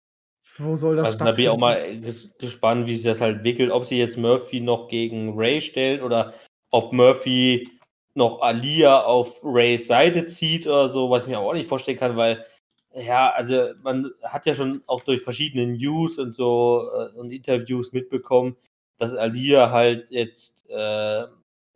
[0.57, 2.01] Wo soll das also da bin ich auch stattfinden?
[2.01, 5.61] mal ges gespannt, wie sich das halt entwickelt, ob sie jetzt Murphy noch gegen Ray
[5.61, 6.33] stellen oder
[6.71, 7.69] ob Murphy
[8.13, 12.17] noch Alia auf Rays Seite zieht oder so, was ich mir auch nicht vorstellen kann,
[12.17, 12.45] weil
[12.93, 17.93] ja, also man hat ja schon auch durch verschiedene News und so äh, und Interviews
[17.93, 18.57] mitbekommen,
[18.97, 21.25] dass Alia halt jetzt äh,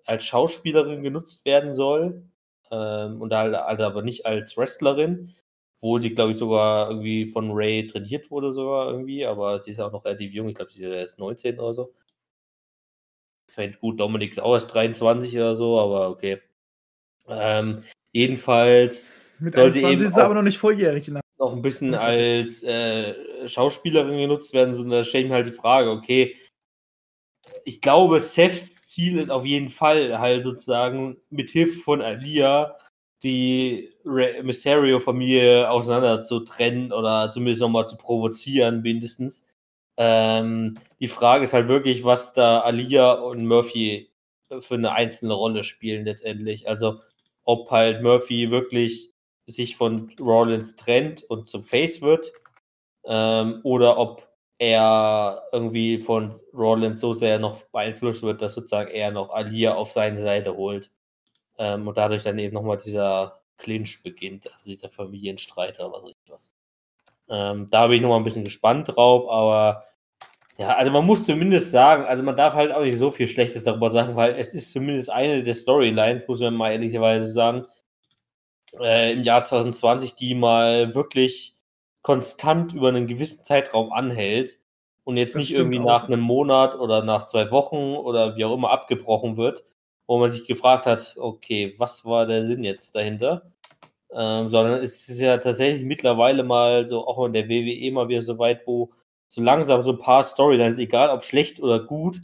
[0.06, 2.23] als Schauspielerin genutzt werden soll
[2.69, 5.34] ähm, und halt, also aber nicht als Wrestlerin,
[5.80, 9.77] wo sie, glaube ich, sogar irgendwie von Ray trainiert wurde sogar irgendwie, aber sie ist
[9.77, 11.93] ja auch noch relativ jung, ich glaube, sie ist ja erst 19 oder so.
[13.49, 16.41] Ich meine, gut, Dominik ist auch erst 23 oder so, aber okay.
[17.27, 21.07] Ähm, jedenfalls Mit soll sie 21 eben ist er aber noch nicht volljährig.
[21.07, 21.22] Ne?
[21.38, 25.52] noch ein bisschen als äh, Schauspielerin genutzt werden, sondern da stelle ich mir halt die
[25.52, 26.35] Frage, okay,
[27.64, 32.77] ich glaube, Seths Ziel ist auf jeden Fall halt sozusagen mit Hilfe von Alia
[33.23, 39.47] die Mysterio-Familie auseinander zu trennen oder zumindest nochmal zu provozieren, mindestens.
[39.97, 44.11] Ähm, die Frage ist halt wirklich, was da Alia und Murphy
[44.59, 46.67] für eine einzelne Rolle spielen letztendlich.
[46.67, 46.99] Also
[47.43, 49.13] ob halt Murphy wirklich
[49.47, 52.31] sich von Rollins trennt und zum Face wird
[53.05, 54.27] ähm, oder ob
[54.57, 59.91] er irgendwie von Rollins so sehr noch beeinflusst wird, dass sozusagen er noch Alia auf
[59.91, 60.91] seine Seite holt
[61.57, 66.11] ähm, und dadurch dann eben nochmal dieser Clinch beginnt, also dieser Familienstreit oder was weiß
[66.11, 66.52] ich was.
[67.30, 69.84] Ähm, da bin ich nochmal ein bisschen gespannt drauf, aber
[70.57, 73.64] ja, also man muss zumindest sagen, also man darf halt auch nicht so viel Schlechtes
[73.64, 77.65] darüber sagen, weil es ist zumindest eine der Storylines, muss man mal ehrlicherweise sagen,
[78.80, 81.56] äh, im Jahr 2020, die mal wirklich
[82.02, 84.60] konstant über einen gewissen Zeitraum anhält
[85.03, 85.86] und jetzt Das nicht irgendwie auch.
[85.86, 89.65] nach einem Monat oder nach zwei Wochen oder wie auch immer abgebrochen wird,
[90.07, 93.52] wo man sich gefragt hat, okay, was war der Sinn jetzt dahinter?
[94.11, 98.22] Ähm, sondern es ist ja tatsächlich mittlerweile mal so, auch in der WWE mal wieder
[98.22, 98.91] so weit, wo
[99.27, 102.22] so langsam so ein paar Storylines, egal ob schlecht oder gut,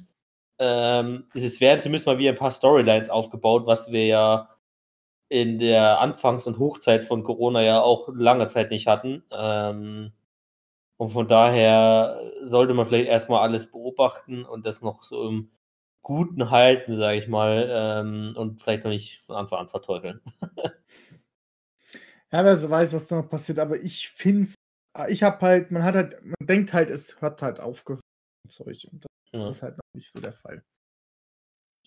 [0.60, 4.49] ähm, es werden zumindest mal wieder ein paar Storylines aufgebaut, was wir ja
[5.30, 9.24] in der Anfangs- und Hochzeit von Corona ja auch lange Zeit nicht hatten.
[9.32, 10.14] Ähm,
[10.98, 15.52] und von daher sollte man vielleicht erstmal alles beobachten und das noch so im
[16.03, 20.22] Guten halten, sage ich mal, ähm, und vielleicht noch nicht von Anfang an verteufeln.
[22.34, 24.48] Ja, wer so weiß, was da noch passiert, aber ich finde
[25.10, 28.02] ich habe halt, man hat halt, man denkt halt, es hört halt aufgehört.
[28.48, 28.88] Zeug.
[28.91, 29.45] Und Ja.
[29.45, 30.64] das ist halt noch nicht so der Fall.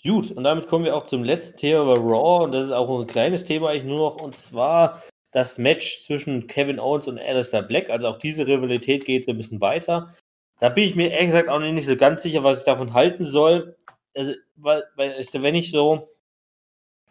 [0.02, 3.00] Gut, und damit kommen wir auch zum letzten Thema bei Raw und das ist auch
[3.00, 7.62] ein kleines Thema eigentlich nur noch und zwar das Match zwischen Kevin Owens und Alistair
[7.62, 7.88] Black.
[7.90, 10.14] Also auch diese Rivalität geht so ein bisschen weiter.
[10.60, 13.24] Da bin ich mir ehrlich gesagt auch nicht so ganz sicher, was ich davon halten
[13.24, 13.76] soll.
[14.14, 16.08] Also, weil, weil wenn ich so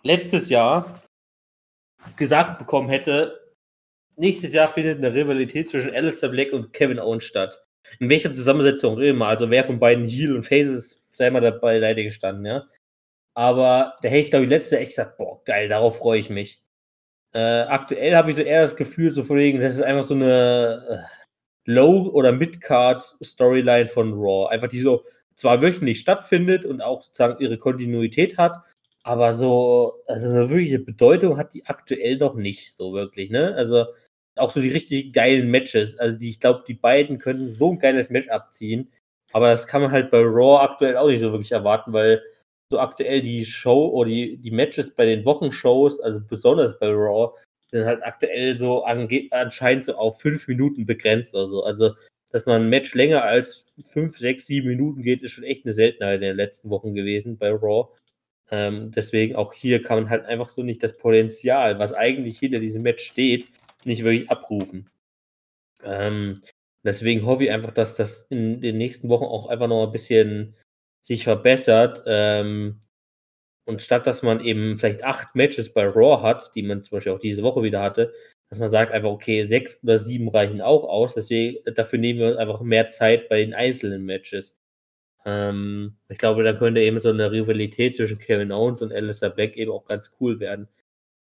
[0.04, 1.02] letztes Jahr
[2.16, 3.40] gesagt bekommen hätte,
[4.16, 7.64] nächstes Jahr findet eine Rivalität zwischen Alistair Black und Kevin Owens statt.
[8.00, 12.04] In welcher Zusammensetzung immer, also wer von beiden Heel und Faces sei mal dabei Seite
[12.04, 12.68] gestanden, ja.
[13.36, 16.30] Aber da hätte ich, glaube ich, letztes Jahr echt gesagt, boah, geil, darauf freue ich
[16.30, 16.62] mich.
[17.34, 20.14] Äh, aktuell habe ich so eher das Gefühl, so von wegen, das ist einfach so
[20.14, 21.06] eine
[21.68, 24.50] äh, Low- oder Mid-Card-Storyline von Raw.
[24.50, 25.04] Einfach die so
[25.36, 28.58] zwar wöchentlich stattfindet und auch sozusagen ihre Kontinuität hat,
[29.04, 33.54] aber so, also eine wirkliche Bedeutung hat die aktuell noch nicht, so wirklich, ne?
[33.56, 33.86] Also
[34.36, 35.98] auch so die richtig geilen Matches.
[36.00, 38.92] Also die, ich glaube, die beiden könnten so ein geiles Match abziehen.
[39.34, 42.22] Aber das kann man halt bei Raw aktuell auch nicht so wirklich erwarten, weil
[42.72, 47.34] so aktuell die Show oder die, die Matches bei den Wochenshows, also besonders bei Raw,
[47.72, 51.64] sind halt aktuell so anscheinend so auf fünf Minuten begrenzt oder so.
[51.64, 51.94] Also,
[52.34, 55.74] dass man ein Match länger als fünf, sechs, sieben Minuten geht, ist schon echt eine
[55.74, 57.90] Seltenheit in den letzten Wochen gewesen bei Raw.
[58.50, 62.60] Ähm, deswegen auch hier kann man halt einfach so nicht das Potenzial, was eigentlich hinter
[62.60, 63.48] diesem Match steht,
[63.86, 64.90] nicht wirklich abrufen.
[65.84, 66.42] Ähm,
[66.84, 70.56] deswegen hoffe ich einfach, dass das in den nächsten Wochen auch einfach noch ein bisschen
[71.02, 72.02] sich verbessert.
[72.08, 72.80] Ähm,
[73.66, 77.14] und statt dass man eben vielleicht acht Matches bei Raw hat, die man zum Beispiel
[77.14, 78.12] auch diese Woche wieder hatte,
[78.50, 81.16] dass man sagt einfach, okay, sechs oder sieben reichen auch aus.
[81.16, 84.58] Deswegen, dafür nehmen wir uns einfach mehr Zeit bei den einzelnen Matches.
[85.26, 89.58] Ähm, ich glaube, da könnte eben so eine Rivalität zwischen Kevin Owens und Alistair Black
[89.58, 90.68] eben auch ganz cool werden.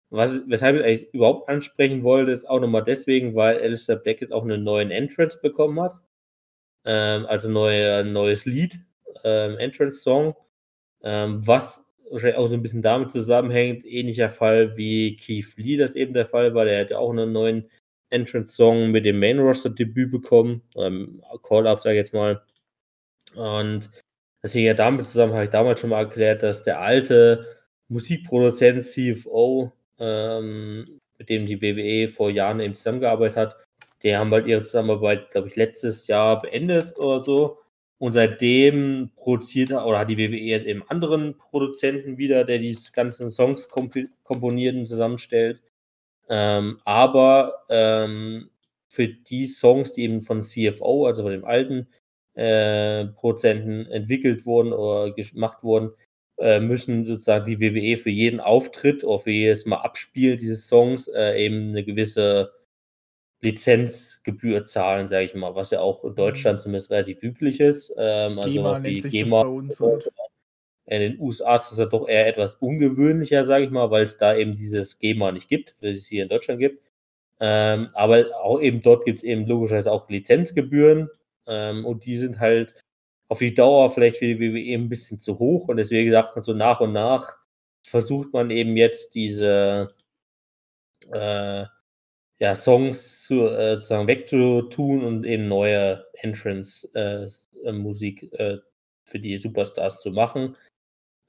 [0.09, 4.31] Was, weshalb ich eigentlich überhaupt ansprechen wollte, ist auch nochmal deswegen, weil Alistair Black jetzt
[4.31, 5.95] auch einen neuen Entrance bekommen hat.
[6.85, 8.79] Ähm, also neue, ein neues Lied,
[9.23, 10.35] ähm, Entrance-Song,
[11.01, 11.83] ähm, was
[12.14, 13.85] wahrscheinlich auch so ein bisschen damit zusammenhängt.
[13.85, 16.65] Ähnlicher Fall wie Keith Lee das eben der Fall war.
[16.65, 17.69] Der hätte auch einen neuen
[18.11, 20.61] Entrance-Song mit dem Main-Roster-Debüt bekommen.
[20.77, 22.41] Ähm, Call-Up, sage ich jetzt mal.
[23.35, 23.90] Und
[24.44, 27.45] deswegen ja damit zusammen habe ich damals schon mal erklärt, dass der alte
[27.90, 30.85] Musikproduzent CFO ähm,
[31.18, 33.65] mit dem die WWE vor Jahren eben zusammengearbeitet hat.
[34.03, 37.60] Die haben halt ihre Zusammenarbeit, glaube ich, letztes Jahr beendet oder so.
[38.03, 43.31] Und seitdem produziert oder hat die WWE jetzt eben anderen Produzenten wieder, der die ganzen
[43.31, 45.61] Songs komp komponiert und zusammenstellt.
[46.27, 48.49] Ähm, aber ähm,
[48.89, 51.88] für die Songs, die eben von CFO, also von dem alten
[52.34, 55.91] äh, Produzenten entwickelt wurden oder gemacht wurden,
[56.39, 61.07] äh, müssen sozusagen die WWE für jeden Auftritt oder für jedes Mal Abspielen dieses Songs
[61.07, 62.51] äh, eben eine gewisse
[63.43, 66.15] Lizenzgebühr zahlen, sage ich mal, was ja auch in mhm.
[66.15, 67.93] Deutschland zumindest relativ üblich ist.
[67.97, 69.79] Ähm, also GEMA nennt sich GEMA das bei uns.
[69.79, 70.09] Halt.
[70.85, 74.17] In den USA ist es ja doch eher etwas ungewöhnlicher, sage ich mal, weil es
[74.17, 76.91] da eben dieses GEMA nicht gibt, wie es hier in Deutschland gibt.
[77.39, 81.09] Ähm, aber auch eben dort gibt es eben logischerweise auch Lizenzgebühren
[81.47, 82.79] ähm, und die sind halt
[83.27, 86.43] auf die Dauer vielleicht für die WWE ein bisschen zu hoch und deswegen sagt man
[86.43, 87.37] so nach und nach,
[87.85, 89.87] versucht man eben jetzt diese
[91.11, 91.65] äh,
[92.39, 98.60] ja, Songs zu, äh, sozusagen wegzutun und eben neue Entrance-Musik äh, äh,
[99.05, 100.55] für die Superstars zu machen.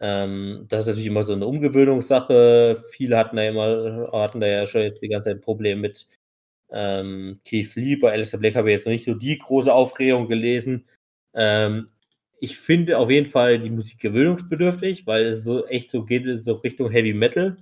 [0.01, 2.83] Ähm, das ist natürlich immer so eine Umgewöhnungssache.
[2.91, 6.07] Viele hatten da immer, hatten da ja schon jetzt die ganze Zeit ein Problem mit
[6.71, 7.97] ähm, Keith Lee.
[7.97, 10.87] Bei Alistair Black habe ich jetzt noch nicht so die große Aufregung gelesen.
[11.35, 11.87] Ähm,
[12.41, 16.55] ich finde auf jeden Fall die Musik gewöhnungsbedürftig, weil es so echt so geht so
[16.55, 17.57] Richtung Heavy Metal.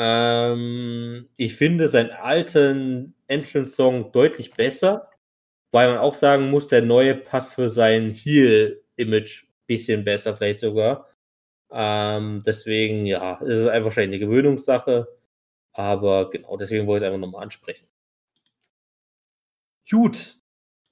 [0.00, 5.10] Ähm, ich finde seinen alten Entrance-Song deutlich besser,
[5.72, 10.60] weil man auch sagen muss, der neue passt für sein Heel-Image ein bisschen besser, vielleicht
[10.60, 11.08] sogar.
[11.72, 15.08] Ähm, deswegen, ja, es ist einfach wahrscheinlich eine Gewöhnungssache.
[15.72, 17.88] Aber genau, deswegen wollte ich es einfach nochmal ansprechen.
[19.90, 20.38] Gut,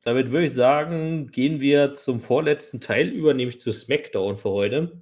[0.04, 5.00] damit würde ich sagen, gehen wir zum vorletzten Teil über, nämlich zu SmackDown für heute.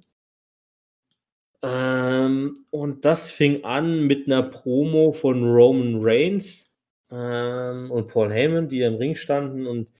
[1.61, 6.73] Ähm, und das fing an mit einer Promo von Roman Reigns
[7.11, 9.91] ähm, und Paul Heyman, die im Ring standen und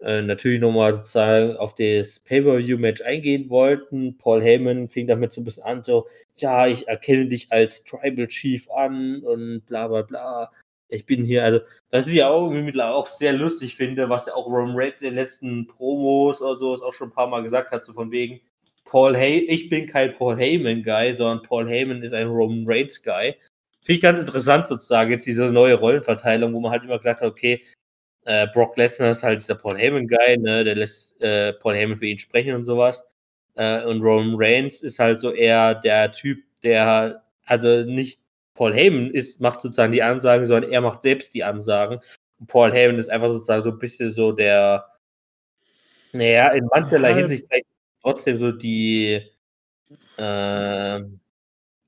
[0.00, 4.18] äh, natürlich nochmal sozusagen auf das Pay-Per-View-Match eingehen wollten.
[4.18, 6.06] Paul Heyman fing damit so ein bisschen an, so,
[6.36, 10.50] ja, ich erkenne dich als Tribal Chief an und bla bla bla
[10.92, 11.60] ich bin hier, also,
[11.90, 15.08] was ich ja auch mittlerweile auch sehr lustig finde, was ja auch Roman Reigns in
[15.08, 18.40] den letzten Promos oder so auch schon ein paar Mal gesagt hat, so von wegen,
[18.84, 23.34] Paul Hey, ich bin kein Paul Heyman-Guy, sondern Paul Heyman ist ein Roman Reigns-Guy.
[23.84, 27.28] Finde ich ganz interessant sozusagen, jetzt diese neue Rollenverteilung, wo man halt immer gesagt hat,
[27.28, 27.62] okay,
[28.24, 32.06] äh, Brock Lesnar ist halt dieser Paul Heyman-Guy, ne, der lässt äh, Paul Heyman für
[32.06, 33.08] ihn sprechen und sowas.
[33.54, 38.20] Äh, und Roman Reigns ist halt so eher der Typ, der also nicht
[38.54, 42.00] Paul Heyman ist, macht sozusagen die Ansagen, sondern er macht selbst die Ansagen.
[42.38, 44.86] Und Paul Heyman ist einfach sozusagen so ein bisschen so der,
[46.12, 47.14] naja, in mancherlei.
[47.14, 47.66] Hinsicht vielleicht
[48.02, 49.22] trotzdem so die
[50.18, 51.20] ähm,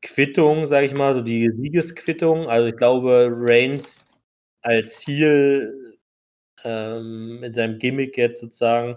[0.03, 2.49] Quittung, sage ich mal, so die Siegesquittung.
[2.49, 4.05] Also ich glaube, Reigns
[4.63, 5.99] als Heel
[6.65, 8.97] ähm, in seinem Gimmick jetzt sozusagen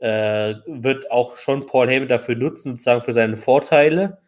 [0.00, 4.18] äh, wird auch schon Paul Heyman dafür nutzen, sozusagen für seine Vorteile.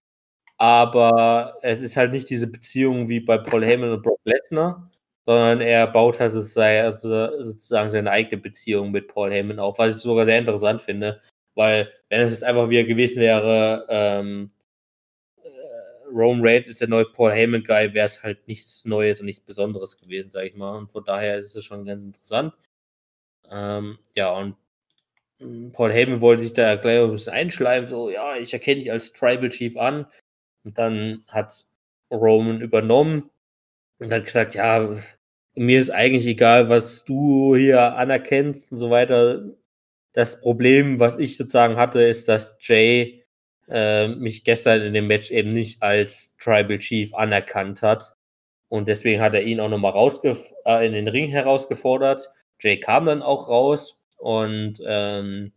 [0.58, 4.90] Aber es ist halt nicht diese Beziehung wie bei Paul Heyman und Brock Lesnar,
[5.26, 9.96] sondern er baut halt sozusagen, also sozusagen seine eigene Beziehung mit Paul Heyman auf, was
[9.96, 11.22] ich sogar sehr interessant finde.
[11.54, 14.48] Weil, wenn es jetzt einfach wieder gewesen wäre, ähm,
[15.42, 15.48] äh,
[16.10, 19.98] Roman Reigns ist der neue Paul Heyman-Guy, wäre es halt nichts Neues und nichts Besonderes
[19.98, 20.76] gewesen, sage ich mal.
[20.76, 22.54] Und von daher ist es schon ganz interessant.
[23.50, 24.56] Ähm, ja, und
[25.40, 28.92] mm, Paul Heyman wollte sich da gleich ein bisschen einschleimen, so, ja, ich erkenne dich
[28.92, 30.06] als Tribal Chief an.
[30.64, 31.64] Und dann hat
[32.10, 33.30] Roman übernommen
[33.98, 34.96] und hat gesagt, ja,
[35.54, 39.44] mir ist eigentlich egal, was du hier anerkennst und so weiter.
[40.12, 43.24] Das Problem, was ich sozusagen hatte, ist, dass Jay
[43.68, 48.14] äh, mich gestern in dem Match eben nicht als Tribal Chief anerkannt hat.
[48.68, 52.30] Und deswegen hat er ihn auch nochmal rausgef äh, in den Ring herausgefordert.
[52.60, 55.52] Jay kam dann auch raus und ähm,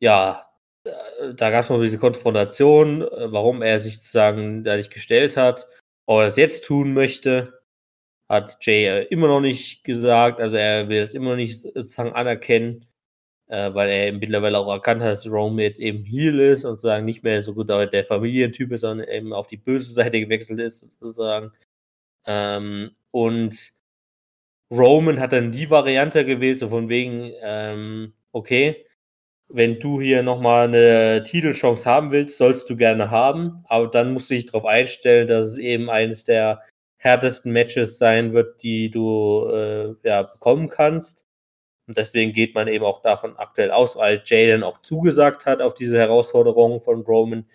[0.00, 0.46] ja,
[0.84, 5.36] äh, da gab es noch diese Konfrontation, äh, warum er sich sozusagen da nicht gestellt
[5.36, 5.66] hat,
[6.06, 7.60] ob er das jetzt tun möchte,
[8.28, 10.40] hat Jay äh, immer noch nicht gesagt.
[10.40, 12.86] Also er will es immer noch nicht sozusagen anerkennen,
[13.48, 16.72] äh, weil er eben mittlerweile auch erkannt hat, dass Roman jetzt eben Heel ist und
[16.72, 20.60] sozusagen nicht mehr so gut der Familientyp ist, sondern eben auf die böse Seite gewechselt
[20.60, 21.52] ist, sozusagen.
[22.26, 23.72] Ähm, und
[24.70, 28.84] Roman hat dann die Variante gewählt, so von wegen, ähm, okay,
[29.48, 34.30] wenn du hier nochmal eine Titelchance haben willst, sollst du gerne haben, aber dann musst
[34.30, 36.62] du dich darauf einstellen, dass es eben eines der
[36.98, 41.25] härtesten Matches sein wird, die du äh, ja, bekommen kannst.
[41.86, 45.74] Und deswegen geht man eben auch davon aktuell aus, weil Jay auch zugesagt hat auf
[45.74, 47.46] diese Herausforderung von Roman,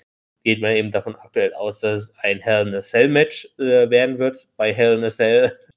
[0.43, 3.89] geht man eben davon aktuell aus, dass es ein Hell in a Cell Match äh,
[3.89, 5.57] werden wird bei Hell in a Cell.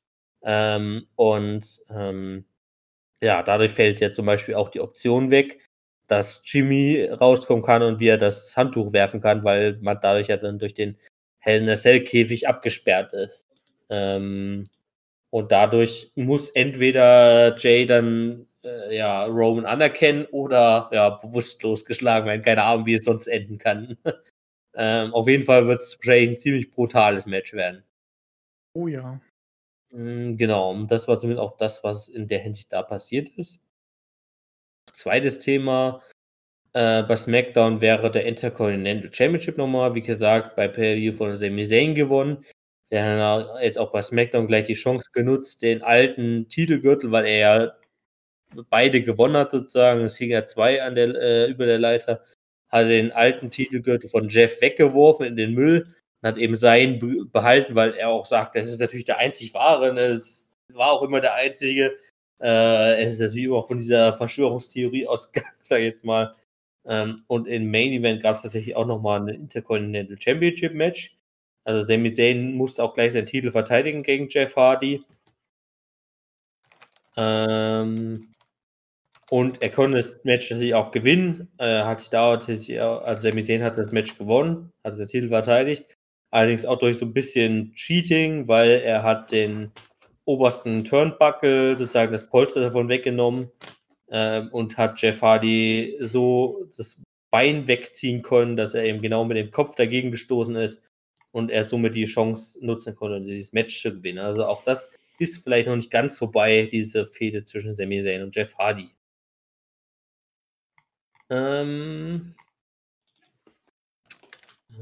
[0.46, 2.44] Ähm, und ähm,
[3.22, 5.66] ja, dadurch fällt ja zum Beispiel auch die Option weg,
[6.06, 10.36] dass Jimmy rauskommen kann und wie er das Handtuch werfen kann, weil man dadurch ja
[10.36, 10.98] dann durch den
[11.38, 13.48] Hell in a Cell Käfig abgesperrt ist.
[13.88, 14.68] Ähm,
[15.34, 22.42] und dadurch muss entweder Jay dann äh, ja Roman anerkennen oder ja bewusstlos geschlagen werden.
[22.42, 23.98] Keine Ahnung, wie es sonst enden kann.
[24.76, 27.82] ähm, auf jeden Fall wird es Jay ein ziemlich brutales Match werden.
[28.74, 29.20] Oh ja.
[29.90, 33.60] Mm, Genau, und das war zumindest auch das, was in der Hinsicht da passiert ist.
[34.92, 36.00] Zweites Thema
[36.74, 41.96] äh, bei SmackDown wäre der Intercontinental Championship nochmal, wie gesagt, bei Pay-Per-View von Sami Zayn
[41.96, 42.44] gewonnen.
[42.90, 47.38] Der hat jetzt auch bei SmackDown gleich die Chance genutzt, den alten Titelgürtel, weil er
[47.38, 47.72] ja
[48.70, 52.22] beide gewonnen hat sozusagen, es hing ja zwei an der, äh, über der Leiter,
[52.68, 55.84] hat den alten Titelgürtel von Jeff weggeworfen in den Müll
[56.22, 59.54] und hat eben seinen be- behalten, weil er auch sagt, das ist natürlich der einzig
[59.54, 61.96] wahre, ne, es war auch immer der einzige.
[62.40, 66.34] Äh, es ist natürlich immer auch von dieser Verschwörungstheorie ausgegangen, sag ich jetzt mal.
[66.86, 71.16] Ähm, und im Main Event gab es tatsächlich auch nochmal ein Intercontinental Championship Match.
[71.64, 75.00] Also Sami Zayn musste auch gleich seinen Titel verteidigen gegen Jeff Hardy.
[77.16, 78.34] Ähm,
[79.30, 81.48] und er konnte das Match natürlich auch gewinnen.
[81.58, 85.96] Äh, hat dauert, also Sami Zayn hat das Match gewonnen, hat den Titel verteidigt.
[86.30, 89.72] Allerdings auch durch so ein bisschen Cheating, weil er hat den
[90.26, 93.50] obersten Turnbuckle, sozusagen das Polster davon weggenommen
[94.10, 97.00] ähm, und hat Jeff Hardy so das
[97.30, 100.82] Bein wegziehen können, dass er eben genau mit dem Kopf dagegen gestoßen ist
[101.34, 104.20] und er somit die Chance nutzen konnte, dieses Match zu gewinnen.
[104.20, 104.88] Also auch das
[105.18, 108.90] ist vielleicht noch nicht ganz vorbei, diese Fehde zwischen Sami Zayn und Jeff Hardy.
[111.30, 112.36] Ähm,
[114.70, 114.74] äh,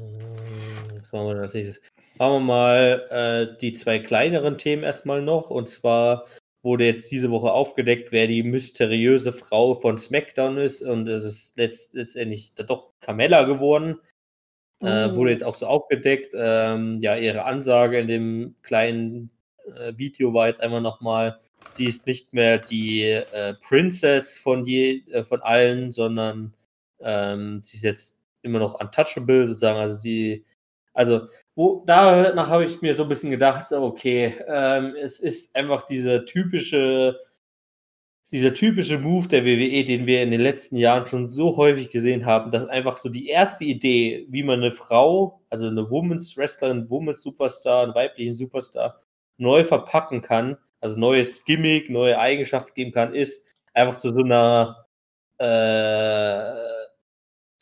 [0.99, 1.81] was machen wir als nächstes?
[2.19, 5.49] Machen wir mal äh, die zwei kleineren Themen erstmal noch.
[5.49, 6.27] Und zwar
[6.61, 10.83] wurde jetzt diese Woche aufgedeckt, wer die mysteriöse Frau von SmackDown ist.
[10.83, 13.99] Und es ist letzt, letztendlich doch Carmella geworden.
[14.83, 16.33] Äh, wurde jetzt auch so aufgedeckt.
[16.35, 19.29] Ähm, ja, ihre Ansage in dem kleinen
[19.75, 21.39] äh, Video war jetzt einfach nochmal,
[21.71, 26.53] sie ist nicht mehr die äh, Princess von, je, äh, von allen, sondern
[26.99, 29.79] ähm, sie ist jetzt immer noch untouchable sozusagen.
[29.79, 30.43] Also die,
[30.93, 35.85] also wo, danach habe ich mir so ein bisschen gedacht, okay, ähm, es ist einfach
[35.87, 37.19] diese typische,
[38.33, 42.25] dieser typische Move der WWE, den wir in den letzten Jahren schon so häufig gesehen
[42.25, 46.89] haben, dass einfach so die erste Idee, wie man eine Frau, also eine Women's Wrestlerin,
[46.89, 48.99] Women's Superstar, einen weiblichen Superstar
[49.37, 54.87] neu verpacken kann, also neues Gimmick, neue Eigenschaften geben kann, ist einfach zu so einer,
[55.39, 55.45] äh,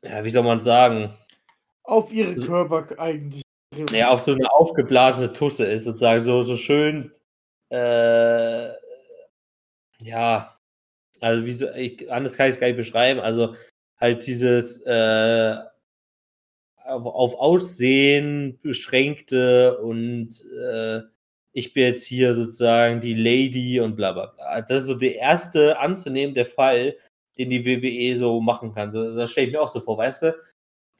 [0.07, 1.13] ja, wie soll man sagen,
[1.83, 3.43] Auf ihre Körper eigentlich.
[3.91, 7.11] ja, auf so eine aufgeblasene Tusse ist, sozusagen so, so schön,
[7.69, 8.69] äh,
[9.99, 10.57] ja,
[11.21, 13.55] also wie so, ich, anders kann ich es gar nicht beschreiben, also
[13.99, 15.55] halt dieses äh,
[16.83, 20.29] auf, auf Aussehen beschränkte und
[20.59, 21.01] äh,
[21.53, 24.61] ich bin jetzt hier sozusagen die Lady und bla bla bla.
[24.61, 26.95] Das ist so der erste anzunehmende Fall,
[27.37, 28.91] den die WWE so machen kann.
[28.91, 30.35] So, das stelle ich mir auch so vor, weißt du?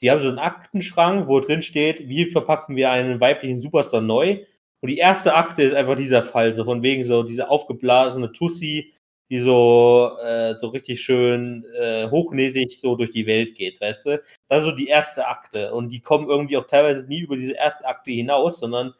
[0.01, 4.43] Die haben so einen Aktenschrank, wo drin steht, wie verpacken wir einen weiblichen Superstar neu.
[4.81, 8.93] Und die erste Akte ist einfach dieser Fall, so von wegen so diese aufgeblasene Tussi,
[9.31, 14.21] die so, äh, so richtig schön äh, hochnäsig so durch die Welt geht, weißt du?
[14.49, 15.73] Das ist so die erste Akte.
[15.73, 18.93] Und die kommen irgendwie auch teilweise nie über diese erste Akte hinaus, sondern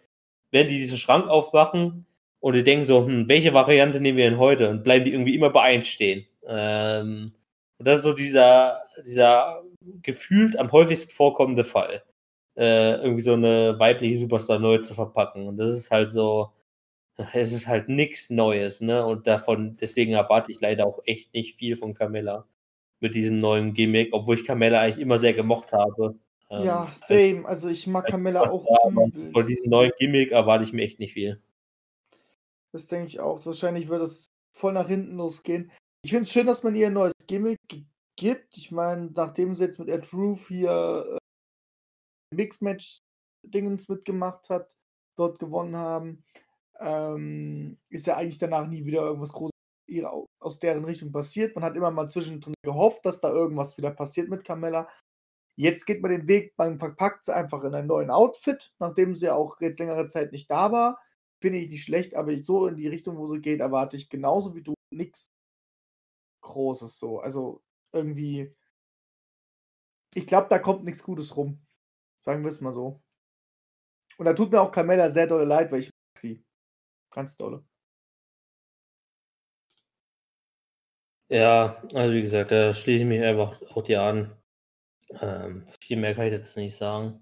[0.52, 2.06] wenn die diesen Schrank aufmachen
[2.40, 4.70] und die denken so, hm, welche Variante nehmen wir denn heute?
[4.70, 6.26] Und bleiben die irgendwie immer bei stehen.
[6.48, 7.34] Ähm,
[7.78, 9.64] und das ist so dieser, dieser
[10.04, 12.04] gefühlt am häufigsten vorkommende Fall.
[12.56, 15.48] Äh, irgendwie so eine weibliche Superstar neu zu verpacken.
[15.48, 16.52] Und das ist halt so,
[17.34, 19.06] es ist halt nichts Neues, ne?
[19.06, 22.48] Und davon, deswegen erwarte ich leider auch echt nicht viel von Carmella
[23.00, 26.20] mit diesem neuen Gimmick, obwohl ich Carmella eigentlich immer sehr gemocht habe.
[26.50, 27.46] Ähm, Ja, same.
[27.46, 28.66] Also ich mag Camilla auch.
[29.34, 31.42] Von diesem neuen Gimmick erwarte ich mir echt nicht viel.
[32.72, 33.46] Das denke ich auch.
[33.46, 35.72] Wahrscheinlich wird es voll nach hinten losgehen.
[36.04, 37.86] Ich finde es schön, dass man ihr ein neues Gimmick gi-
[38.16, 38.58] gibt.
[38.58, 41.18] Ich meine, nachdem sie jetzt mit Ed Roof hier äh,
[42.36, 44.76] Mixed-Match-Dingens mitgemacht hat,
[45.18, 46.24] dort gewonnen haben,
[46.82, 49.52] ähm, ist ja eigentlich danach nie wieder irgendwas Großes
[50.40, 51.56] aus deren Richtung passiert.
[51.56, 54.88] Man hat immer mal zwischendrin gehofft, dass da irgendwas wieder passiert mit Carmella.
[55.58, 59.26] Jetzt geht man den Weg, man verpackt sie einfach in einen neuen Outfit, nachdem sie
[59.26, 61.00] ja auch jetzt längere Zeit nicht da war.
[61.42, 64.56] Finde ich nicht schlecht, aber so in die Richtung, wo sie geht, erwarte ich genauso
[64.56, 65.26] wie du nichts
[66.42, 67.20] Großes so.
[67.20, 68.56] Also irgendwie,
[70.16, 71.60] ich glaube, da kommt nichts Gutes rum.
[72.24, 73.02] Sagen wir es mal so.
[74.18, 76.44] Und da tut mir auch Carmella sehr dolle leid, weil ich mag sie.
[77.12, 77.64] Ganz dolle.
[81.30, 84.36] Ja, also wie gesagt, da schließe ich mich einfach auch dir an.
[85.22, 87.22] Ähm, viel mehr kann ich jetzt nicht sagen.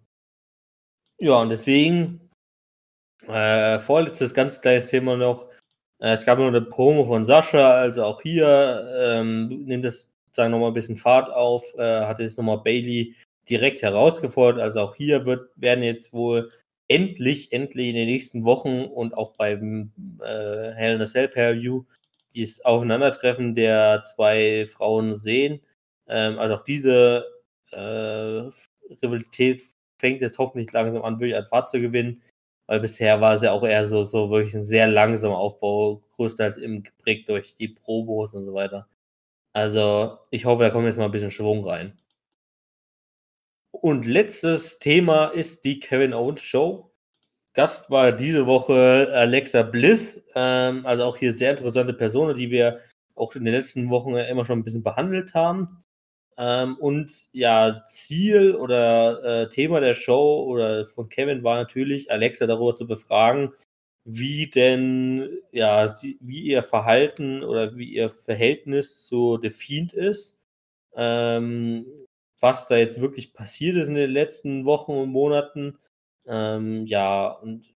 [1.19, 2.29] Ja, und deswegen,
[3.27, 5.49] äh, vorletztes ganz kleines Thema noch.
[5.99, 10.51] Äh, es gab noch eine Promo von Sascha, also auch hier ähm, nimmt es sozusagen
[10.51, 13.15] nochmal ein bisschen Fahrt auf, äh, hat jetzt nochmal Bailey
[13.49, 14.61] direkt herausgefordert.
[14.61, 16.49] Also auch hier wird, werden jetzt wohl
[16.89, 19.91] endlich, endlich in den nächsten Wochen und auch beim
[20.21, 21.85] äh, Hell in a Cell Per-View
[22.33, 25.61] dieses Aufeinandertreffen der zwei Frauen sehen.
[26.07, 27.25] Ähm, also auch diese
[27.71, 28.49] äh,
[29.01, 29.63] Rivalität
[29.99, 32.21] fängt jetzt hoffentlich langsam an, wirklich an Fahrt zu gewinnen,
[32.67, 36.57] weil bisher war es ja auch eher so, so wirklich ein sehr langsamer Aufbau, größtenteils
[36.57, 38.87] im geprägt durch die Probos und so weiter.
[39.53, 41.93] Also ich hoffe, da kommt jetzt mal ein bisschen Schwung rein.
[43.81, 46.91] Und letztes Thema ist die Kevin Owens Show.
[47.53, 52.79] Gast war diese Woche Alexa Bliss, ähm, also auch hier sehr interessante Person, die wir
[53.15, 55.83] auch in den letzten Wochen immer schon ein bisschen behandelt haben.
[56.37, 62.47] Ähm, und ja, Ziel oder äh, Thema der Show oder von Kevin war natürlich, Alexa
[62.47, 63.53] darüber zu befragen,
[64.05, 70.39] wie denn, ja, wie ihr Verhalten oder wie ihr Verhältnis zu The Fiend ist.
[70.95, 71.85] Ähm,
[72.39, 75.77] was da jetzt wirklich passiert ist in den letzten Wochen und Monaten.
[76.27, 77.73] Ähm, ja, und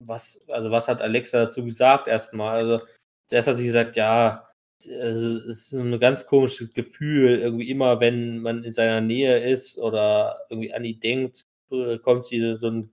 [0.00, 2.58] was, also was hat Alexa dazu gesagt erstmal?
[2.58, 2.80] Also
[3.26, 4.48] zuerst hat sie gesagt, ja,
[4.86, 9.78] es ist so ein ganz komisches Gefühl, irgendwie immer, wenn man in seiner Nähe ist
[9.78, 12.90] oder irgendwie an ihn denkt, äh, kommt sie so ein,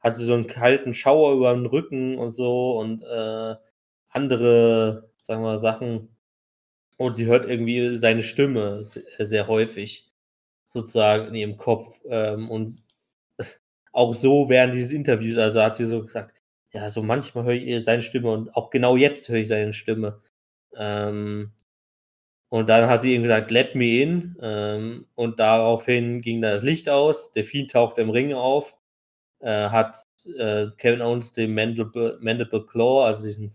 [0.00, 3.56] hat sie so einen kalten Schauer über den Rücken und so und äh,
[4.10, 6.16] andere, sagen wir, Sachen.
[6.98, 10.07] Und sie hört irgendwie seine Stimme sehr häufig,
[10.72, 12.00] sozusagen in ihrem Kopf.
[12.08, 12.82] Ähm, und
[13.92, 16.34] auch so während dieses Interviews, also hat sie so gesagt,
[16.72, 20.20] ja, so manchmal höre ich seine Stimme und auch genau jetzt höre ich seine Stimme.
[20.76, 21.52] Ähm,
[22.50, 24.36] und dann hat sie ihm gesagt, let me in.
[24.40, 27.32] Ähm, und daraufhin ging dann das Licht aus.
[27.32, 28.78] Der Fiend taucht im Ring auf,
[29.40, 30.04] äh, hat
[30.38, 33.52] äh, Kevin Owens den Mandible, Mandible Claw, also diesen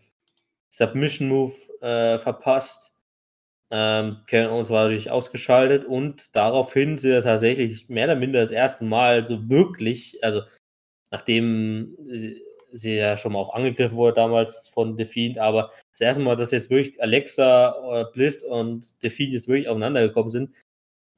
[0.69, 2.92] Submission Move, äh, verpasst.
[3.75, 8.85] Ähm, Owens war natürlich ausgeschaltet und daraufhin sind er tatsächlich mehr oder minder das erste
[8.85, 10.41] Mal so wirklich, also
[11.09, 12.39] nachdem sie,
[12.71, 16.35] sie ja schon mal auch angegriffen wurde damals von The Fiend, aber das erste Mal,
[16.35, 20.55] dass jetzt wirklich Alexa, äh, Bliss und Delphine jetzt wirklich aufeinander gekommen sind,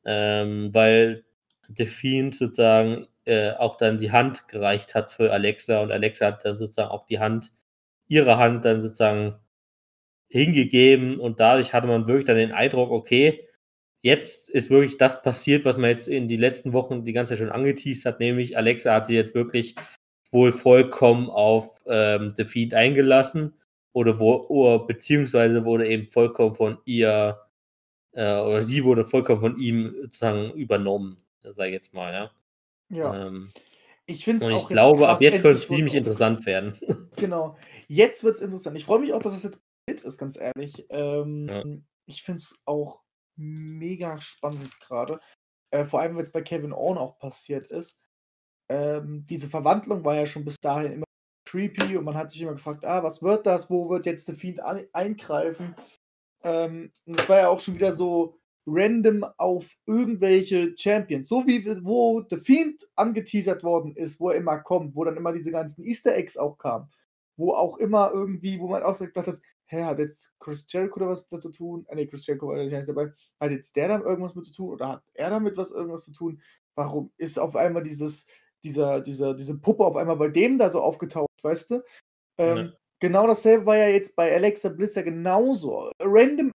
[0.05, 1.25] ähm, weil
[1.67, 6.55] Delphine sozusagen äh, auch dann die Hand gereicht hat für Alexa und Alexa hat dann
[6.55, 7.51] sozusagen auch die Hand,
[8.07, 9.35] ihre Hand dann sozusagen
[10.27, 13.47] hingegeben und dadurch hatte man wirklich dann den Eindruck, okay,
[14.01, 17.39] jetzt ist wirklich das passiert, was man jetzt in die letzten Wochen die ganze Zeit
[17.39, 19.75] schon angeteased hat, nämlich Alexa hat sich jetzt wirklich
[20.31, 23.53] wohl vollkommen auf ähm, Defeat eingelassen
[23.93, 27.39] oder wo, oder, beziehungsweise wurde eben vollkommen von ihr
[28.11, 32.31] äh, oder sie wurde vollkommen von ihm sozusagen übernommen, sage ich jetzt mal, ja.
[32.89, 33.27] Ja.
[33.27, 33.51] Ähm,
[34.07, 36.79] ich finde und es ich auch glaube, jetzt ab jetzt könnte es ziemlich interessant werden.
[37.17, 37.55] Genau.
[37.87, 38.75] Jetzt wird es interessant.
[38.75, 40.85] Ich freue mich auch, dass es jetzt passiert ist, ganz ehrlich.
[40.89, 41.63] Ähm, Ja.
[42.07, 43.01] Ich finde es auch
[43.35, 45.19] mega spannend gerade.
[45.71, 47.99] Äh, vor allem, wenn es bei Kevin Owen auch passiert ist.
[48.69, 51.05] Ähm, diese Verwandlung war ja schon bis dahin immer
[51.47, 53.69] creepy und man hat sich immer gefragt, ah, was wird das?
[53.69, 55.75] Wo wird jetzt der Fiend eingreifen?
[56.43, 61.27] Ähm, und es war ja auch schon wieder so random auf irgendwelche Champions.
[61.27, 65.33] So wie wo The Fiend angeteasert worden ist, wo er immer kommt, wo dann immer
[65.33, 66.91] diese ganzen Easter Eggs auch kamen.
[67.37, 70.99] Wo auch immer irgendwie, wo man auch so gedacht hat, hä, hat jetzt Chris Jericho
[70.99, 71.85] da was mit zu tun?
[71.89, 73.11] Ah, nee, Chris Jericho war ja nicht dabei.
[73.39, 76.11] Hat jetzt der dann irgendwas mit zu tun oder hat er damit was irgendwas zu
[76.11, 76.41] tun?
[76.75, 78.25] Warum ist auf einmal dieses,
[78.63, 81.83] dieser, dieser, diese Puppe auf einmal bei dem da so aufgetaucht, weißt du?
[82.37, 82.73] Ähm, Ja.
[82.99, 85.91] Genau dasselbe war ja jetzt bei Alexa Bliss ja genauso.
[86.01, 86.49] Random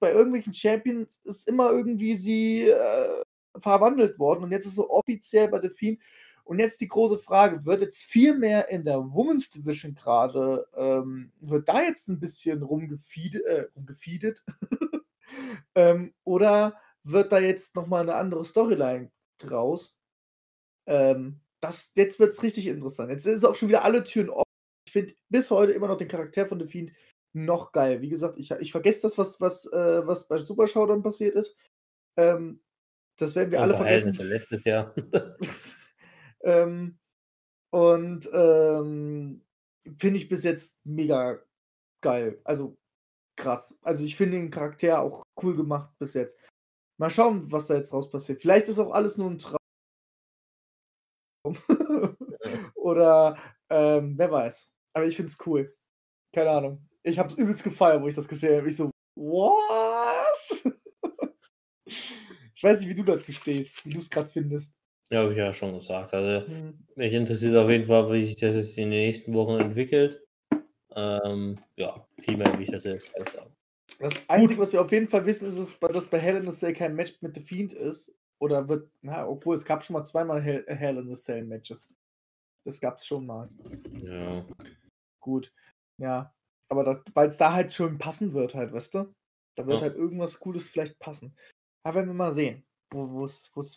[0.00, 3.22] bei irgendwelchen Champions ist immer irgendwie sie äh,
[3.56, 6.00] verwandelt worden und jetzt ist so offiziell bei The Fiend.
[6.48, 11.30] Und jetzt die große Frage, wird jetzt viel mehr in der Women's Division gerade, ähm,
[11.40, 14.46] wird da jetzt ein bisschen rumgefeedet, äh, rumgefeedet
[15.74, 19.94] ähm, oder wird da jetzt nochmal eine andere Storyline draus?
[20.86, 23.10] Ähm, das, jetzt wird es richtig interessant.
[23.10, 24.48] Jetzt ist auch schon wieder alle Türen offen.
[24.86, 26.92] Ich finde bis heute immer noch den Charakter von The Fiend
[27.34, 28.00] noch geil.
[28.00, 31.58] Wie gesagt, ich, ich vergesse das, was, was, äh, was bei Super Showdown passiert ist.
[32.16, 32.62] Ähm,
[33.18, 34.16] das werden wir alle Aber vergessen.
[34.26, 34.94] Letztes Jahr.
[36.42, 36.98] ähm,
[37.70, 39.44] und ähm,
[39.98, 41.38] finde ich bis jetzt mega
[42.00, 42.40] geil.
[42.44, 42.76] Also
[43.36, 43.78] krass.
[43.82, 46.36] Also ich finde den Charakter auch cool gemacht bis jetzt.
[46.98, 48.40] Mal schauen, was da jetzt raus passiert.
[48.40, 49.58] Vielleicht ist auch alles nur ein Traum.
[52.74, 53.38] Oder
[53.70, 54.72] ähm, wer weiß.
[54.94, 55.76] Aber ich finde es cool.
[56.34, 56.88] Keine Ahnung.
[57.02, 58.68] Ich habe es übelst gefeiert, wo ich das gesehen habe.
[58.68, 60.64] Ich so, was?
[61.84, 64.74] ich weiß nicht, wie du dazu stehst, wie du es gerade findest.
[65.10, 66.12] Ja, habe ich ja schon gesagt.
[66.12, 66.78] Also Hm.
[66.96, 70.22] mich interessiert auf jeden Fall, wie sich das jetzt in den nächsten Wochen entwickelt.
[70.94, 73.32] Ähm, ja, viel mehr, wie ich das jetzt weiß.
[73.32, 73.54] sagen.
[74.00, 76.52] Das Einzige, was wir auf jeden Fall wissen, ist, es, dass bei Hell in a
[76.52, 78.14] Cell kein Match mit The Fiend ist.
[78.40, 81.88] Oder wird, na, obwohl es gab schon mal zweimal Hell, Hell in a Cell Matches.
[82.64, 83.48] Das gab es schon mal.
[84.02, 84.46] Ja.
[85.20, 85.52] Gut.
[86.00, 86.32] Ja.
[86.70, 89.12] Aber weil es da halt schon passen wird, halt, weißt du?
[89.56, 89.82] Da wird Ja.
[89.82, 91.34] halt irgendwas Cooles vielleicht passen.
[91.84, 93.28] Aber werden wir mal sehen, wo, wo,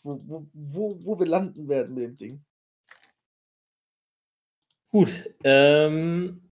[0.03, 2.45] wo, wo, wo wir landen werden mit dem Ding.
[4.91, 6.51] Gut, ähm,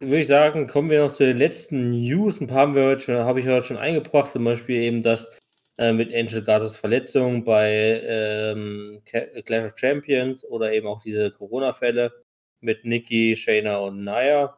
[0.00, 2.40] würde ich sagen, kommen wir noch zu den letzten News.
[2.40, 5.28] Ein paar haben wir heute schon, habe ich heute schon eingebracht, zum Beispiel eben das
[5.76, 12.12] äh, mit Angel Garzas Verletzung bei ähm, Clash of Champions oder eben auch diese Corona-Fälle
[12.60, 14.56] mit Nikki, Shayna und Naya.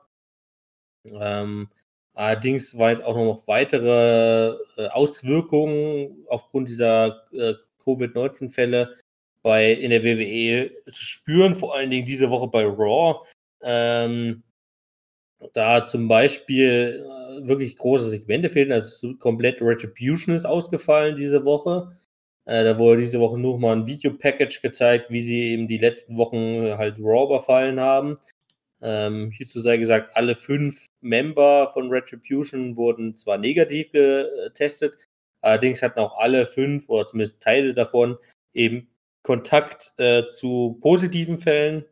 [1.05, 1.70] Ähm,
[2.15, 7.55] allerdings war jetzt auch noch weitere äh, Auswirkungen aufgrund dieser äh,
[7.85, 8.97] Covid-19-Fälle
[9.43, 13.20] bei in der WWE zu spüren, vor allen Dingen diese Woche bei Raw.
[13.62, 14.43] Ähm,
[15.55, 21.45] da zum Beispiel äh, wirklich große Segmente fehlen, also so komplett Retribution ist ausgefallen diese
[21.45, 21.97] Woche.
[22.45, 26.16] Äh, da wurde diese Woche nur mal ein Videopackage gezeigt, wie sie eben die letzten
[26.16, 28.16] Wochen halt Raw überfallen haben.
[28.82, 35.09] Ähm, hierzu sei gesagt, alle fünf Member von Retribution wurden zwar negativ getestet,
[35.43, 38.16] allerdings hatten auch alle fünf oder zumindest Teile davon
[38.55, 38.89] eben
[39.23, 41.85] Kontakt äh, zu positiven Fällen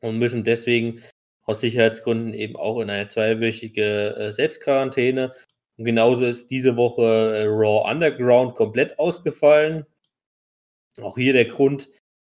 [0.00, 1.02] und müssen deswegen
[1.44, 5.32] aus Sicherheitsgründen eben auch in eine zweiwöchige äh, Selbstquarantäne.
[5.76, 9.86] Und genauso ist diese Woche äh, Raw Underground komplett ausgefallen.
[11.00, 11.88] Auch hier der Grund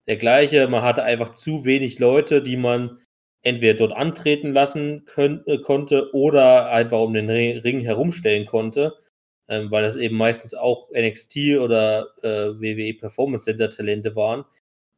[0.06, 0.66] der gleiche.
[0.68, 3.01] Man hatte einfach zu wenig Leute, die man
[3.43, 8.97] entweder dort antreten lassen können, äh, konnte oder einfach um den Ri- Ring herumstellen konnte,
[9.49, 14.45] ähm, weil das eben meistens auch NXT oder äh, WWE Performance Center Talente waren.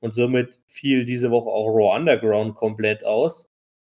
[0.01, 3.53] Und somit fiel diese Woche auch Raw Underground komplett aus.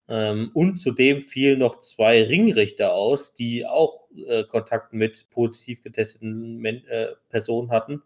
[0.09, 6.57] Ähm, und zudem fielen noch zwei Ringrichter aus, die auch äh, Kontakt mit positiv getesteten
[6.57, 8.03] Men äh, Personen hatten.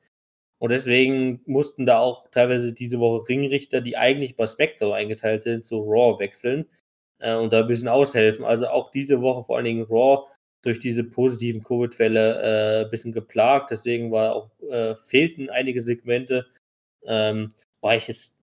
[0.59, 5.65] Und deswegen mussten da auch teilweise diese Woche Ringrichter, die eigentlich bei SmackDown eingeteilt sind,
[5.65, 6.67] zu Raw wechseln.
[7.19, 8.45] äh, und da ein bisschen aushelfen.
[8.45, 10.27] Also auch diese Woche vor allen Dingen Raw
[10.63, 13.71] durch diese positiven Covid-Fälle äh, ein bisschen geplagt.
[13.71, 16.47] Deswegen war auch, äh, fehlten einige Segmente.
[17.05, 17.49] Ähm,
[17.81, 18.37] weil ich jetzt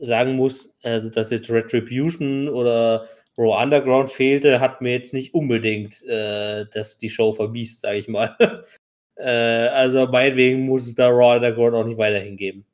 [0.00, 3.08] sagen muss, also dass jetzt Retribution oder
[3.38, 8.08] Raw Underground fehlte, hat mir jetzt nicht unbedingt äh, das die Show verbiest, sage ich
[8.08, 8.36] mal.
[9.16, 12.66] äh, also meinetwegen muss es da Raw Underground auch nicht weiterhin geben.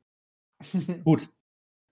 [1.04, 1.28] Gut.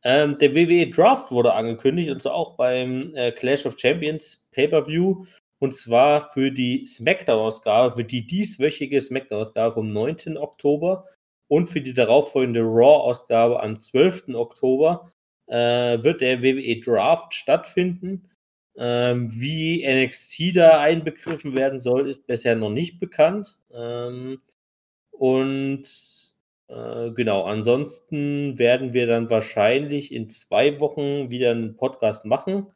[0.05, 5.25] Ähm, der WWE Draft wurde angekündigt und zwar auch beim äh, Clash of Champions Pay-Per-View
[5.59, 10.37] und zwar für die SmackDown-Ausgabe, für die dieswöchige SmackDown-Ausgabe vom 9.
[10.37, 11.05] Oktober
[11.49, 14.35] und für die darauffolgende Raw-Ausgabe am 12.
[14.35, 15.13] Oktober
[15.47, 18.31] äh, wird der WWE Draft stattfinden.
[18.81, 23.59] Ähm, wie NXT da einbegriffen werden soll, ist bisher noch nicht bekannt.
[23.73, 24.41] Ähm,
[25.11, 25.83] und
[26.69, 32.69] äh, genau, ansonsten werden wir dann wahrscheinlich in zwei Wochen wieder einen Podcast machen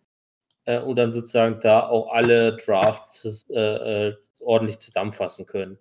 [0.64, 5.78] äh, und dann sozusagen da auch alle Drafts äh, äh ordentlich zusammenfassen können.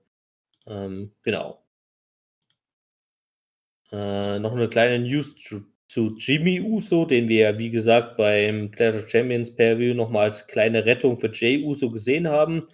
[0.68, 1.64] Ähm, genau.
[3.91, 5.35] Äh, noch eine kleine News
[5.91, 10.47] zu, Jimmy Uso, den wir ja, wie gesagt, beim Clash of Champions Preview nochmal als
[10.47, 12.65] kleine Rettung für Jay Uso gesehen haben.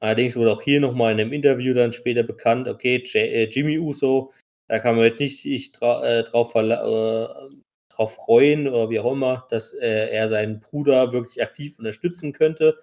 [0.00, 3.78] Allerdings wurde auch hier nochmal in einem Interview dann später bekannt, okay, Jay, äh, Jimmy
[3.78, 4.32] Uso,
[4.68, 6.78] da kann man jetzt nicht sich dra äh, drauf, äh,
[7.90, 12.78] drauf freuen oder wie auch immer, dass äh, er seinen Bruder wirklich aktiv unterstützen könnte,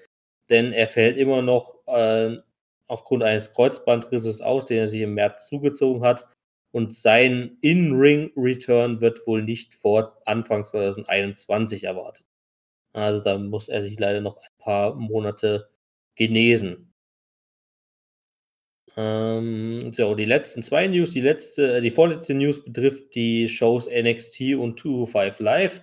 [0.52, 2.38] denn er fällt immer noch äh,
[2.86, 6.28] aufgrund eines Kreuzbandrisses aus, den er sich im März zugezogen hat
[6.72, 12.26] und sein In-Ring-Return wird wohl nicht vor Anfang 2021 erwartet.
[12.94, 15.70] Also da muss er sich leider noch ein paar Monate
[16.16, 16.94] genesen.
[18.98, 23.88] Ähm, so, die letzten zwei News, die letzte, äh, die vorletzte News betrifft die Shows
[23.90, 25.82] NXT und 205 Live.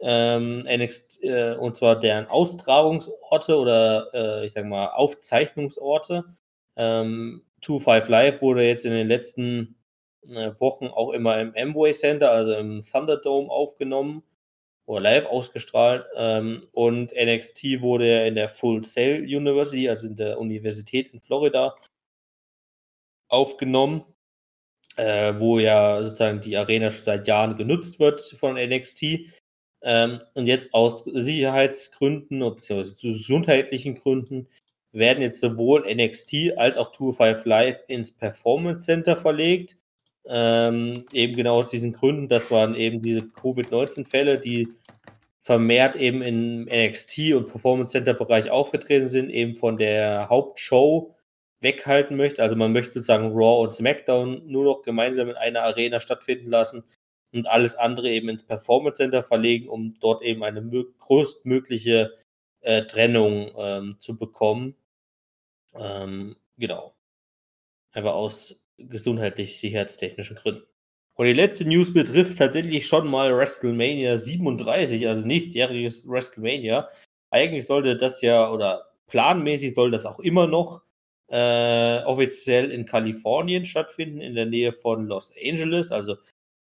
[0.00, 6.24] Ähm, NXT, äh, und zwar deren Austragungsorte oder äh, ich sag mal Aufzeichnungsorte.
[6.76, 9.76] Ähm, 205 Live wurde jetzt in den letzten
[10.28, 14.22] Wochen auch immer im Amway Center, also im Thunderdome aufgenommen
[14.86, 16.06] oder live ausgestrahlt.
[16.16, 21.76] Ähm, und NXT wurde in der Full Sail University, also in der Universität in Florida,
[23.28, 24.04] aufgenommen,
[24.96, 29.30] äh, wo ja sozusagen die Arena schon seit Jahren genutzt wird von NXT.
[29.82, 32.94] Ähm, und jetzt aus Sicherheitsgründen bzw.
[33.00, 34.48] gesundheitlichen Gründen
[34.92, 39.76] werden jetzt sowohl NXT als auch 205 Live ins Performance Center verlegt.
[40.28, 44.68] Ähm, eben genau aus diesen Gründen, das waren eben diese Covid-19-Fälle, die
[45.40, 51.14] vermehrt eben im NXT und Performance Center Bereich aufgetreten sind, eben von der Hauptshow
[51.60, 52.42] weghalten möchte.
[52.42, 56.84] Also man möchte sozusagen Raw und SmackDown nur noch gemeinsam in einer Arena stattfinden lassen
[57.32, 60.62] und alles andere eben ins Performance Center verlegen, um dort eben eine
[60.98, 62.14] größtmögliche
[62.60, 64.76] äh, Trennung ähm, zu bekommen.
[65.74, 66.94] Ähm, genau.
[67.92, 70.66] Einfach aus gesundheitlich sicherheitstechnischen Gründen.
[71.14, 76.88] Und die letzte News betrifft tatsächlich schon mal WrestleMania 37, also nächstjähriges WrestleMania.
[77.30, 80.82] Eigentlich sollte das ja, oder planmäßig soll das auch immer noch
[81.28, 85.90] äh, offiziell in Kalifornien stattfinden, in der Nähe von Los Angeles.
[85.90, 86.16] Also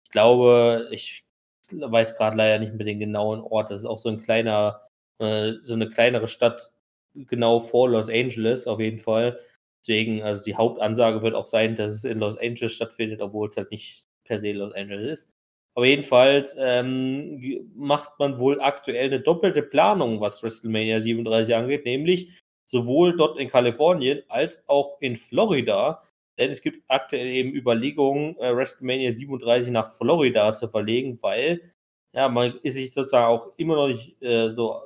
[0.05, 1.25] ich glaube, ich
[1.71, 3.71] weiß gerade leider nicht mehr den genauen Ort.
[3.71, 4.87] Das ist auch so ein kleiner,
[5.19, 6.71] äh, so eine kleinere Stadt
[7.13, 9.39] genau vor Los Angeles auf jeden Fall.
[9.85, 13.57] Deswegen, also die Hauptansage wird auch sein, dass es in Los Angeles stattfindet, obwohl es
[13.57, 15.31] halt nicht per se Los Angeles ist.
[15.75, 22.31] Aber jedenfalls ähm, macht man wohl aktuell eine doppelte Planung, was WrestleMania 37 angeht, nämlich
[22.65, 26.01] sowohl dort in Kalifornien als auch in Florida.
[26.39, 31.61] Denn es gibt aktuell eben Überlegungen, äh, WrestleMania 37 nach Florida zu verlegen, weil
[32.13, 34.81] ja, man ist sich sozusagen auch immer noch nicht äh, so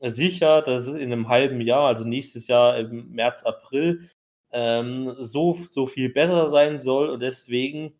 [0.00, 4.08] sicher, dass es in einem halben Jahr, also nächstes Jahr im März, April,
[4.52, 7.10] ähm, so, so viel besser sein soll.
[7.10, 7.94] Und deswegen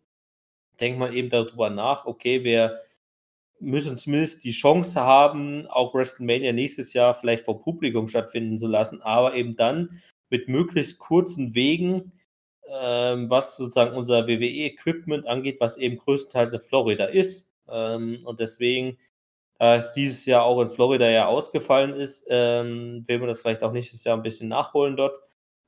[0.80, 2.78] denkt man eben darüber nach, okay, wir
[3.60, 9.02] müssen zumindest die Chance haben, auch WrestleMania nächstes Jahr vielleicht vor Publikum stattfinden zu lassen,
[9.02, 10.00] aber eben dann
[10.30, 12.12] mit möglichst kurzen Wegen,
[12.68, 17.48] ähm, was sozusagen unser WWE-Equipment angeht, was eben größtenteils in Florida ist.
[17.68, 18.98] Ähm, und deswegen,
[19.58, 23.62] da es dieses Jahr auch in Florida ja ausgefallen ist, ähm, will man das vielleicht
[23.62, 25.18] auch nächstes Jahr ein bisschen nachholen dort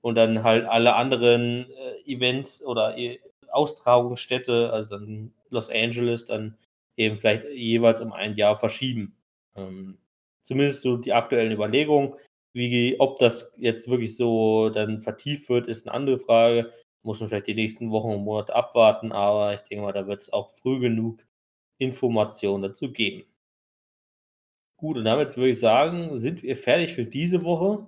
[0.01, 3.21] und dann halt alle anderen äh, Events oder e
[3.51, 6.57] Austragungsstätte, also dann Los Angeles, dann
[6.97, 9.17] eben vielleicht jeweils um ein Jahr verschieben.
[9.57, 9.99] Ähm,
[10.43, 12.15] zumindest so die aktuellen Überlegungen.
[12.53, 16.73] Wie, ob das jetzt wirklich so dann vertieft wird, ist eine andere Frage.
[17.03, 20.23] Muss man vielleicht die nächsten Wochen und Monate abwarten, aber ich denke mal, da wird
[20.23, 21.25] es auch früh genug
[21.79, 23.25] Informationen dazu geben.
[24.77, 27.87] Gut, und damit würde ich sagen, sind wir fertig für diese Woche.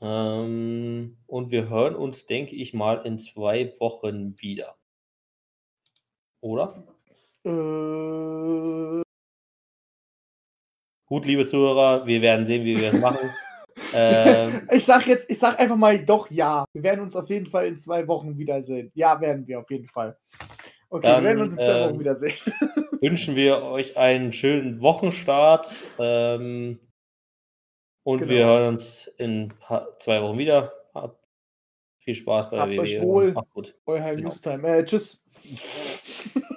[0.00, 4.76] Ähm, und wir hören uns, denke ich mal, in zwei Wochen wieder.
[6.40, 6.84] Oder?
[7.44, 9.02] Äh,
[11.06, 13.30] Gut, liebe Zuhörer, wir werden sehen, wie wir es machen.
[13.94, 16.64] ähm, ich sag jetzt, ich sag einfach mal doch ja.
[16.72, 18.90] Wir werden uns auf jeden Fall in zwei Wochen wiedersehen.
[18.94, 20.16] Ja, werden wir auf jeden Fall.
[20.90, 22.36] Okay, Dann, wir werden uns in zwei ähm, Wochen wiedersehen.
[23.00, 25.82] wünschen wir euch einen schönen Wochenstart.
[25.98, 26.80] Ähm,
[28.06, 28.30] und Genau.
[28.30, 29.52] wir hören uns in
[29.98, 30.72] zwei Wochen wieder.
[30.94, 31.18] Habt
[31.98, 33.02] viel Spaß bei Habt der euch WWE.
[33.02, 33.32] wohl.
[33.32, 33.74] Macht's gut.
[33.84, 34.28] Euer genau.
[34.28, 34.68] Newstime.
[34.68, 35.24] Äh, tschüss.